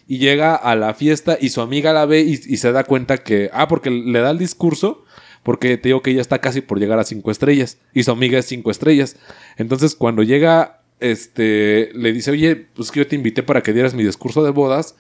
y 0.07 0.19
llega 0.19 0.55
a 0.55 0.77
la 0.77 0.95
fiesta 0.95 1.37
y 1.41 1.49
su 1.49 1.61
amiga 1.61 1.93
la 1.93 2.07
ve 2.07 2.21
y, 2.21 2.37
se 2.37 2.73
da 2.73 2.85
cuenta 2.85 3.19
que, 3.19 3.51
ah, 3.53 3.67
porque 3.69 3.91
le 3.91 4.21
da 4.21 4.31
el 4.31 4.39
discurso, 4.39 5.05
porque 5.43 5.77
te 5.79 5.89
digo 5.89 6.03
que 6.03 6.13
ella 6.13 6.21
está 6.21 6.41
casi 6.41 6.61
por 6.61 6.79
llegar 6.79 6.99
a 6.99 7.05
cinco 7.05 7.31
estrellas 7.31 7.79
y 7.93 8.05
su 8.05 8.11
amiga 8.13 8.39
es 8.39 8.47
cinco 8.47 8.71
estrellas. 8.71 9.17
Entonces, 9.57 9.95
cuando 9.95 10.23
llega, 10.23 10.83
este, 11.01 11.91
le 11.95 12.13
dice, 12.13 12.31
oye, 12.31 12.57
pues 12.57 12.91
que 12.91 13.01
yo 13.01 13.07
te 13.07 13.17
invité 13.17 13.43
para 13.43 13.63
que 13.63 13.73
dieras 13.73 13.95
mi 13.95 14.05
discurso 14.05 14.45
de 14.45 14.51
bodas 14.51 14.97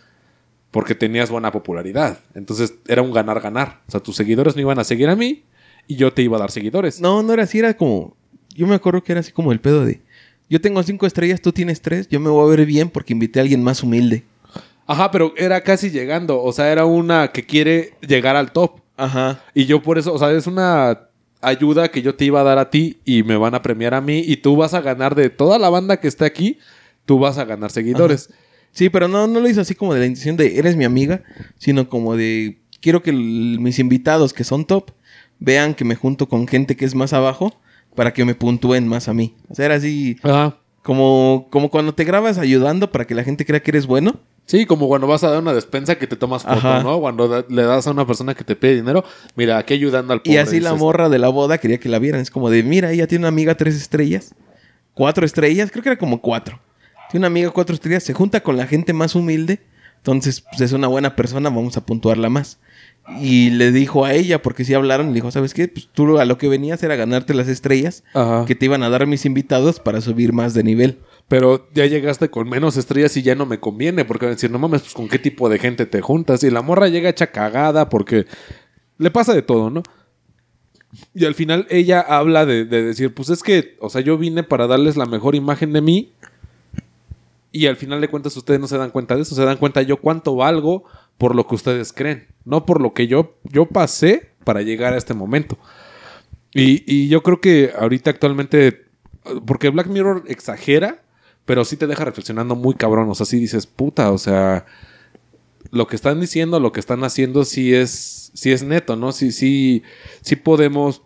porque 0.70 0.94
tenías 0.94 1.30
buena 1.30 1.52
popularidad. 1.52 2.20
Entonces, 2.34 2.74
era 2.86 3.02
un 3.02 3.12
ganar-ganar. 3.12 3.82
O 3.88 3.90
sea, 3.92 4.00
tus 4.00 4.16
seguidores 4.16 4.56
me 4.56 4.62
iban 4.62 4.78
a 4.78 4.84
seguir 4.84 5.08
a 5.08 5.16
mí 5.16 5.44
y 5.86 5.96
yo 5.96 6.12
te 6.12 6.22
iba 6.22 6.36
a 6.36 6.40
dar 6.40 6.50
seguidores. 6.50 7.00
No, 7.00 7.22
no 7.22 7.32
era 7.32 7.44
así, 7.44 7.58
era 7.58 7.76
como. 7.76 8.16
Yo 8.54 8.66
me 8.66 8.74
acuerdo 8.74 9.02
que 9.02 9.12
era 9.12 9.20
así 9.20 9.32
como 9.32 9.52
el 9.52 9.60
pedo 9.60 9.84
de. 9.84 10.00
Yo 10.48 10.60
tengo 10.60 10.82
cinco 10.82 11.06
estrellas, 11.06 11.40
tú 11.40 11.52
tienes 11.52 11.80
tres, 11.80 12.08
yo 12.08 12.20
me 12.20 12.30
voy 12.30 12.44
a 12.46 12.56
ver 12.56 12.66
bien 12.66 12.88
porque 12.88 13.12
invité 13.12 13.40
a 13.40 13.42
alguien 13.42 13.62
más 13.64 13.82
humilde. 13.82 14.24
Ajá, 14.86 15.10
pero 15.10 15.34
era 15.36 15.60
casi 15.62 15.90
llegando. 15.90 16.42
O 16.42 16.52
sea, 16.52 16.70
era 16.70 16.84
una 16.84 17.28
que 17.28 17.44
quiere 17.44 17.94
llegar 18.06 18.36
al 18.36 18.52
top. 18.52 18.80
Ajá. 18.96 19.40
Y 19.54 19.66
yo 19.66 19.82
por 19.82 19.98
eso, 19.98 20.14
o 20.14 20.18
sea, 20.18 20.30
es 20.30 20.46
una 20.46 21.08
ayuda 21.42 21.88
que 21.88 22.02
yo 22.02 22.14
te 22.14 22.24
iba 22.24 22.40
a 22.40 22.44
dar 22.44 22.58
a 22.58 22.70
ti 22.70 22.98
y 23.04 23.22
me 23.22 23.36
van 23.36 23.54
a 23.54 23.62
premiar 23.62 23.94
a 23.94 24.00
mí 24.00 24.22
y 24.26 24.38
tú 24.38 24.56
vas 24.56 24.74
a 24.74 24.80
ganar 24.80 25.14
de 25.14 25.30
toda 25.30 25.58
la 25.58 25.68
banda 25.68 25.98
que 25.98 26.08
está 26.08 26.24
aquí, 26.24 26.58
tú 27.04 27.18
vas 27.18 27.38
a 27.38 27.44
ganar 27.44 27.70
seguidores. 27.70 28.30
Sí, 28.72 28.88
pero 28.90 29.08
no, 29.08 29.26
no 29.26 29.40
lo 29.40 29.48
hizo 29.48 29.60
así 29.60 29.74
como 29.74 29.94
de 29.94 30.00
la 30.00 30.06
intención 30.06 30.36
de 30.36 30.58
eres 30.58 30.76
mi 30.76 30.84
amiga, 30.84 31.22
sino 31.58 31.88
como 31.88 32.16
de 32.16 32.58
quiero 32.80 33.02
que 33.02 33.12
mis 33.12 33.78
invitados 33.78 34.32
que 34.32 34.44
son 34.44 34.64
top 34.64 34.90
vean 35.38 35.74
que 35.74 35.84
me 35.84 35.94
junto 35.94 36.28
con 36.28 36.46
gente 36.46 36.76
que 36.76 36.84
es 36.84 36.94
más 36.94 37.12
abajo 37.12 37.58
para 37.94 38.12
que 38.12 38.24
me 38.24 38.34
puntúen 38.34 38.86
más 38.86 39.08
a 39.08 39.14
mí. 39.14 39.34
O 39.48 39.54
sea, 39.54 39.66
era 39.66 39.74
así 39.76 40.16
Ajá. 40.22 40.58
como, 40.82 41.48
como 41.50 41.70
cuando 41.70 41.94
te 41.94 42.04
grabas 42.04 42.38
ayudando 42.38 42.90
para 42.92 43.06
que 43.06 43.14
la 43.14 43.24
gente 43.24 43.44
crea 43.46 43.60
que 43.60 43.70
eres 43.70 43.86
bueno. 43.86 44.20
Sí, 44.46 44.64
como 44.64 44.86
cuando 44.86 45.06
vas 45.08 45.24
a 45.24 45.30
dar 45.30 45.42
una 45.42 45.52
despensa 45.52 45.96
que 45.96 46.06
te 46.06 46.14
tomas 46.16 46.44
foto, 46.44 46.54
Ajá. 46.54 46.82
¿no? 46.82 47.00
Cuando 47.00 47.26
da- 47.26 47.44
le 47.48 47.62
das 47.64 47.86
a 47.88 47.90
una 47.90 48.06
persona 48.06 48.34
que 48.34 48.44
te 48.44 48.54
pide 48.54 48.76
dinero, 48.76 49.04
mira, 49.34 49.58
aquí 49.58 49.74
ayudando 49.74 50.12
al 50.12 50.20
Y 50.22 50.28
pobre. 50.30 50.38
así 50.40 50.60
la 50.60 50.74
morra 50.74 51.08
de 51.08 51.18
la 51.18 51.28
boda 51.28 51.58
quería 51.58 51.78
que 51.78 51.88
la 51.88 51.98
vieran. 51.98 52.20
Es 52.20 52.30
como 52.30 52.48
de, 52.48 52.62
mira, 52.62 52.92
ella 52.92 53.06
tiene 53.08 53.22
una 53.22 53.28
amiga 53.28 53.56
tres 53.56 53.74
estrellas. 53.74 54.34
Cuatro 54.94 55.26
estrellas, 55.26 55.70
creo 55.72 55.82
que 55.82 55.88
era 55.90 55.98
como 55.98 56.22
cuatro. 56.22 56.60
Tiene 57.10 57.22
una 57.22 57.26
amiga 57.26 57.50
cuatro 57.50 57.74
estrellas, 57.74 58.04
se 58.04 58.14
junta 58.14 58.40
con 58.42 58.56
la 58.56 58.66
gente 58.66 58.92
más 58.92 59.14
humilde. 59.16 59.60
Entonces, 59.98 60.40
pues 60.40 60.60
es 60.60 60.72
una 60.72 60.86
buena 60.86 61.16
persona, 61.16 61.48
vamos 61.50 61.76
a 61.76 61.84
puntuarla 61.84 62.28
más. 62.30 62.58
Y 63.20 63.50
le 63.50 63.72
dijo 63.72 64.04
a 64.04 64.12
ella, 64.14 64.42
porque 64.42 64.64
si 64.64 64.74
hablaron, 64.74 65.08
le 65.08 65.14
dijo, 65.14 65.30
¿sabes 65.32 65.54
qué? 65.54 65.66
Pues 65.68 65.88
tú 65.92 66.18
a 66.18 66.24
lo 66.24 66.38
que 66.38 66.48
venías 66.48 66.82
era 66.84 66.94
ganarte 66.96 67.34
las 67.34 67.48
estrellas 67.48 68.04
Ajá. 68.14 68.44
que 68.46 68.54
te 68.54 68.64
iban 68.66 68.82
a 68.84 68.88
dar 68.90 69.06
mis 69.06 69.24
invitados 69.26 69.80
para 69.80 70.00
subir 70.00 70.32
más 70.32 70.54
de 70.54 70.62
nivel. 70.64 70.98
Pero 71.28 71.68
ya 71.74 71.86
llegaste 71.86 72.30
con 72.30 72.48
menos 72.48 72.76
estrellas 72.76 73.16
y 73.16 73.22
ya 73.22 73.34
no 73.34 73.46
me 73.46 73.58
conviene, 73.58 74.04
porque 74.04 74.26
van 74.26 74.32
a 74.32 74.36
decir, 74.36 74.50
no 74.50 74.58
mames, 74.58 74.82
pues 74.82 74.94
con 74.94 75.08
qué 75.08 75.18
tipo 75.18 75.48
de 75.48 75.58
gente 75.58 75.86
te 75.86 76.00
juntas. 76.00 76.44
Y 76.44 76.50
la 76.50 76.62
morra 76.62 76.88
llega 76.88 77.10
hecha 77.10 77.28
cagada 77.28 77.88
porque 77.88 78.26
le 78.98 79.10
pasa 79.10 79.34
de 79.34 79.42
todo, 79.42 79.70
¿no? 79.70 79.82
Y 81.14 81.24
al 81.24 81.34
final 81.34 81.66
ella 81.68 82.00
habla 82.00 82.46
de, 82.46 82.64
de 82.64 82.82
decir, 82.82 83.12
pues 83.12 83.28
es 83.30 83.42
que, 83.42 83.76
o 83.80 83.90
sea, 83.90 84.00
yo 84.00 84.16
vine 84.18 84.44
para 84.44 84.66
darles 84.66 84.96
la 84.96 85.06
mejor 85.06 85.34
imagen 85.34 85.72
de 85.72 85.80
mí. 85.80 86.12
Y 87.50 87.66
al 87.66 87.76
final 87.76 88.00
de 88.00 88.08
cuentas 88.08 88.36
ustedes 88.36 88.60
no 88.60 88.68
se 88.68 88.78
dan 88.78 88.90
cuenta 88.90 89.16
de 89.16 89.22
eso, 89.22 89.34
se 89.34 89.44
dan 89.44 89.56
cuenta 89.56 89.82
yo 89.82 89.96
cuánto 89.96 90.36
valgo 90.36 90.84
por 91.18 91.34
lo 91.34 91.46
que 91.46 91.54
ustedes 91.54 91.92
creen, 91.92 92.26
no 92.44 92.66
por 92.66 92.80
lo 92.80 92.92
que 92.92 93.06
yo, 93.06 93.36
yo 93.44 93.66
pasé 93.66 94.30
para 94.44 94.62
llegar 94.62 94.92
a 94.92 94.98
este 94.98 95.14
momento. 95.14 95.58
Y, 96.52 96.84
y 96.86 97.08
yo 97.08 97.22
creo 97.22 97.40
que 97.40 97.72
ahorita 97.78 98.10
actualmente, 98.10 98.84
porque 99.46 99.70
Black 99.70 99.88
Mirror 99.88 100.24
exagera, 100.28 101.02
pero 101.46 101.64
sí 101.64 101.76
te 101.76 101.86
deja 101.86 102.04
reflexionando 102.04 102.54
muy 102.56 102.74
cabrón. 102.74 103.08
O 103.08 103.14
sea, 103.14 103.24
sí 103.24 103.38
dices, 103.38 103.66
puta, 103.66 104.10
o 104.12 104.18
sea, 104.18 104.66
lo 105.70 105.86
que 105.86 105.96
están 105.96 106.20
diciendo, 106.20 106.60
lo 106.60 106.72
que 106.72 106.80
están 106.80 107.02
haciendo, 107.04 107.44
sí 107.44 107.74
es, 107.74 108.30
sí 108.34 108.52
es 108.52 108.62
neto, 108.62 108.96
¿no? 108.96 109.12
Sí, 109.12 109.32
sí, 109.32 109.82
sí 110.20 110.36
podemos 110.36 111.02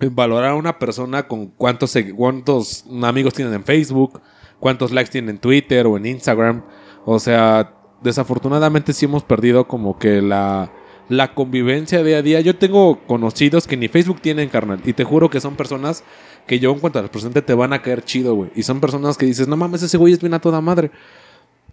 valorar 0.00 0.50
a 0.50 0.54
una 0.54 0.78
persona 0.78 1.28
con 1.28 1.46
cuántos, 1.46 1.94
cuántos 2.16 2.84
amigos 3.02 3.34
tienen 3.34 3.54
en 3.54 3.64
Facebook, 3.64 4.20
cuántos 4.58 4.90
likes 4.90 5.12
tienen 5.12 5.36
en 5.36 5.38
Twitter 5.38 5.86
o 5.86 5.96
en 5.96 6.06
Instagram. 6.06 6.64
O 7.04 7.18
sea, 7.20 7.74
desafortunadamente 8.02 8.92
sí 8.92 9.04
hemos 9.04 9.22
perdido 9.22 9.68
como 9.68 9.98
que 9.98 10.22
la, 10.22 10.72
la 11.12 11.34
convivencia 11.34 12.02
día 12.02 12.18
a 12.18 12.22
día. 12.22 12.40
Yo 12.40 12.56
tengo 12.56 13.00
conocidos 13.06 13.66
que 13.66 13.76
ni 13.76 13.88
Facebook 13.88 14.22
tienen, 14.22 14.48
carnal. 14.48 14.80
Y 14.84 14.94
te 14.94 15.04
juro 15.04 15.28
que 15.28 15.40
son 15.40 15.56
personas 15.56 16.04
que 16.46 16.58
yo 16.58 16.72
en 16.72 16.78
cuanto 16.78 17.02
las 17.02 17.10
presente 17.10 17.42
te 17.42 17.52
van 17.52 17.74
a 17.74 17.82
caer 17.82 18.02
chido, 18.02 18.34
güey. 18.34 18.50
Y 18.56 18.62
son 18.62 18.80
personas 18.80 19.18
que 19.18 19.26
dices, 19.26 19.46
no 19.46 19.56
mames, 19.58 19.82
ese 19.82 19.98
güey 19.98 20.14
es 20.14 20.20
bien 20.20 20.32
a 20.32 20.40
toda 20.40 20.62
madre. 20.62 20.90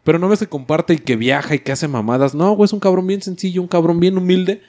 Pero 0.04 0.20
no 0.20 0.28
ves 0.28 0.40
que 0.40 0.48
comparte 0.48 0.94
y 0.94 0.98
que 0.98 1.16
viaja 1.16 1.56
y 1.56 1.60
que 1.60 1.72
hace 1.72 1.88
mamadas. 1.88 2.36
No, 2.36 2.52
güey, 2.52 2.66
es 2.66 2.74
un 2.74 2.82
cabrón 2.82 3.08
bien 3.08 3.22
sencillo, 3.22 3.62
un 3.62 3.70
cabrón 3.70 4.02
bien 4.02 4.18
humilde. 4.18 4.62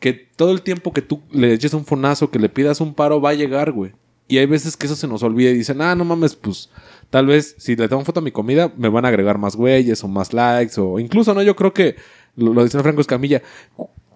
Que 0.00 0.14
todo 0.14 0.50
el 0.50 0.62
tiempo 0.62 0.94
que 0.94 1.02
tú 1.02 1.20
le 1.30 1.52
eches 1.52 1.74
un 1.74 1.84
fonazo, 1.84 2.30
que 2.30 2.38
le 2.38 2.48
pidas 2.48 2.80
un 2.80 2.94
paro, 2.94 3.20
va 3.20 3.30
a 3.30 3.34
llegar, 3.34 3.72
güey. 3.72 3.92
Y 4.28 4.38
hay 4.38 4.46
veces 4.46 4.78
que 4.78 4.86
eso 4.86 4.96
se 4.96 5.06
nos 5.06 5.22
olvida 5.22 5.50
y 5.50 5.54
dicen, 5.54 5.80
ah, 5.82 5.94
no 5.94 6.04
mames, 6.04 6.34
pues 6.34 6.70
tal 7.10 7.26
vez 7.26 7.54
si 7.58 7.76
le 7.76 7.86
tomo 7.86 8.04
foto 8.04 8.20
a 8.20 8.22
mi 8.22 8.32
comida, 8.32 8.72
me 8.76 8.88
van 8.88 9.04
a 9.04 9.08
agregar 9.08 9.38
más 9.38 9.54
güeyes 9.56 10.02
o 10.02 10.08
más 10.08 10.32
likes. 10.32 10.80
O 10.80 10.98
incluso, 10.98 11.34
¿no? 11.34 11.42
Yo 11.42 11.54
creo 11.54 11.74
que, 11.74 11.96
lo, 12.34 12.54
lo 12.54 12.64
dice 12.64 12.82
Franco 12.82 13.02
Escamilla, 13.02 13.42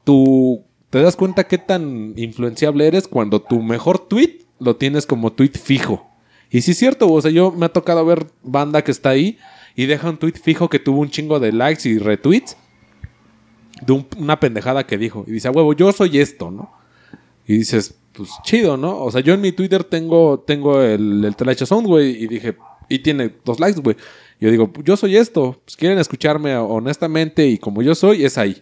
tú 0.04 0.64
te 0.90 1.00
das 1.02 1.16
cuenta 1.16 1.44
qué 1.44 1.58
tan 1.58 2.14
influenciable 2.16 2.86
eres 2.86 3.06
cuando 3.08 3.40
tu 3.42 3.62
mejor 3.62 3.98
tweet 4.08 4.40
lo 4.58 4.76
tienes 4.76 5.06
como 5.06 5.32
tweet 5.32 5.52
fijo. 5.62 6.06
Y 6.50 6.62
sí 6.62 6.72
es 6.72 6.78
cierto, 6.78 7.10
o 7.10 7.20
sea, 7.22 7.30
yo 7.30 7.52
me 7.52 7.66
ha 7.66 7.68
tocado 7.68 8.04
ver 8.04 8.26
banda 8.42 8.82
que 8.82 8.90
está 8.90 9.10
ahí 9.10 9.38
y 9.76 9.86
deja 9.86 10.10
un 10.10 10.16
tweet 10.18 10.32
fijo 10.42 10.68
que 10.68 10.78
tuvo 10.80 11.00
un 11.00 11.10
chingo 11.10 11.38
de 11.38 11.52
likes 11.52 11.88
y 11.88 11.98
retweets 11.98 12.56
de 13.86 13.92
un- 13.92 14.06
una 14.18 14.38
pendejada 14.40 14.84
que 14.86 14.98
dijo. 14.98 15.24
Y 15.26 15.32
dice, 15.32 15.48
a 15.48 15.52
huevo, 15.52 15.72
yo 15.72 15.92
soy 15.92 16.18
esto, 16.18 16.50
¿no? 16.50 16.72
Y 17.46 17.54
dices, 17.58 17.94
pues 18.12 18.30
chido, 18.42 18.76
¿no? 18.76 18.98
O 18.98 19.10
sea, 19.10 19.20
yo 19.20 19.32
en 19.34 19.40
mi 19.40 19.52
Twitter 19.52 19.84
tengo, 19.84 20.40
tengo 20.40 20.82
el, 20.82 21.24
el 21.24 21.36
Telacha 21.36 21.66
Sound, 21.66 21.86
güey, 21.86 22.24
y 22.24 22.26
dije, 22.26 22.56
y 22.88 22.98
tiene 22.98 23.30
dos 23.44 23.60
likes, 23.60 23.80
güey. 23.80 23.96
Yo 24.40 24.50
digo, 24.50 24.70
yo 24.84 24.96
soy 24.96 25.16
esto. 25.16 25.60
Pues 25.64 25.76
quieren 25.76 25.98
escucharme 25.98 26.56
honestamente 26.56 27.46
y 27.46 27.58
como 27.58 27.80
yo 27.82 27.94
soy, 27.94 28.24
es 28.24 28.36
ahí. 28.38 28.60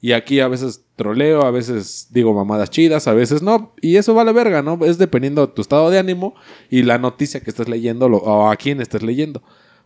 Y 0.00 0.12
aquí 0.12 0.40
a 0.40 0.48
veces 0.48 0.84
troleo, 0.96 1.42
a 1.42 1.50
veces 1.50 2.08
digo 2.10 2.32
mamadas 2.32 2.70
chidas, 2.70 3.06
a 3.06 3.12
veces 3.12 3.42
no. 3.42 3.74
Y 3.82 3.96
eso 3.96 4.14
vale 4.14 4.32
verga, 4.32 4.62
¿no? 4.62 4.78
Es 4.84 4.96
dependiendo 4.96 5.46
de 5.46 5.52
tu 5.52 5.60
estado 5.60 5.90
de 5.90 5.98
ánimo 5.98 6.34
y 6.70 6.82
la 6.82 6.98
noticia 6.98 7.40
que 7.40 7.50
estés 7.50 7.68
leyendo 7.68 8.06
o 8.06 8.50
a 8.50 8.56
quién 8.56 8.80
estés 8.80 9.02
leyendo. 9.02 9.42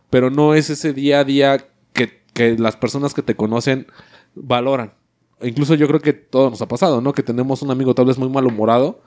Pero 0.09 0.29
no 0.29 0.53
es 0.53 0.69
ese 0.69 0.93
día 0.93 1.19
a 1.19 1.23
día 1.25 1.67
que, 1.91 2.21
que 2.33 2.57
las 2.57 2.77
personas 2.77 3.13
que 3.13 3.23
te 3.23 3.35
conocen 3.35 3.87
valoran. 4.35 4.93
Incluso 5.41 5.75
yo 5.75 5.87
creo 5.87 5.99
que 5.99 6.13
todo 6.13 6.49
nos 6.49 6.61
ha 6.61 6.67
pasado, 6.67 7.01
¿no? 7.01 7.11
Que 7.11 7.23
tenemos 7.23 7.61
un 7.61 7.71
amigo 7.71 7.93
tal 7.93 8.05
vez 8.05 8.17
muy 8.17 8.29
malhumorado, 8.29 9.01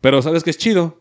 pero 0.00 0.22
sabes 0.22 0.42
que 0.42 0.50
es 0.50 0.58
chido. 0.58 1.00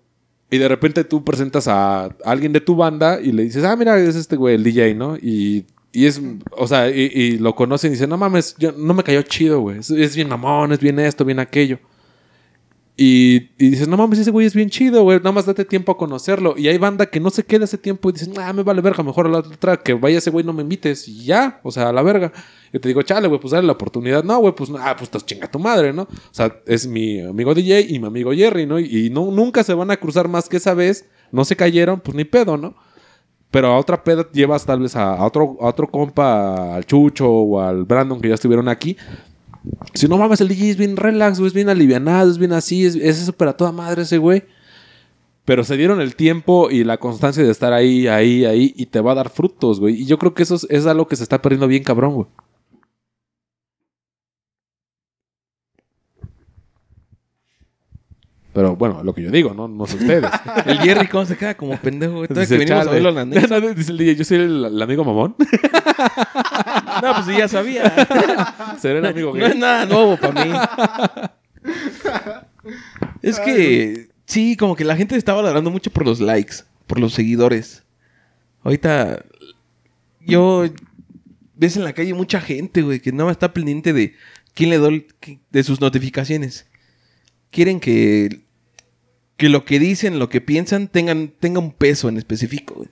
Y 0.52 0.58
de 0.58 0.68
repente 0.68 1.04
tú 1.04 1.24
presentas 1.24 1.68
a 1.68 2.06
alguien 2.26 2.52
de 2.52 2.60
tu 2.60 2.76
banda 2.76 3.22
y 3.22 3.32
le 3.32 3.44
dices, 3.44 3.64
ah, 3.64 3.76
mira, 3.76 3.98
es 4.00 4.16
este 4.16 4.36
güey, 4.36 4.56
el 4.56 4.64
DJ, 4.64 4.96
¿no? 4.96 5.16
Y, 5.16 5.66
y 5.92 6.06
es, 6.06 6.22
o 6.52 6.68
sea, 6.68 6.90
y, 6.90 7.12
y 7.14 7.38
lo 7.40 7.56
conocen 7.56 7.90
y 7.90 7.94
dicen, 7.94 8.10
no 8.10 8.18
mames, 8.18 8.56
yo, 8.60 8.72
no 8.74 8.94
me 8.94 9.04
cayó 9.04 9.22
chido, 9.24 9.60
güey. 9.60 9.80
Es, 9.80 10.16
bien 10.16 10.30
mamón, 10.30 10.72
es 10.72 10.80
bien 10.80 11.00
esto, 11.00 11.26
bien 11.26 11.40
aquello. 11.40 11.80
Y, 12.96 13.50
y 13.58 13.70
dices, 13.70 13.88
no 13.88 13.98
mames, 13.98 14.20
ese 14.20 14.30
güey 14.30 14.46
es 14.46 14.54
bien 14.54 14.70
chido, 14.70 15.02
güey. 15.04 15.18
Nada 15.18 15.32
más 15.32 15.46
date 15.48 15.66
tiempo 15.66 15.92
a 15.92 15.98
conocerlo. 15.98 16.56
Y 16.58 16.68
hay 16.68 16.78
banda 16.78 17.08
que 17.08 17.20
no 17.20 17.32
se 17.32 17.44
queda 17.44 17.64
ese 17.64 17.78
tiempo 17.78 18.10
y 18.10 18.14
dicen, 18.14 18.34
ah, 18.38 18.54
me 18.54 18.62
vale 18.62 18.82
verga, 18.82 19.02
mejor 19.02 19.26
a 19.26 19.30
la 19.30 19.38
otra 19.40 19.78
que 19.78 19.94
vaya 19.94 20.20
ese 20.20 20.30
güey, 20.30 20.46
no 20.46 20.54
me 20.54 20.62
invites. 20.62 21.08
Y 21.08 21.24
ya, 21.24 21.60
o 21.64 21.72
sea, 21.72 21.90
a 21.90 21.94
la 21.94 22.04
verga. 22.04 22.32
Yo 22.72 22.80
te 22.80 22.88
digo, 22.90 23.02
chale, 23.02 23.28
güey, 23.28 23.40
pues 23.40 23.52
dale 23.52 23.66
la 23.66 23.74
oportunidad. 23.74 24.24
No, 24.24 24.38
güey, 24.40 24.54
pues, 24.54 24.70
ah, 24.78 24.96
pues 24.96 25.10
te 25.10 25.20
chinga 25.22 25.50
tu 25.50 25.58
madre, 25.58 25.92
¿no? 25.92 26.04
O 26.04 26.34
sea, 26.34 26.56
es 26.68 26.86
mi 26.86 27.22
amigo 27.22 27.56
DJ 27.56 27.88
y 27.90 27.98
mi 28.00 28.06
amigo 28.06 28.32
Jerry, 28.32 28.68
¿no? 28.68 28.80
Y, 28.80 29.06
y 29.06 29.10
no, 29.10 29.32
nunca 29.32 29.64
se 29.64 29.74
van 29.74 29.90
a 29.90 29.98
cruzar 29.98 30.28
más 30.28 30.50
que 30.50 30.58
esa 30.58 30.76
vez. 30.76 31.06
No 31.32 31.46
se 31.46 31.56
cayeron, 31.56 32.02
pues 32.02 32.16
ni 32.16 32.26
pedo, 32.26 32.58
¿no? 32.58 32.76
Pero 33.52 33.70
a 33.70 33.78
otra 33.78 34.04
peda 34.04 34.28
llevas 34.32 34.66
tal 34.66 34.82
vez 34.82 34.96
a, 34.96 35.24
otro, 35.26 35.58
a 35.60 35.68
otro 35.68 35.88
compa, 35.88 36.76
al 36.76 36.86
Chucho 36.86 37.28
o 37.30 37.62
al 37.62 37.84
Brandon 37.84 38.22
que 38.22 38.30
ya 38.30 38.36
estuvieron 38.36 38.68
aquí. 38.68 38.96
Si 39.94 40.08
no 40.08 40.18
mames, 40.18 40.42
el 40.42 40.48
DJ 40.48 40.72
es 40.72 40.78
bien 40.78 40.96
relax, 40.96 41.40
güey, 41.40 41.48
es 41.48 41.54
bien 41.54 41.70
alivianado, 41.70 42.30
es 42.30 42.38
bien 42.38 42.54
así, 42.54 42.86
es, 42.86 42.96
es 42.96 43.18
súper 43.18 43.50
a 43.50 43.58
toda 43.58 43.72
madre 43.72 44.04
ese 44.04 44.18
güey. 44.18 44.44
Pero 45.46 45.64
se 45.64 45.78
dieron 45.78 46.00
el 46.00 46.16
tiempo 46.16 46.70
y 46.70 46.84
la 46.84 46.98
constancia 46.98 47.44
de 47.44 47.50
estar 47.50 47.74
ahí, 47.74 48.08
ahí, 48.08 48.46
ahí, 48.46 48.74
y 48.78 48.86
te 48.86 49.02
va 49.02 49.14
a 49.14 49.16
dar 49.16 49.30
frutos, 49.30 49.80
güey. 49.80 50.02
Y 50.02 50.06
yo 50.06 50.20
creo 50.20 50.36
que 50.36 50.44
eso 50.44 50.56
es, 50.56 50.68
es 50.70 50.86
algo 50.86 51.08
que 51.08 51.16
se 51.16 51.24
está 51.24 51.42
perdiendo 51.42 51.68
bien 51.68 51.84
cabrón, 51.84 52.14
güey. 52.14 52.28
Pero 58.60 58.76
bueno, 58.76 59.02
lo 59.06 59.14
que 59.16 59.22
yo 59.22 59.32
digo, 59.32 59.54
no, 59.54 59.70
no 59.70 59.88
sé 59.88 59.96
ustedes. 59.96 60.30
El 60.66 60.80
Jerry, 60.80 61.08
¿cómo 61.08 61.26
se 61.26 61.38
queda? 61.38 61.56
Como 61.56 61.78
pendejo, 61.78 62.24
Dice, 62.28 62.46
que 62.46 62.58
venimos 62.58 62.88
a 62.88 62.92
verlo 62.92 63.18
en 63.18 63.30
la. 63.30 63.40
No, 63.48 63.74
Dice 63.74 63.92
el 63.94 63.98
DJ, 63.98 64.16
yo 64.18 64.26
soy 64.26 64.38
el, 64.40 64.66
el 64.66 64.82
amigo 64.82 65.06
mamón. 65.06 65.34
No, 67.02 67.14
pues 67.14 67.26
sí, 67.28 67.38
ya 67.38 67.48
sabía. 67.48 67.90
Seré 68.82 69.00
el 69.00 69.06
amigo 69.06 69.34
No 69.34 69.46
es 69.46 69.54
gay. 69.54 69.62
nada 69.62 69.86
nuevo 69.86 70.18
para 70.18 70.44
mí. 70.44 70.52
Es 73.22 73.40
que 73.40 74.10
sí, 74.26 74.58
como 74.58 74.76
que 74.76 74.84
la 74.84 74.98
gente 74.98 75.16
está 75.16 75.32
valorando 75.34 75.72
mucho 75.72 75.90
por 75.90 76.06
los 76.06 76.20
likes, 76.20 76.56
por 76.86 77.00
los 77.00 77.14
seguidores. 77.14 77.84
Ahorita 78.64 79.24
yo 80.20 80.66
ves 81.56 81.78
en 81.78 81.86
la 81.86 81.94
calle 81.94 82.14
mucha 82.14 82.42
gente, 82.42 82.82
güey, 82.82 83.00
que 83.00 83.14
nada 83.14 83.24
más 83.28 83.36
está 83.36 83.54
pendiente 83.54 83.94
de 83.94 84.16
quién 84.54 84.70
le 84.70 84.80
doy 84.80 85.08
de 85.50 85.64
sus 85.64 85.80
notificaciones. 85.80 86.68
Quieren 87.52 87.80
que 87.80 88.49
que 89.40 89.50
lo 89.50 89.66
que 89.66 89.80
dicen, 89.80 90.20
lo 90.20 90.30
que 90.30 90.42
piensan 90.42 90.88
tengan 90.88 91.34
tenga 91.40 91.60
un 91.60 91.72
peso 91.72 92.10
en 92.10 92.18
específico. 92.18 92.86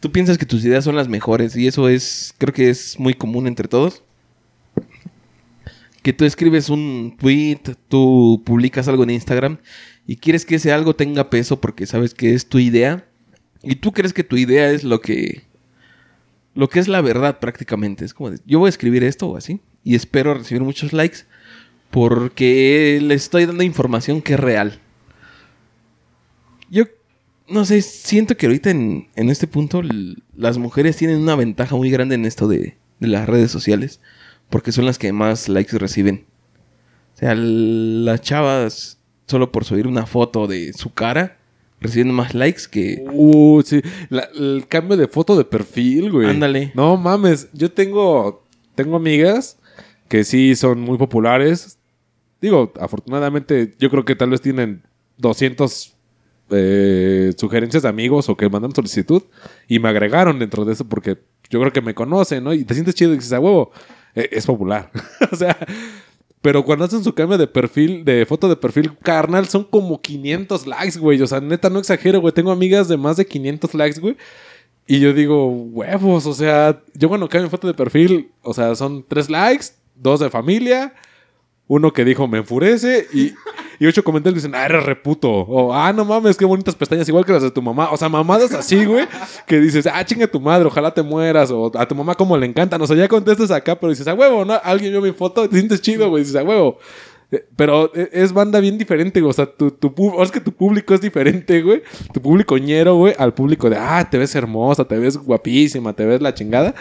Tú 0.00 0.12
piensas 0.12 0.36
que 0.36 0.44
tus 0.44 0.64
ideas 0.64 0.84
son 0.84 0.96
las 0.96 1.08
mejores 1.08 1.56
y 1.56 1.66
eso 1.66 1.88
es 1.88 2.34
creo 2.36 2.52
que 2.52 2.68
es 2.68 2.98
muy 2.98 3.14
común 3.14 3.46
entre 3.46 3.68
todos 3.68 4.02
que 6.02 6.12
tú 6.12 6.24
escribes 6.24 6.70
un 6.70 7.16
tweet, 7.18 7.60
tú 7.88 8.42
publicas 8.44 8.88
algo 8.88 9.02
en 9.02 9.10
Instagram 9.10 9.58
y 10.06 10.16
quieres 10.16 10.44
que 10.44 10.56
ese 10.56 10.72
algo 10.72 10.96
tenga 10.96 11.30
peso 11.30 11.60
porque 11.60 11.86
sabes 11.86 12.14
que 12.14 12.34
es 12.34 12.46
tu 12.48 12.58
idea 12.58 13.06
y 13.62 13.76
tú 13.76 13.92
crees 13.92 14.12
que 14.12 14.24
tu 14.24 14.36
idea 14.36 14.70
es 14.70 14.84
lo 14.84 15.00
que 15.00 15.42
lo 16.54 16.68
que 16.68 16.80
es 16.80 16.88
la 16.88 17.00
verdad 17.00 17.38
prácticamente. 17.38 18.04
Es 18.04 18.14
como 18.14 18.30
yo 18.46 18.58
voy 18.58 18.68
a 18.68 18.70
escribir 18.70 19.04
esto 19.04 19.28
o 19.28 19.36
así 19.36 19.60
y 19.84 19.94
espero 19.94 20.34
recibir 20.34 20.62
muchos 20.62 20.92
likes 20.92 21.18
porque 21.90 22.98
le 23.02 23.14
estoy 23.14 23.46
dando 23.46 23.62
información 23.62 24.22
que 24.22 24.34
es 24.34 24.40
real. 24.40 24.80
Yo 26.70 26.84
no 27.48 27.64
sé, 27.64 27.82
siento 27.82 28.36
que 28.36 28.46
ahorita 28.46 28.70
en, 28.70 29.08
en 29.16 29.28
este 29.28 29.46
punto 29.46 29.82
las 30.36 30.56
mujeres 30.58 30.96
tienen 30.96 31.18
una 31.20 31.34
ventaja 31.36 31.74
muy 31.76 31.90
grande 31.90 32.14
en 32.14 32.24
esto 32.24 32.46
de, 32.48 32.76
de 33.00 33.08
las 33.08 33.28
redes 33.28 33.50
sociales 33.50 34.00
porque 34.48 34.72
son 34.72 34.86
las 34.86 34.98
que 34.98 35.12
más 35.12 35.48
likes 35.48 35.76
reciben. 35.78 36.24
O 37.16 37.18
sea, 37.18 37.34
las 37.34 38.20
chavas, 38.22 38.98
solo 39.26 39.52
por 39.52 39.64
subir 39.64 39.86
una 39.86 40.06
foto 40.06 40.46
de 40.46 40.72
su 40.72 40.92
cara, 40.94 41.38
reciben 41.80 42.12
más 42.12 42.34
likes 42.34 42.62
que... 42.70 43.04
Uh, 43.12 43.62
sí. 43.64 43.80
La- 44.08 44.28
el 44.34 44.64
cambio 44.68 44.96
de 44.96 45.06
foto 45.08 45.36
de 45.36 45.44
perfil, 45.44 46.10
güey. 46.10 46.28
Ándale. 46.30 46.72
No 46.74 46.96
mames. 46.96 47.48
Yo 47.52 47.70
tengo, 47.70 48.44
tengo 48.74 48.96
amigas 48.96 49.58
que 50.08 50.24
sí 50.24 50.56
son 50.56 50.80
muy 50.80 50.98
populares. 50.98 51.78
Digo, 52.40 52.72
afortunadamente, 52.80 53.74
yo 53.78 53.90
creo 53.90 54.04
que 54.04 54.16
tal 54.16 54.30
vez 54.30 54.40
tienen 54.40 54.82
200 55.18 55.94
eh, 56.50 57.32
sugerencias 57.36 57.82
de 57.82 57.88
amigos 57.88 58.28
o 58.28 58.36
que 58.36 58.48
mandan 58.48 58.74
solicitud 58.74 59.22
y 59.68 59.78
me 59.78 59.88
agregaron 59.88 60.38
dentro 60.38 60.64
de 60.64 60.72
eso 60.72 60.88
porque 60.88 61.18
yo 61.48 61.60
creo 61.60 61.72
que 61.72 61.80
me 61.80 61.94
conocen, 61.94 62.44
¿no? 62.44 62.52
Y 62.54 62.64
te 62.64 62.74
sientes 62.74 62.94
chido 62.94 63.12
y 63.12 63.16
dices, 63.16 63.32
a 63.32 63.40
huevo, 63.40 63.72
eh, 64.14 64.28
es 64.32 64.46
popular. 64.46 64.90
o 65.32 65.36
sea, 65.36 65.56
pero 66.42 66.64
cuando 66.64 66.84
hacen 66.84 67.04
su 67.04 67.14
cambio 67.14 67.36
de 67.36 67.46
perfil, 67.46 68.04
de 68.04 68.24
foto 68.24 68.48
de 68.48 68.56
perfil 68.56 68.96
carnal, 69.02 69.46
son 69.48 69.64
como 69.64 70.00
500 70.00 70.66
likes, 70.66 70.98
güey. 70.98 71.20
O 71.20 71.26
sea, 71.26 71.40
neta, 71.40 71.68
no 71.68 71.78
exagero, 71.78 72.20
güey. 72.20 72.32
Tengo 72.32 72.50
amigas 72.50 72.88
de 72.88 72.96
más 72.96 73.16
de 73.16 73.26
500 73.26 73.74
likes, 73.74 74.00
güey. 74.00 74.16
Y 74.86 75.00
yo 75.00 75.12
digo, 75.12 75.46
huevos, 75.48 76.26
o 76.26 76.32
sea, 76.32 76.82
yo 76.94 77.08
cuando 77.08 77.28
cambio 77.28 77.50
foto 77.50 77.66
de 77.66 77.74
perfil, 77.74 78.32
o 78.42 78.54
sea, 78.54 78.74
son 78.74 79.04
tres 79.06 79.30
likes, 79.30 79.66
dos 79.94 80.18
de 80.18 80.30
familia, 80.30 80.94
uno 81.70 81.92
que 81.92 82.04
dijo 82.04 82.26
me 82.26 82.38
enfurece 82.38 83.06
y, 83.12 83.32
y 83.78 83.86
ocho 83.86 84.02
comentarios 84.02 84.42
dicen, 84.42 84.56
ah, 84.56 84.64
eres 84.64 84.84
reputo. 84.84 85.30
O, 85.30 85.72
ah, 85.72 85.92
no 85.92 86.04
mames, 86.04 86.36
qué 86.36 86.44
bonitas 86.44 86.74
pestañas, 86.74 87.08
igual 87.08 87.24
que 87.24 87.32
las 87.32 87.44
de 87.44 87.52
tu 87.52 87.62
mamá. 87.62 87.90
O 87.92 87.96
sea, 87.96 88.08
mamadas 88.08 88.52
así, 88.52 88.84
güey, 88.84 89.06
que 89.46 89.60
dices, 89.60 89.86
ah, 89.86 90.04
chinga 90.04 90.26
tu 90.26 90.40
madre, 90.40 90.66
ojalá 90.66 90.92
te 90.92 91.00
mueras. 91.04 91.52
O 91.52 91.70
a 91.78 91.86
tu 91.86 91.94
mamá 91.94 92.16
como 92.16 92.36
le 92.36 92.46
encantan. 92.46 92.82
O 92.82 92.88
sea, 92.88 92.96
ya 92.96 93.06
contestas 93.06 93.52
acá, 93.52 93.78
pero 93.78 93.90
dices, 93.90 94.08
a 94.08 94.14
huevo, 94.14 94.44
¿no? 94.44 94.54
Alguien 94.64 94.90
vio 94.90 95.00
mi 95.00 95.12
foto, 95.12 95.48
te 95.48 95.58
sientes 95.58 95.80
chido, 95.80 96.10
güey, 96.10 96.24
dices, 96.24 96.34
a 96.34 96.42
huevo. 96.42 96.78
Eh, 97.30 97.46
Pero 97.54 97.92
eh, 97.94 98.10
es 98.14 98.32
banda 98.32 98.58
bien 98.58 98.76
diferente, 98.76 99.20
güey. 99.20 99.30
O 99.30 99.32
sea, 99.32 99.46
tu, 99.46 99.70
tu, 99.70 99.94
es 100.20 100.32
que 100.32 100.40
tu 100.40 100.50
público 100.50 100.92
es 100.92 101.00
diferente, 101.00 101.62
güey. 101.62 101.84
Tu 102.12 102.20
público 102.20 102.58
ñero, 102.58 102.96
güey, 102.96 103.14
al 103.16 103.32
público 103.32 103.70
de, 103.70 103.76
ah, 103.76 104.08
te 104.10 104.18
ves 104.18 104.34
hermosa, 104.34 104.84
te 104.84 104.98
ves 104.98 105.16
guapísima, 105.16 105.92
te 105.92 106.04
ves 106.04 106.20
la 106.20 106.34
chingada 106.34 106.74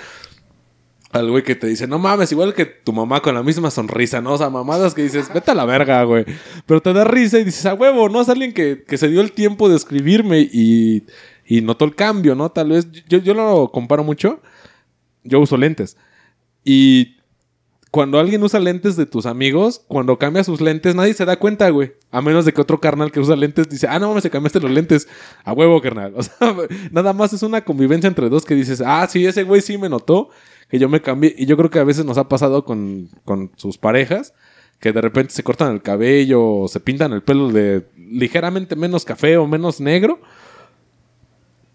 al 1.12 1.30
güey 1.30 1.44
que 1.44 1.56
te 1.56 1.68
dice, 1.68 1.88
no 1.88 1.98
mames, 1.98 2.32
igual 2.32 2.54
que 2.54 2.66
tu 2.66 2.94
mamá 2.94 3.22
con 3.22 3.34
la 3.34 3.42
misma 3.42 3.72
sonrisa, 3.72 4.22
¿no? 4.22 4.34
O 4.34 4.38
sea, 4.38 4.50
mamadas 4.50 4.94
que 4.94 5.02
dices, 5.02 5.32
vete 5.34 5.52
a 5.52 5.56
la 5.56 5.66
verga, 5.66 6.04
güey. 6.04 6.26
Pero 6.66 6.82
te 6.82 6.94
da 6.94 7.04
risa 7.04 7.40
y 7.40 7.44
dices, 7.44 7.66
a 7.66 7.74
huevo, 7.74 8.10
¿no? 8.10 8.22
Es 8.22 8.30
alguien 8.30 8.54
que, 8.54 8.84
que 8.88 8.98
se 8.98 9.08
dio 9.08 9.22
el 9.22 9.32
tiempo 9.32 9.70
de 9.70 9.76
escribirme 9.76 10.42
y, 10.42 11.06
y 11.46 11.62
notó 11.62 11.86
el 11.86 11.96
cambio, 11.96 12.36
¿no? 12.36 12.52
Tal 12.52 12.70
vez, 12.70 12.88
yo, 13.08 13.18
yo 13.18 13.34
lo 13.34 13.72
comparo 13.72 14.04
mucho. 14.04 14.40
Yo 15.24 15.40
uso 15.40 15.58
lentes. 15.58 15.98
Y 16.64 17.18
cuando 17.90 18.20
alguien 18.20 18.44
usa 18.44 18.60
lentes 18.60 18.96
de 18.96 19.08
tus 19.08 19.26
amigos, 19.26 19.84
cuando 19.88 20.20
cambia 20.20 20.44
sus 20.44 20.62
lentes, 20.62 20.94
nadie 20.94 21.16
se 21.16 21.26
da 21.26 21.40
cuenta, 21.40 21.70
güey. 21.72 21.94
A 22.12 22.22
menos 22.22 22.46
de 22.46 22.54
que 22.54 22.62
otro 22.62 22.80
carnal 22.80 23.12
que 23.12 23.20
usa 23.20 23.36
lentes 23.36 23.68
dice, 23.68 23.88
ah, 23.88 23.98
no 23.98 24.10
mames, 24.10 24.24
se 24.24 24.30
cambiaste 24.30 24.60
los 24.60 24.70
lentes. 24.70 25.08
A 25.44 25.54
huevo, 25.54 25.82
carnal. 25.82 26.14
O 26.18 26.22
sea, 26.22 26.56
nada 26.92 27.14
más 27.14 27.34
es 27.34 27.42
una 27.42 27.66
convivencia 27.66 28.08
entre 28.08 28.30
dos 28.30 28.46
que 28.46 28.54
dices, 28.54 28.84
ah, 28.86 29.08
sí, 29.10 29.26
ese 29.26 29.42
güey 29.42 29.62
sí 29.62 29.80
me 29.80 29.90
notó 29.90 30.30
que 30.70 30.80
yo 30.80 30.90
me 30.90 31.02
cambié. 31.02 31.36
Y 31.38 31.46
yo 31.46 31.58
creo 31.58 31.70
que 31.70 31.80
a 31.80 31.84
veces 31.84 32.06
nos 32.06 32.18
ha 32.18 32.30
pasado 32.30 32.64
con, 32.64 33.10
con 33.26 33.52
sus 33.56 33.78
parejas, 33.78 34.34
que 34.80 34.92
de 34.92 35.02
repente 35.02 35.34
se 35.34 35.44
cortan 35.44 35.74
el 35.74 35.82
cabello 35.82 36.46
o 36.46 36.68
se 36.68 36.80
pintan 36.80 37.12
el 37.12 37.22
pelo 37.22 37.50
de 37.50 37.86
ligeramente 37.98 38.76
menos 38.76 39.04
café 39.04 39.38
o 39.38 39.48
menos 39.48 39.82
negro. 39.82 40.20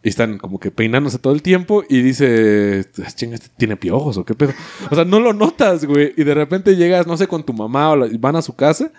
Y 0.03 0.11
están 0.11 0.37
como 0.37 0.61
que 0.61 0.71
peinándose 0.71 1.19
todo 1.19 1.33
el 1.33 1.43
tiempo 1.43 1.83
y 1.89 2.03
dice, 2.03 2.85
chinga, 3.15 3.37
este 3.37 3.49
tiene 3.57 3.77
piojos 3.77 4.19
o 4.19 4.25
qué 4.25 4.35
pedo. 4.35 4.53
O 4.91 4.95
sea, 4.95 5.05
no 5.07 5.19
lo 5.19 5.33
notas, 5.33 5.87
güey. 5.87 6.13
Y 6.17 6.25
de 6.25 6.35
repente 6.35 6.77
llegas, 6.77 7.07
no 7.07 7.17
sé, 7.17 7.27
con 7.27 7.43
tu 7.43 7.55
mamá 7.55 7.93
o 7.93 8.19
van 8.19 8.37
a 8.37 8.43
su 8.43 8.55
casa 8.55 8.93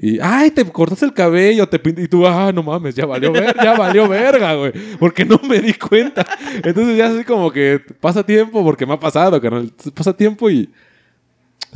y, 0.00 0.20
ay, 0.20 0.52
te 0.52 0.64
cortaste 0.64 1.04
el 1.06 1.12
cabello, 1.12 1.68
te. 1.68 1.80
Y 2.00 2.06
tú, 2.06 2.24
ah, 2.24 2.52
no 2.52 2.62
mames, 2.62 2.94
ya 2.94 3.04
valió, 3.04 3.32
ver 3.32 3.56
ya 3.60 3.76
valió 3.76 4.06
verga, 4.08 4.54
güey. 4.54 4.72
Porque 4.96 5.24
no 5.24 5.40
me 5.42 5.58
di 5.58 5.74
cuenta. 5.74 6.24
Entonces 6.62 6.96
ya 6.96 7.08
así 7.08 7.24
como 7.24 7.50
que 7.50 7.80
pasa 8.00 8.24
tiempo, 8.24 8.62
porque 8.62 8.86
me 8.86 8.94
ha 8.94 9.00
pasado, 9.00 9.40
carnal. 9.40 9.72
Pasa 9.94 10.16
tiempo 10.16 10.48
y 10.48 10.70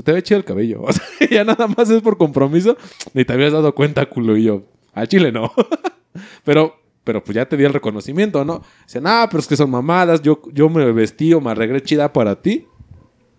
te 0.05 0.13
ve 0.13 0.23
chido 0.23 0.39
el 0.39 0.45
cabello. 0.45 0.83
O 0.87 0.93
sea, 0.93 1.05
ya 1.29 1.43
nada 1.43 1.67
más 1.67 1.91
es 1.91 2.01
por 2.01 2.17
compromiso. 2.17 2.77
Ni 3.13 3.25
te 3.25 3.33
habías 3.33 3.53
dado 3.53 3.75
cuenta, 3.75 4.07
culo. 4.07 4.37
Y 4.37 4.45
yo, 4.45 4.63
al 4.95 5.09
chile 5.09 5.33
no. 5.33 5.53
pero, 6.45 6.77
pero 7.03 7.25
pues 7.25 7.35
ya 7.35 7.47
te 7.47 7.57
di 7.57 7.65
el 7.65 7.73
reconocimiento, 7.73 8.45
¿no? 8.45 8.63
Dicen, 8.87 9.03
ah, 9.09 9.27
pero 9.29 9.41
es 9.41 9.49
que 9.49 9.57
son 9.57 9.71
mamadas. 9.71 10.23
Yo, 10.23 10.43
yo 10.53 10.69
me 10.69 10.93
vestí 10.93 11.35
o 11.35 11.41
me 11.41 11.51
arreglé 11.51 11.83
chida 11.83 12.13
para 12.13 12.41
ti. 12.41 12.69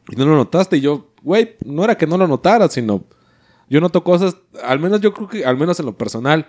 Y 0.09 0.17
no 0.17 0.25
lo 0.25 0.35
notaste. 0.35 0.75
Y 0.75 0.81
yo, 0.81 1.07
güey, 1.21 1.55
no 1.63 1.85
era 1.85 1.97
que 1.97 2.05
no 2.05 2.17
lo 2.17 2.27
notaras, 2.27 2.73
sino 2.73 3.05
yo 3.73 3.81
noto 3.81 4.03
cosas, 4.03 4.37
al 4.63 4.79
menos 4.79 5.01
yo 5.01 5.15
creo 5.15 5.27
que, 5.27 5.45
al 5.45 5.57
menos 5.57 5.79
en 5.79 5.87
lo 5.87 5.97
personal, 5.97 6.45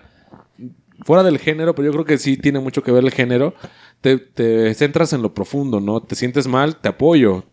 fuera 1.07 1.23
del 1.23 1.39
género, 1.39 1.75
pero 1.75 1.87
yo 1.87 1.93
creo 1.93 2.05
que 2.05 2.19
sí 2.19 2.37
tiene 2.37 2.61
mucho 2.61 2.83
que 2.83 2.93
ver 2.93 3.03
el 3.03 3.13
género, 3.13 3.55
te, 4.03 4.75
centras 4.75 5.15
en 5.15 5.23
lo 5.23 5.33
profundo, 5.33 5.81
¿no? 5.81 6.03
Te 6.03 6.17
sientes 6.17 6.47
mal, 6.47 6.77
te 6.77 6.91
apoyo. 6.91 7.45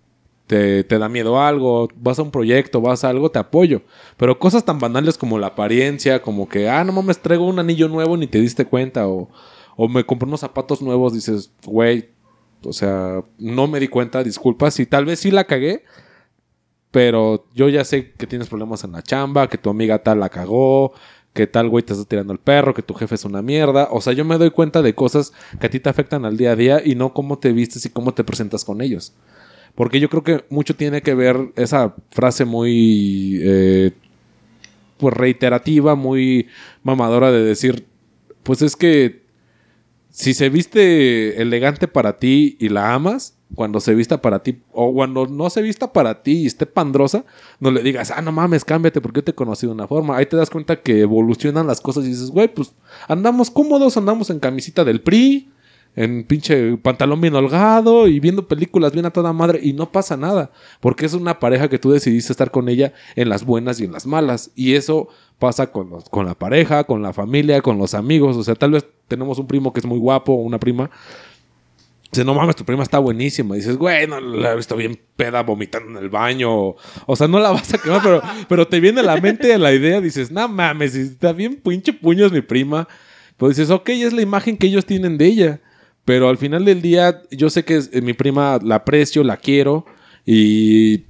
Te, 0.45 0.83
te 0.83 0.99
da 0.99 1.07
miedo 1.07 1.39
algo, 1.39 1.87
vas 1.95 2.19
a 2.19 2.23
un 2.23 2.31
proyecto, 2.31 2.81
vas 2.81 3.05
a 3.05 3.09
algo, 3.09 3.31
te 3.31 3.39
apoyo. 3.39 3.83
Pero 4.17 4.37
cosas 4.37 4.65
tan 4.65 4.77
banales 4.77 5.17
como 5.17 5.39
la 5.39 5.47
apariencia, 5.47 6.21
como 6.21 6.49
que, 6.49 6.67
ah, 6.67 6.83
no 6.83 6.91
mames, 6.91 7.21
traigo 7.21 7.45
un 7.45 7.57
anillo 7.57 7.87
nuevo 7.87 8.17
ni 8.17 8.27
te 8.27 8.41
diste 8.41 8.65
cuenta, 8.65 9.07
o, 9.07 9.29
o 9.77 9.87
me 9.87 10.03
compré 10.03 10.27
unos 10.27 10.41
zapatos 10.41 10.81
nuevos, 10.81 11.13
dices, 11.13 11.53
güey, 11.65 12.09
o 12.65 12.73
sea, 12.73 13.23
no 13.37 13.67
me 13.67 13.79
di 13.79 13.87
cuenta, 13.87 14.21
disculpas, 14.21 14.77
y 14.81 14.85
tal 14.85 15.05
vez 15.05 15.21
sí 15.21 15.31
la 15.31 15.45
cagué, 15.45 15.85
pero 16.91 17.45
yo 17.55 17.69
ya 17.69 17.85
sé 17.85 18.11
que 18.11 18.27
tienes 18.27 18.49
problemas 18.49 18.83
en 18.83 18.91
la 18.91 19.01
chamba, 19.01 19.49
que 19.49 19.57
tu 19.57 19.69
amiga 19.69 20.03
tal 20.03 20.19
la 20.19 20.29
cagó, 20.29 20.93
que 21.33 21.47
tal 21.47 21.69
güey 21.69 21.83
te 21.83 21.93
está 21.93 22.05
tirando 22.05 22.33
el 22.33 22.39
perro, 22.39 22.73
que 22.73 22.81
tu 22.81 22.93
jefe 22.93 23.15
es 23.15 23.23
una 23.25 23.41
mierda. 23.41 23.87
O 23.91 24.01
sea, 24.01 24.13
yo 24.13 24.25
me 24.25 24.37
doy 24.37 24.51
cuenta 24.51 24.81
de 24.81 24.93
cosas 24.93 25.31
que 25.59 25.67
a 25.67 25.69
ti 25.69 25.79
te 25.79 25.89
afectan 25.89 26.25
al 26.25 26.37
día 26.37 26.51
a 26.51 26.55
día 26.55 26.81
y 26.83 26.95
no 26.95 27.13
cómo 27.13 27.39
te 27.39 27.53
vistes 27.53 27.85
y 27.85 27.89
cómo 27.89 28.13
te 28.13 28.23
presentas 28.23 28.65
con 28.65 28.81
ellos. 28.81 29.13
Porque 29.75 30.01
yo 30.01 30.09
creo 30.09 30.23
que 30.23 30.45
mucho 30.49 30.75
tiene 30.75 31.01
que 31.01 31.15
ver 31.15 31.53
esa 31.55 31.95
frase 32.09 32.43
muy 32.43 33.39
eh, 33.41 33.91
pues 34.97 35.13
reiterativa, 35.15 35.95
muy 35.95 36.47
mamadora 36.83 37.31
de 37.31 37.41
decir, 37.41 37.87
pues 38.43 38.61
es 38.61 38.75
que 38.75 39.23
si 40.09 40.33
se 40.33 40.49
viste 40.49 41.41
elegante 41.41 41.87
para 41.87 42.19
ti 42.19 42.57
y 42.59 42.67
la 42.67 42.93
amas, 42.93 43.37
cuando 43.55 43.79
se 43.79 43.93
vista 43.93 44.21
para 44.21 44.43
ti, 44.43 44.61
o 44.71 44.93
cuando 44.93 45.27
no 45.27 45.49
se 45.49 45.61
vista 45.61 45.91
para 45.91 46.23
ti 46.23 46.43
y 46.43 46.45
esté 46.45 46.65
pandrosa, 46.65 47.25
no 47.59 47.71
le 47.71 47.83
digas, 47.83 48.11
ah, 48.11 48.21
no 48.21 48.31
mames, 48.31 48.65
cámbiate 48.65 49.01
porque 49.01 49.19
yo 49.19 49.23
te 49.23 49.35
conocí 49.35 49.65
de 49.65 49.73
una 49.73 49.87
forma. 49.87 50.17
Ahí 50.17 50.25
te 50.25 50.37
das 50.37 50.49
cuenta 50.49 50.81
que 50.81 51.01
evolucionan 51.01 51.67
las 51.67 51.81
cosas 51.81 52.05
y 52.05 52.09
dices, 52.09 52.31
güey, 52.31 52.47
pues 52.53 52.73
andamos 53.07 53.51
cómodos, 53.51 53.97
andamos 53.97 54.29
en 54.29 54.39
camisita 54.39 54.83
del 54.83 55.01
PRI, 55.01 55.49
en 55.95 56.23
pinche 56.23 56.77
pantalón 56.77 57.19
bien 57.19 57.35
holgado 57.35 58.07
y 58.07 58.19
viendo 58.19 58.47
películas 58.47 58.93
bien 58.93 59.05
a 59.05 59.11
toda 59.11 59.33
madre 59.33 59.59
y 59.61 59.73
no 59.73 59.91
pasa 59.91 60.15
nada, 60.15 60.51
porque 60.79 61.05
es 61.05 61.13
una 61.13 61.39
pareja 61.39 61.67
que 61.67 61.79
tú 61.79 61.91
decidiste 61.91 62.31
estar 62.31 62.51
con 62.51 62.69
ella 62.69 62.93
en 63.15 63.27
las 63.27 63.45
buenas 63.45 63.79
y 63.79 63.85
en 63.85 63.91
las 63.91 64.05
malas 64.07 64.51
y 64.55 64.75
eso 64.75 65.09
pasa 65.37 65.71
con, 65.71 66.01
con 66.09 66.25
la 66.25 66.35
pareja, 66.35 66.85
con 66.85 67.01
la 67.01 67.13
familia, 67.13 67.61
con 67.61 67.77
los 67.77 67.93
amigos, 67.93 68.37
o 68.37 68.43
sea, 68.43 68.55
tal 68.55 68.71
vez 68.71 68.85
tenemos 69.07 69.39
un 69.39 69.47
primo 69.47 69.73
que 69.73 69.81
es 69.81 69.85
muy 69.85 69.99
guapo 69.99 70.33
una 70.33 70.59
prima. 70.59 70.89
Dice, 72.11 72.25
no 72.25 72.33
mames, 72.33 72.55
tu 72.57 72.65
prima 72.65 72.83
está 72.83 72.99
buenísima. 72.99 73.55
dices, 73.55 73.77
güey, 73.77 74.05
no 74.05 74.19
la 74.19 74.51
he 74.51 74.55
visto 74.57 74.75
bien 74.75 74.99
peda 75.15 75.43
vomitando 75.43 75.91
en 75.91 76.03
el 76.03 76.09
baño. 76.09 76.51
O 77.05 77.15
sea, 77.15 77.27
no 77.29 77.39
la 77.39 77.51
vas 77.51 77.73
a 77.73 77.77
quemar, 77.77 78.01
pero, 78.03 78.21
pero 78.49 78.67
te 78.67 78.79
viene 78.81 78.99
a 78.99 79.03
la 79.03 79.15
mente 79.17 79.57
la 79.57 79.71
idea. 79.73 80.01
Dices, 80.01 80.29
no 80.31 80.47
mames, 80.49 80.93
está 80.95 81.31
bien 81.31 81.55
pinche 81.55 81.93
puños 81.93 82.31
mi 82.33 82.41
prima. 82.41 82.87
Pues 83.37 83.55
dices, 83.55 83.71
ok, 83.71 83.89
es 83.89 84.11
la 84.13 84.21
imagen 84.21 84.57
que 84.57 84.67
ellos 84.67 84.85
tienen 84.85 85.17
de 85.17 85.25
ella. 85.27 85.61
Pero 86.03 86.27
al 86.29 86.37
final 86.37 86.65
del 86.65 86.81
día, 86.81 87.21
yo 87.31 87.49
sé 87.49 87.63
que 87.63 87.77
es- 87.77 87.89
eh, 87.93 88.01
mi 88.01 88.13
prima 88.13 88.59
la 88.61 88.75
aprecio, 88.75 89.23
la 89.23 89.37
quiero 89.37 89.85
y 90.25 91.05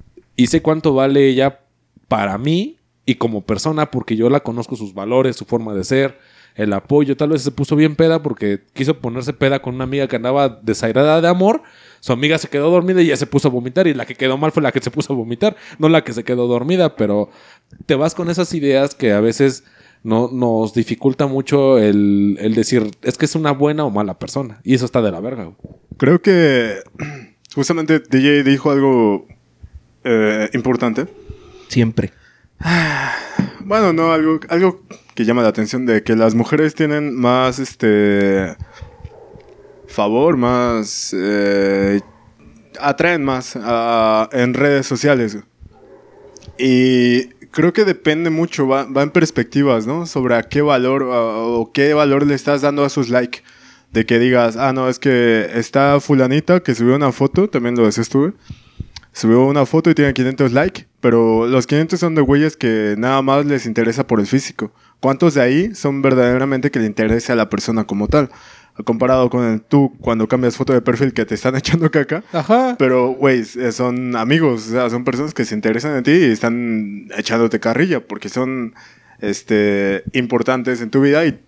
sé 0.47 0.61
cuánto 0.61 0.93
vale 0.93 1.27
ella 1.27 1.59
para 2.07 2.37
mí 2.37 2.77
y 3.05 3.15
como 3.15 3.41
persona, 3.45 3.89
porque 3.91 4.15
yo 4.15 4.29
la 4.29 4.41
conozco 4.41 4.75
sus 4.75 4.93
valores, 4.93 5.35
su 5.35 5.45
forma 5.45 5.73
de 5.73 5.83
ser, 5.83 6.19
el 6.55 6.73
apoyo. 6.73 7.17
Tal 7.17 7.29
vez 7.29 7.41
se 7.41 7.51
puso 7.51 7.75
bien 7.75 7.95
peda 7.95 8.21
porque 8.21 8.61
quiso 8.73 8.99
ponerse 8.99 9.33
peda 9.33 9.61
con 9.61 9.75
una 9.75 9.83
amiga 9.83 10.07
que 10.07 10.15
andaba 10.15 10.49
desairada 10.61 11.21
de 11.21 11.27
amor. 11.27 11.63
Su 11.99 12.13
amiga 12.13 12.37
se 12.37 12.49
quedó 12.49 12.69
dormida 12.69 13.01
y 13.01 13.07
ya 13.07 13.17
se 13.17 13.27
puso 13.27 13.47
a 13.47 13.51
vomitar. 13.51 13.87
Y 13.87 13.93
la 13.93 14.05
que 14.05 14.15
quedó 14.15 14.37
mal 14.37 14.51
fue 14.51 14.63
la 14.63 14.71
que 14.71 14.81
se 14.81 14.91
puso 14.91 15.13
a 15.13 15.15
vomitar, 15.15 15.55
no 15.79 15.89
la 15.89 16.03
que 16.03 16.13
se 16.13 16.23
quedó 16.23 16.47
dormida. 16.47 16.95
Pero 16.95 17.29
te 17.85 17.95
vas 17.95 18.15
con 18.15 18.29
esas 18.29 18.53
ideas 18.53 18.95
que 18.95 19.11
a 19.13 19.21
veces 19.21 19.63
no, 20.03 20.29
nos 20.31 20.73
dificulta 20.73 21.27
mucho 21.27 21.77
el, 21.77 22.37
el 22.39 22.55
decir 22.55 22.89
es 23.03 23.17
que 23.17 23.25
es 23.25 23.35
una 23.35 23.51
buena 23.51 23.85
o 23.85 23.91
mala 23.91 24.19
persona. 24.19 24.59
Y 24.63 24.73
eso 24.73 24.85
está 24.85 25.01
de 25.01 25.11
la 25.11 25.19
verga. 25.19 25.43
güey. 25.43 25.55
Creo 25.97 26.21
que 26.21 26.79
justamente 27.55 27.99
DJ 27.99 28.43
dijo 28.43 28.71
algo 28.71 29.27
eh, 30.03 30.49
importante. 30.53 31.07
Siempre. 31.67 32.11
Bueno, 33.71 33.93
no, 33.93 34.11
algo, 34.11 34.37
algo 34.49 34.81
que 35.15 35.23
llama 35.23 35.43
la 35.43 35.47
atención 35.47 35.85
de 35.85 36.03
que 36.03 36.17
las 36.17 36.35
mujeres 36.35 36.75
tienen 36.75 37.15
más 37.15 37.57
este 37.57 38.57
favor, 39.87 40.35
más 40.35 41.15
eh, 41.17 42.01
atraen 42.81 43.23
más 43.23 43.57
en 44.33 44.55
redes 44.55 44.85
sociales. 44.87 45.37
Y 46.57 47.27
creo 47.51 47.71
que 47.71 47.85
depende 47.85 48.29
mucho, 48.29 48.67
va, 48.67 48.83
va 48.83 49.03
en 49.03 49.11
perspectivas, 49.11 49.87
¿no? 49.87 50.05
Sobre 50.05 50.35
a 50.35 50.43
qué 50.43 50.61
valor 50.61 51.03
o, 51.09 51.71
qué 51.73 51.93
valor 51.93 52.27
le 52.27 52.35
estás 52.35 52.59
dando 52.59 52.83
a 52.83 52.89
sus 52.89 53.07
likes. 53.07 53.39
De 53.93 54.05
que 54.05 54.19
digas, 54.19 54.57
ah, 54.57 54.73
no, 54.73 54.89
es 54.89 54.99
que 54.99 55.49
está 55.53 56.01
fulanita 56.01 56.61
que 56.61 56.75
subió 56.75 56.97
una 56.97 57.13
foto, 57.13 57.47
también 57.47 57.77
lo 57.77 57.85
decías 57.85 58.09
tú. 58.09 58.33
Subió 59.13 59.45
una 59.45 59.65
foto 59.65 59.89
y 59.89 59.93
tiene 59.95 60.13
500 60.13 60.53
likes, 60.53 60.87
pero 61.01 61.45
los 61.45 61.67
500 61.67 61.99
son 61.99 62.15
de 62.15 62.21
güeyes 62.21 62.55
que 62.55 62.95
nada 62.97 63.21
más 63.21 63.45
les 63.45 63.65
interesa 63.65 64.07
por 64.07 64.19
el 64.21 64.27
físico. 64.27 64.71
¿Cuántos 65.01 65.33
de 65.33 65.41
ahí 65.41 65.75
son 65.75 66.01
verdaderamente 66.01 66.71
que 66.71 66.79
le 66.79 66.85
interesa 66.85 67.33
a 67.33 67.35
la 67.35 67.49
persona 67.49 67.83
como 67.83 68.07
tal? 68.07 68.29
Comparado 68.85 69.29
con 69.29 69.43
el 69.45 69.61
tú 69.61 69.93
cuando 69.99 70.29
cambias 70.29 70.55
foto 70.55 70.71
de 70.71 70.81
perfil 70.81 71.11
que 71.13 71.25
te 71.25 71.35
están 71.35 71.55
echando 71.57 71.91
caca. 71.91 72.23
Ajá. 72.31 72.75
Pero, 72.79 73.09
güey, 73.09 73.43
son 73.43 74.15
amigos, 74.15 74.67
o 74.69 74.71
sea, 74.71 74.89
son 74.89 75.03
personas 75.03 75.33
que 75.33 75.43
se 75.43 75.55
interesan 75.55 75.97
en 75.97 76.03
ti 76.03 76.11
y 76.11 76.31
están 76.31 77.09
echándote 77.17 77.59
carrilla 77.59 77.99
porque 77.99 78.29
son 78.29 78.73
este, 79.19 80.03
importantes 80.13 80.79
en 80.81 80.89
tu 80.89 81.01
vida 81.01 81.25
y, 81.25 81.39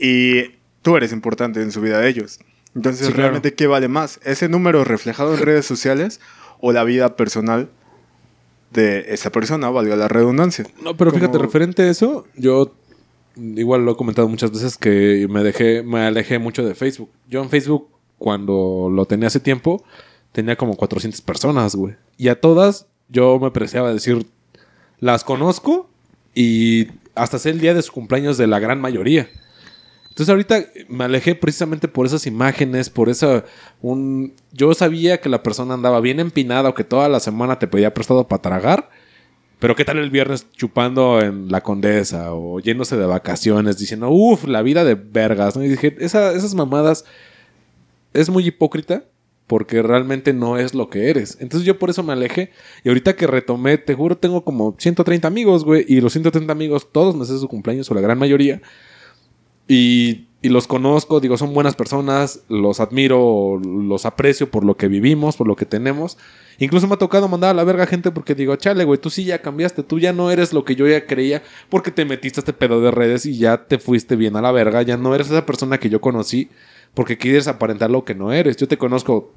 y 0.00 0.54
tú 0.82 0.96
eres 0.96 1.12
importante 1.12 1.60
en 1.60 1.72
su 1.72 1.80
vida 1.80 1.98
de 1.98 2.08
ellos. 2.08 2.38
Entonces, 2.76 3.06
Sí, 3.06 3.12
claro. 3.12 3.22
realmente, 3.30 3.54
¿qué 3.54 3.66
vale 3.66 3.88
más? 3.88 4.20
¿Ese 4.24 4.48
número 4.48 4.84
reflejado 4.84 5.34
en 5.34 5.40
redes 5.40 5.66
sociales 5.66 6.20
o 6.66 6.72
la 6.72 6.82
vida 6.82 7.14
personal 7.14 7.68
de 8.70 9.04
esa 9.12 9.30
persona, 9.30 9.68
valga 9.68 9.96
la 9.96 10.08
redundancia? 10.08 10.64
No, 10.82 10.96
pero 10.96 11.12
fíjate, 11.12 11.36
referente 11.36 11.82
a 11.82 11.90
eso, 11.90 12.26
yo 12.36 12.72
igual 13.36 13.84
lo 13.84 13.92
he 13.92 13.96
comentado 13.96 14.30
muchas 14.30 14.50
veces 14.50 14.78
que 14.78 15.26
me 15.28 15.42
dejé, 15.42 15.82
me 15.82 16.06
alejé 16.06 16.38
mucho 16.38 16.64
de 16.64 16.74
Facebook. 16.74 17.10
Yo 17.28 17.42
en 17.42 17.50
Facebook, 17.50 17.90
cuando 18.16 18.88
lo 18.90 19.04
tenía 19.04 19.26
hace 19.26 19.40
tiempo, 19.40 19.84
tenía 20.32 20.56
como 20.56 20.74
400 20.74 21.20
personas, 21.20 21.74
güey. 21.74 21.96
Y 22.16 22.28
a 22.28 22.40
todas 22.40 22.86
yo 23.10 23.38
me 23.38 23.50
preciaba 23.50 23.92
decir, 23.92 24.26
las 25.00 25.22
conozco 25.22 25.90
y 26.34 26.86
hasta 27.14 27.38
sé 27.38 27.50
el 27.50 27.60
día 27.60 27.74
de 27.74 27.82
su 27.82 27.92
cumpleaños 27.92 28.38
de 28.38 28.46
la 28.46 28.58
gran 28.58 28.80
mayoría. 28.80 29.28
Entonces 30.14 30.30
ahorita 30.30 30.64
me 30.88 31.02
alejé 31.02 31.34
precisamente 31.34 31.88
por 31.88 32.06
esas 32.06 32.24
imágenes, 32.28 32.88
por 32.88 33.08
esa 33.08 33.44
un 33.82 34.32
yo 34.52 34.72
sabía 34.72 35.20
que 35.20 35.28
la 35.28 35.42
persona 35.42 35.74
andaba 35.74 35.98
bien 36.00 36.20
empinada 36.20 36.68
o 36.68 36.74
que 36.74 36.84
toda 36.84 37.08
la 37.08 37.18
semana 37.18 37.58
te 37.58 37.66
pedía 37.66 37.92
prestado 37.94 38.28
para 38.28 38.40
tragar, 38.40 38.90
pero 39.58 39.74
qué 39.74 39.84
tal 39.84 39.98
el 39.98 40.10
viernes 40.10 40.46
chupando 40.52 41.20
en 41.20 41.50
la 41.50 41.62
Condesa 41.62 42.32
o 42.32 42.60
yéndose 42.60 42.96
de 42.96 43.06
vacaciones 43.06 43.76
diciendo, 43.76 44.08
"Uf, 44.08 44.44
la 44.44 44.62
vida 44.62 44.84
de 44.84 44.94
vergas", 44.94 45.56
¿no? 45.56 45.64
Y 45.64 45.68
dije, 45.68 45.96
"Esa- 45.98 46.30
esas 46.32 46.54
mamadas 46.54 47.04
es 48.12 48.30
muy 48.30 48.46
hipócrita 48.46 49.02
porque 49.48 49.82
realmente 49.82 50.32
no 50.32 50.58
es 50.58 50.74
lo 50.74 50.90
que 50.90 51.10
eres. 51.10 51.38
Entonces 51.40 51.66
yo 51.66 51.76
por 51.78 51.90
eso 51.90 52.04
me 52.04 52.12
alejé. 52.12 52.52
Y 52.84 52.88
ahorita 52.88 53.16
que 53.16 53.26
retomé, 53.26 53.78
te 53.78 53.94
juro, 53.94 54.16
tengo 54.16 54.44
como 54.44 54.76
130 54.78 55.26
amigos, 55.26 55.64
güey. 55.64 55.84
Y 55.88 56.00
los 56.00 56.12
130 56.12 56.52
amigos, 56.52 56.92
todos 56.92 57.16
me 57.16 57.24
sé 57.24 57.36
su 57.36 57.48
cumpleaños, 57.48 57.90
o 57.90 57.94
la 57.94 58.00
gran 58.00 58.16
mayoría. 58.18 58.62
Y, 59.68 60.26
los 60.42 60.66
conozco, 60.66 61.20
digo, 61.20 61.38
son 61.38 61.54
buenas 61.54 61.74
personas, 61.74 62.42
los 62.50 62.78
admiro, 62.78 63.58
los 63.64 64.04
aprecio 64.04 64.50
por 64.50 64.62
lo 64.62 64.76
que 64.76 64.88
vivimos, 64.88 65.38
por 65.38 65.46
lo 65.46 65.56
que 65.56 65.64
tenemos. 65.64 66.18
Incluso 66.58 66.86
me 66.86 66.94
ha 66.94 66.98
tocado 66.98 67.28
mandar 67.28 67.50
a 67.50 67.54
la 67.54 67.64
verga 67.64 67.86
gente 67.86 68.10
porque 68.10 68.34
digo, 68.34 68.54
chale, 68.56 68.84
güey, 68.84 69.00
tú 69.00 69.08
sí 69.08 69.24
ya 69.24 69.40
cambiaste, 69.40 69.82
tú 69.82 69.98
ya 69.98 70.12
no 70.12 70.30
eres 70.30 70.52
lo 70.52 70.66
que 70.66 70.76
yo 70.76 70.86
ya 70.86 71.06
creía 71.06 71.42
porque 71.70 71.90
te 71.90 72.04
metiste 72.04 72.40
a 72.40 72.42
este 72.42 72.52
pedo 72.52 72.82
de 72.82 72.90
redes 72.90 73.24
y 73.24 73.38
ya 73.38 73.64
te 73.66 73.78
fuiste 73.78 74.16
bien 74.16 74.36
a 74.36 74.42
la 74.42 74.52
verga, 74.52 74.82
ya 74.82 74.98
no 74.98 75.14
eres 75.14 75.28
esa 75.28 75.46
persona 75.46 75.78
que 75.78 75.88
yo 75.88 76.02
conocí 76.02 76.50
porque 76.92 77.16
quieres 77.16 77.48
aparentar 77.48 77.90
lo 77.90 78.04
que 78.04 78.14
no 78.14 78.30
eres. 78.30 78.58
Yo 78.58 78.68
te 78.68 78.76
conozco 78.76 79.32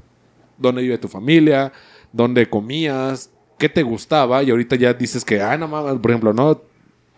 dónde 0.58 0.82
vive 0.82 0.98
tu 0.98 1.08
familia, 1.08 1.72
dónde 2.12 2.50
comías, 2.50 3.32
qué 3.58 3.70
te 3.70 3.82
gustaba 3.82 4.44
y 4.44 4.52
ahorita 4.52 4.76
ya 4.76 4.94
dices 4.94 5.24
que, 5.24 5.42
ah, 5.42 5.58
no 5.58 5.70
mames, 5.70 6.00
por 6.02 6.12
ejemplo, 6.12 6.34
no, 6.34 6.62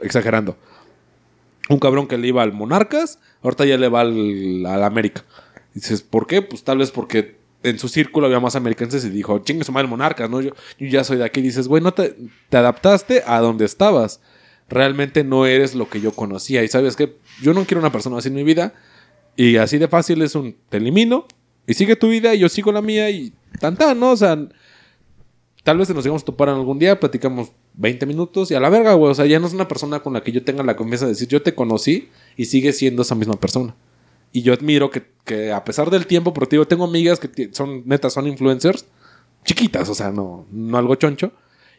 exagerando. 0.01 0.55
Un 1.70 1.80
cabrón 1.80 2.07
que 2.07 2.17
le 2.17 2.28
iba 2.28 2.43
al 2.43 2.51
Monarcas, 2.51 3.20
ahorita 3.41 3.65
ya 3.65 3.78
le 3.78 3.88
va 3.88 4.01
al, 4.01 4.65
al 4.65 4.84
América. 4.84 5.24
Dices, 5.74 6.01
¿por 6.01 6.28
qué? 6.28 6.41
Pues 6.41 6.63
tal 6.63 6.80
vez 6.80 6.91
porque 6.91 7.38
en 7.63 7.78
su 7.78 7.88
círculo 7.88 8.26
había 8.26 8.39
más 8.39 8.55
americanos 8.55 9.03
y 9.03 9.09
dijo, 9.09 9.39
chingue 9.39 9.63
su 9.63 9.72
madre 9.72 9.86
el 9.86 9.89
Monarcas, 9.89 10.30
¿no? 10.30 10.41
Yo, 10.41 10.51
yo 10.80 10.88
ya 10.88 11.03
soy 11.03 11.17
de 11.17 11.26
aquí. 11.26 11.41
dices, 11.41 11.67
güey, 11.67 11.84
no 11.84 11.93
te, 11.93 12.15
te 12.49 12.57
adaptaste 12.57 13.24
a 13.26 13.39
donde 13.39 13.65
estabas. 13.65 14.22
Realmente 14.67 15.24
no 15.24 15.45
eres 15.45 15.76
lo 15.76 15.89
que 15.89 16.01
yo 16.01 16.11
conocía. 16.11 16.63
Y 16.63 16.67
sabes 16.67 16.95
que 16.95 17.17
yo 17.41 17.53
no 17.53 17.65
quiero 17.65 17.82
una 17.82 17.91
persona 17.91 18.17
así 18.17 18.30
en 18.30 18.36
mi 18.36 18.43
vida. 18.43 18.74
Y 19.36 19.57
así 19.57 19.78
de 19.78 19.88
fácil 19.88 20.22
es 20.22 20.36
un, 20.36 20.57
te 20.70 20.78
elimino 20.78 21.26
y 21.65 21.76
sigue 21.76 21.95
tu 21.95 22.09
vida 22.09 22.34
y 22.34 22.39
yo 22.39 22.49
sigo 22.49 22.72
la 22.72 22.82
mía 22.82 23.09
y 23.09 23.32
tan 23.59 23.78
tan, 23.78 23.99
¿no? 23.99 24.11
O 24.11 24.17
sea, 24.17 24.38
tal 25.64 25.78
vez 25.78 25.89
nos 25.93 26.05
íbamos 26.05 26.24
a 26.24 26.26
topar 26.26 26.49
algún 26.49 26.80
día, 26.80 26.99
platicamos 26.99 27.51
20 27.76 28.05
minutos 28.05 28.51
y 28.51 28.55
a 28.55 28.60
la 28.60 28.70
verga, 28.70 28.93
güey. 28.93 29.12
O 29.12 29.16
sea, 29.16 29.26
ya 29.26 29.39
no 29.39 29.47
es 29.47 29.53
una 29.53 29.68
persona 29.68 29.99
con 30.01 30.14
la 30.14 30.22
que 30.22 30.32
yo 30.32 30.43
tenga 30.43 30.64
la 30.64 30.76
confianza 30.76 31.05
de 31.05 31.12
decir, 31.12 31.28
yo 31.28 31.41
te 31.41 31.55
conocí 31.55 32.10
y 32.38 32.45
sigue 32.45 32.74
siendo 32.74 33.01
esa 33.01 33.16
misma 33.16 33.36
persona. 33.39 33.76
Y 34.32 34.41
yo 34.41 34.53
admiro 34.53 34.89
que, 34.91 35.03
que 35.26 35.51
a 35.51 35.64
pesar 35.64 35.89
del 35.89 36.05
tiempo, 36.05 36.34
porque 36.34 36.55
digo, 36.55 36.68
tengo 36.68 36.86
amigas 36.86 37.20
que 37.20 37.49
son, 37.51 37.84
netas, 37.86 38.14
son 38.14 38.28
influencers, 38.28 38.86
chiquitas, 39.43 39.89
o 39.89 39.95
sea, 39.95 40.12
no, 40.12 40.45
no 40.51 40.78
algo 40.78 40.95
choncho. 40.95 41.32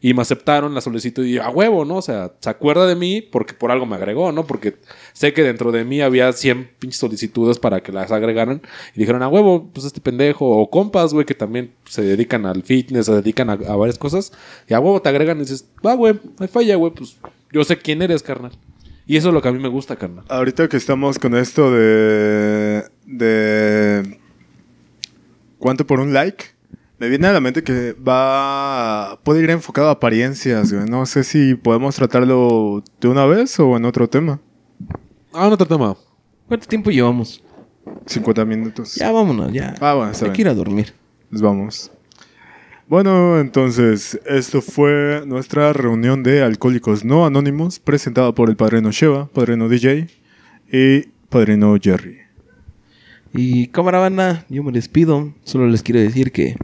Y 0.02 0.14
me 0.14 0.22
aceptaron 0.22 0.74
la 0.74 0.80
solicitud 0.80 1.24
y 1.24 1.38
a 1.38 1.50
huevo, 1.50 1.84
¿no? 1.84 1.96
O 1.96 2.02
sea, 2.02 2.32
se 2.40 2.48
acuerda 2.48 2.86
de 2.86 2.96
mí 2.96 3.20
porque 3.20 3.52
por 3.52 3.70
algo 3.70 3.84
me 3.84 3.96
agregó, 3.96 4.32
¿no? 4.32 4.46
Porque 4.46 4.76
sé 5.12 5.34
que 5.34 5.42
dentro 5.42 5.72
de 5.72 5.84
mí 5.84 6.00
había 6.00 6.32
100 6.32 6.70
pinches 6.78 6.98
solicitudes 6.98 7.58
para 7.58 7.82
que 7.82 7.92
las 7.92 8.10
agregaran. 8.10 8.62
Y 8.94 9.00
dijeron, 9.00 9.22
a 9.22 9.28
huevo, 9.28 9.68
pues 9.72 9.84
este 9.84 10.00
pendejo. 10.00 10.46
O 10.46 10.70
compas, 10.70 11.12
güey, 11.12 11.26
que 11.26 11.34
también 11.34 11.74
se 11.84 12.02
dedican 12.02 12.46
al 12.46 12.62
fitness, 12.62 13.06
se 13.06 13.12
dedican 13.12 13.50
a, 13.50 13.56
varias 13.56 13.98
cosas. 13.98 14.32
Y 14.68 14.74
a 14.74 14.80
huevo 14.80 15.02
te 15.02 15.10
agregan 15.10 15.36
y 15.36 15.40
dices, 15.40 15.68
va, 15.84 15.94
güey, 15.94 16.14
no 16.14 16.36
hay 16.38 16.48
falla, 16.48 16.76
güey, 16.76 16.92
pues 16.92 17.18
yo 17.52 17.62
sé 17.64 17.76
quién 17.76 18.00
eres, 18.00 18.22
carnal. 18.22 18.52
Y 19.06 19.16
eso 19.16 19.28
es 19.28 19.34
lo 19.34 19.42
que 19.42 19.48
a 19.48 19.52
mí 19.52 19.58
me 19.58 19.68
gusta, 19.68 19.96
carnal. 19.96 20.24
Ahorita 20.28 20.68
que 20.68 20.76
estamos 20.76 21.18
con 21.18 21.34
esto 21.34 21.72
de. 21.72 22.84
de. 23.06 24.18
¿Cuánto 25.58 25.84
por 25.84 25.98
un 25.98 26.12
like? 26.14 26.44
Me 27.00 27.08
viene 27.08 27.28
a 27.28 27.32
la 27.32 27.40
mente 27.40 27.64
que 27.64 27.94
va. 27.94 29.18
puede 29.24 29.42
ir 29.42 29.48
enfocado 29.48 29.88
a 29.88 29.92
apariencias, 29.92 30.70
güey. 30.70 30.84
No 30.86 31.06
sé 31.06 31.24
si 31.24 31.54
podemos 31.54 31.96
tratarlo 31.96 32.84
de 33.00 33.08
una 33.08 33.24
vez 33.24 33.58
o 33.58 33.74
en 33.78 33.86
otro 33.86 34.06
tema. 34.06 34.38
Ah, 35.32 35.48
no 35.48 35.56
tema. 35.56 35.96
¿Cuánto 36.46 36.68
tiempo 36.68 36.90
llevamos? 36.90 37.42
50 38.04 38.44
minutos. 38.44 38.96
Ya 38.96 39.10
vámonos, 39.10 39.50
ya. 39.50 39.74
Ah, 39.80 39.94
bueno, 39.94 40.10
está 40.10 40.26
Hay 40.26 40.30
bien. 40.30 40.36
que 40.36 40.42
ir 40.42 40.48
a 40.48 40.54
dormir. 40.54 40.92
Nos 41.30 41.40
vamos. 41.40 41.90
Bueno, 42.86 43.40
entonces, 43.40 44.20
esto 44.26 44.60
fue 44.60 45.22
nuestra 45.24 45.72
reunión 45.72 46.22
de 46.22 46.42
Alcohólicos 46.42 47.02
No 47.02 47.24
Anónimos, 47.24 47.78
presentada 47.78 48.34
por 48.34 48.50
el 48.50 48.56
padrino 48.56 48.90
Sheva, 48.90 49.26
padrino 49.28 49.70
DJ 49.70 50.08
y 50.70 51.02
padrino 51.30 51.74
Jerry. 51.80 52.18
Y 53.32 53.68
cámara 53.68 54.00
banda, 54.00 54.44
yo 54.50 54.62
me 54.62 54.72
despido. 54.72 55.32
Solo 55.44 55.66
les 55.66 55.82
quiero 55.82 56.00
decir 56.00 56.30
que. 56.30 56.56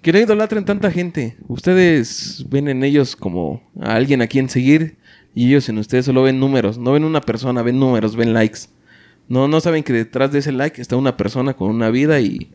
Que 0.00 0.12
no 0.12 0.18
idolatren 0.18 0.64
tanta 0.64 0.90
gente. 0.90 1.36
Ustedes 1.46 2.44
ven 2.48 2.68
en 2.68 2.82
ellos 2.82 3.14
como 3.14 3.62
a 3.80 3.94
alguien 3.94 4.20
a 4.20 4.26
quien 4.26 4.48
seguir. 4.48 4.96
Y 5.34 5.48
ellos 5.48 5.68
en 5.68 5.78
ustedes 5.78 6.04
solo 6.04 6.22
ven 6.22 6.40
números. 6.40 6.76
No 6.76 6.92
ven 6.92 7.04
una 7.04 7.20
persona, 7.20 7.62
ven 7.62 7.78
números, 7.78 8.16
ven 8.16 8.34
likes. 8.34 8.60
No, 9.28 9.48
no 9.48 9.60
saben 9.60 9.84
que 9.84 9.92
detrás 9.92 10.32
de 10.32 10.40
ese 10.40 10.52
like 10.52 10.80
está 10.80 10.96
una 10.96 11.16
persona 11.16 11.54
con 11.54 11.70
una 11.70 11.90
vida 11.90 12.20
y. 12.20 12.50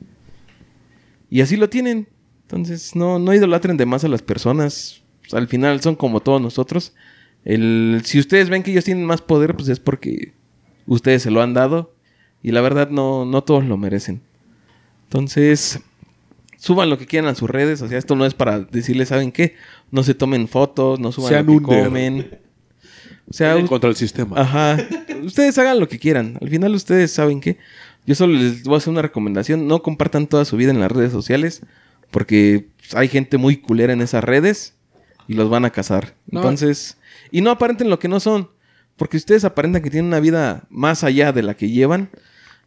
Y 1.30 1.41
así 1.41 1.55
lo 1.55 1.70
tienen. 1.70 2.08
Entonces, 2.43 2.95
no, 2.95 3.18
no 3.20 3.34
idolatren 3.34 3.78
de 3.78 3.86
más 3.86 4.03
a 4.03 4.08
las 4.08 4.22
personas. 4.22 5.01
Al 5.32 5.47
final 5.47 5.82
son 5.82 5.95
como 5.95 6.20
todos 6.20 6.41
nosotros. 6.41 6.93
El, 7.43 8.01
si 8.03 8.20
ustedes 8.20 8.49
ven 8.49 8.64
que 8.64 8.72
ellos 8.72 8.86
tienen 8.86 9.05
más 9.05 9.22
poder, 9.22 9.55
pues 9.55 9.70
es 9.70 9.80
porque 9.80 10.34
ustedes 10.86 11.24
se 11.24 11.32
lo 11.32 11.41
han 11.41 11.53
dado. 11.53 11.93
Y 12.43 12.51
la 12.51 12.62
verdad, 12.62 12.89
no, 12.89 13.26
no 13.26 13.43
todos 13.43 13.66
lo 13.66 13.78
merecen. 13.78 14.22
Entonces, 15.05 15.82
suban 16.58 16.89
lo 16.89 16.97
que 16.97 17.05
quieran 17.05 17.30
a 17.30 17.36
sus 17.36 17.49
redes. 17.49 17.82
O 17.82 17.88
sea, 17.88 17.97
esto 17.97 18.16
no 18.16 18.26
es 18.26 18.34
para 18.34 18.60
decirles, 18.60 19.10
¿saben 19.10 19.32
qué? 19.32 19.55
No 19.91 20.03
se 20.03 20.14
tomen 20.14 20.47
fotos, 20.47 20.99
no 20.99 21.12
suban 21.12 21.30
Sean 21.30 21.45
lo 21.45 21.60
que 21.60 21.66
comen. 21.66 22.39
O 23.30 23.34
sea, 23.34 23.62
contra 23.66 23.89
el 23.89 23.95
sistema. 23.95 24.39
Ajá. 24.39 24.78
ustedes 25.24 25.58
hagan 25.58 25.80
lo 25.80 25.88
que 25.88 25.99
quieran. 25.99 26.38
Al 26.41 26.49
final 26.49 26.74
ustedes 26.74 27.12
saben 27.12 27.41
que 27.41 27.58
yo 28.05 28.16
solo 28.16 28.34
les 28.34 28.64
voy 28.64 28.76
a 28.76 28.78
hacer 28.78 28.91
una 28.91 29.01
recomendación. 29.01 29.68
No 29.68 29.82
compartan 29.82 30.28
toda 30.28 30.45
su 30.45 30.55
vida 30.55 30.72
en 30.72 30.80
las 30.80 30.91
redes 30.91 31.12
sociales. 31.12 31.62
Porque 32.10 32.68
hay 32.93 33.10
gente 33.10 33.38
muy 33.38 33.58
culera 33.58 33.91
en 33.91 34.01
esas 34.01 34.24
redes. 34.24 34.76
Y 35.28 35.34
los 35.34 35.49
van 35.49 35.66
a 35.66 35.72
cazar. 35.72 36.16
No. 36.30 36.39
Entonces... 36.39 36.97
Y 37.32 37.41
no 37.41 37.51
aparenten 37.51 37.89
lo 37.89 37.99
que 37.99 38.08
no 38.08 38.22
son. 38.22 38.49
Porque 38.95 39.18
ustedes 39.18 39.43
aparentan 39.43 39.82
que 39.82 39.89
tienen 39.89 40.08
una 40.08 40.22
vida 40.22 40.64
más 40.70 41.03
allá 41.03 41.34
de 41.34 41.43
la 41.43 41.55
que 41.55 41.70
llevan. 41.70 42.10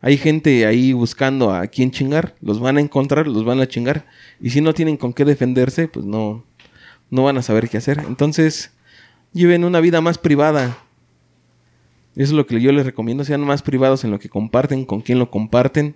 Hay 0.02 0.16
gente 0.16 0.66
ahí 0.66 0.92
buscando 0.92 1.52
a 1.52 1.66
quién 1.66 1.90
chingar. 1.90 2.34
Los 2.40 2.58
van 2.58 2.78
a 2.78 2.80
encontrar, 2.80 3.26
los 3.26 3.44
van 3.44 3.60
a 3.60 3.68
chingar. 3.68 4.06
Y 4.40 4.50
si 4.50 4.60
no 4.60 4.72
tienen 4.72 4.96
con 4.96 5.12
qué 5.12 5.24
defenderse, 5.24 5.88
pues 5.88 6.06
no, 6.06 6.44
no 7.10 7.24
van 7.24 7.36
a 7.36 7.42
saber 7.42 7.68
qué 7.68 7.76
hacer. 7.76 8.02
Entonces, 8.06 8.72
lleven 9.32 9.64
una 9.64 9.80
vida 9.80 10.00
más 10.00 10.16
privada. 10.16 10.78
Eso 12.16 12.24
es 12.24 12.32
lo 12.32 12.46
que 12.46 12.60
yo 12.60 12.72
les 12.72 12.86
recomiendo. 12.86 13.24
Sean 13.24 13.42
más 13.42 13.62
privados 13.62 14.04
en 14.04 14.10
lo 14.10 14.18
que 14.18 14.28
comparten, 14.28 14.84
con 14.84 15.02
quién 15.02 15.18
lo 15.18 15.30
comparten. 15.30 15.94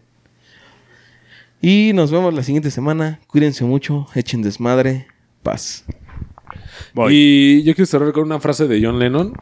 Y 1.62 1.92
nos 1.94 2.10
vemos 2.10 2.34
la 2.34 2.42
siguiente 2.42 2.70
semana. 2.70 3.20
Cuídense 3.26 3.64
mucho, 3.64 4.06
echen 4.14 4.42
desmadre. 4.42 5.06
Paz. 5.42 5.86
Voy. 6.92 7.14
Y 7.14 7.62
yo 7.62 7.74
quiero 7.74 7.86
cerrar 7.86 8.12
con 8.12 8.24
una 8.24 8.38
frase 8.38 8.68
de 8.68 8.84
John 8.84 8.98
Lennon. 8.98 9.32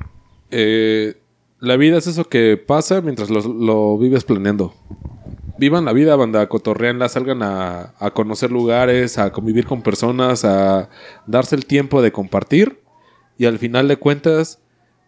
Eh, 0.50 1.16
la 1.62 1.76
vida 1.76 1.96
es 1.96 2.08
eso 2.08 2.24
que 2.24 2.56
pasa 2.56 3.00
mientras 3.02 3.30
lo, 3.30 3.40
lo 3.40 3.96
vives 3.96 4.24
planeando. 4.24 4.74
Vivan 5.58 5.84
la 5.84 5.92
vida, 5.92 6.16
banda, 6.16 6.48
cotorreanla, 6.48 7.08
salgan 7.08 7.40
a, 7.44 7.94
a 8.00 8.10
conocer 8.10 8.50
lugares, 8.50 9.16
a 9.16 9.30
convivir 9.30 9.64
con 9.64 9.80
personas, 9.80 10.44
a 10.44 10.90
darse 11.28 11.54
el 11.54 11.64
tiempo 11.64 12.02
de 12.02 12.10
compartir. 12.10 12.80
Y 13.38 13.44
al 13.44 13.60
final 13.60 13.86
de 13.86 13.96
cuentas, 13.96 14.58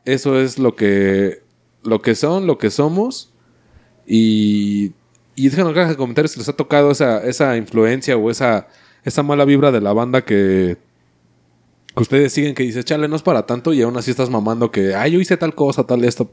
eso 0.04 0.38
es 0.38 0.60
lo 0.60 0.76
que, 0.76 1.42
lo 1.82 2.02
que 2.02 2.14
son, 2.14 2.46
lo 2.46 2.56
que 2.56 2.70
somos. 2.70 3.34
Y, 4.06 4.92
y 5.34 5.48
déjanos 5.48 5.70
en 5.70 5.74
la 5.74 5.80
caja 5.80 5.90
de 5.90 5.96
comentarios 5.96 6.30
si 6.30 6.38
les 6.38 6.48
ha 6.48 6.52
tocado 6.52 6.92
esa, 6.92 7.24
esa 7.24 7.56
influencia 7.56 8.16
o 8.16 8.30
esa, 8.30 8.68
esa 9.02 9.24
mala 9.24 9.44
vibra 9.44 9.72
de 9.72 9.80
la 9.80 9.92
banda 9.92 10.24
que, 10.24 10.76
que 11.94 12.02
ustedes 12.02 12.32
siguen 12.32 12.54
que 12.54 12.62
dice, 12.62 12.82
chale, 12.82 13.08
no 13.08 13.16
es 13.16 13.22
para 13.22 13.46
tanto 13.46 13.72
y 13.72 13.82
aún 13.82 13.96
así 13.96 14.10
estás 14.10 14.30
mamando 14.30 14.70
que, 14.70 14.94
ay, 14.94 15.12
yo 15.12 15.20
hice 15.20 15.36
tal 15.36 15.54
cosa, 15.54 15.84
tal 15.84 16.04
esto. 16.04 16.30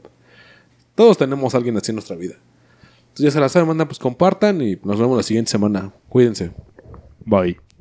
Todos 0.94 1.18
tenemos 1.18 1.54
a 1.54 1.58
alguien 1.58 1.76
así 1.76 1.90
en 1.90 1.96
nuestra 1.96 2.16
vida. 2.16 2.34
Entonces 3.00 3.24
ya 3.24 3.30
se 3.30 3.40
la 3.40 3.48
saben, 3.48 3.68
manda, 3.68 3.86
pues 3.86 3.98
compartan 3.98 4.60
y 4.60 4.78
nos 4.82 4.98
vemos 4.98 5.16
la 5.16 5.22
siguiente 5.22 5.50
semana. 5.50 5.92
Cuídense. 6.08 6.50
Bye. 7.24 7.71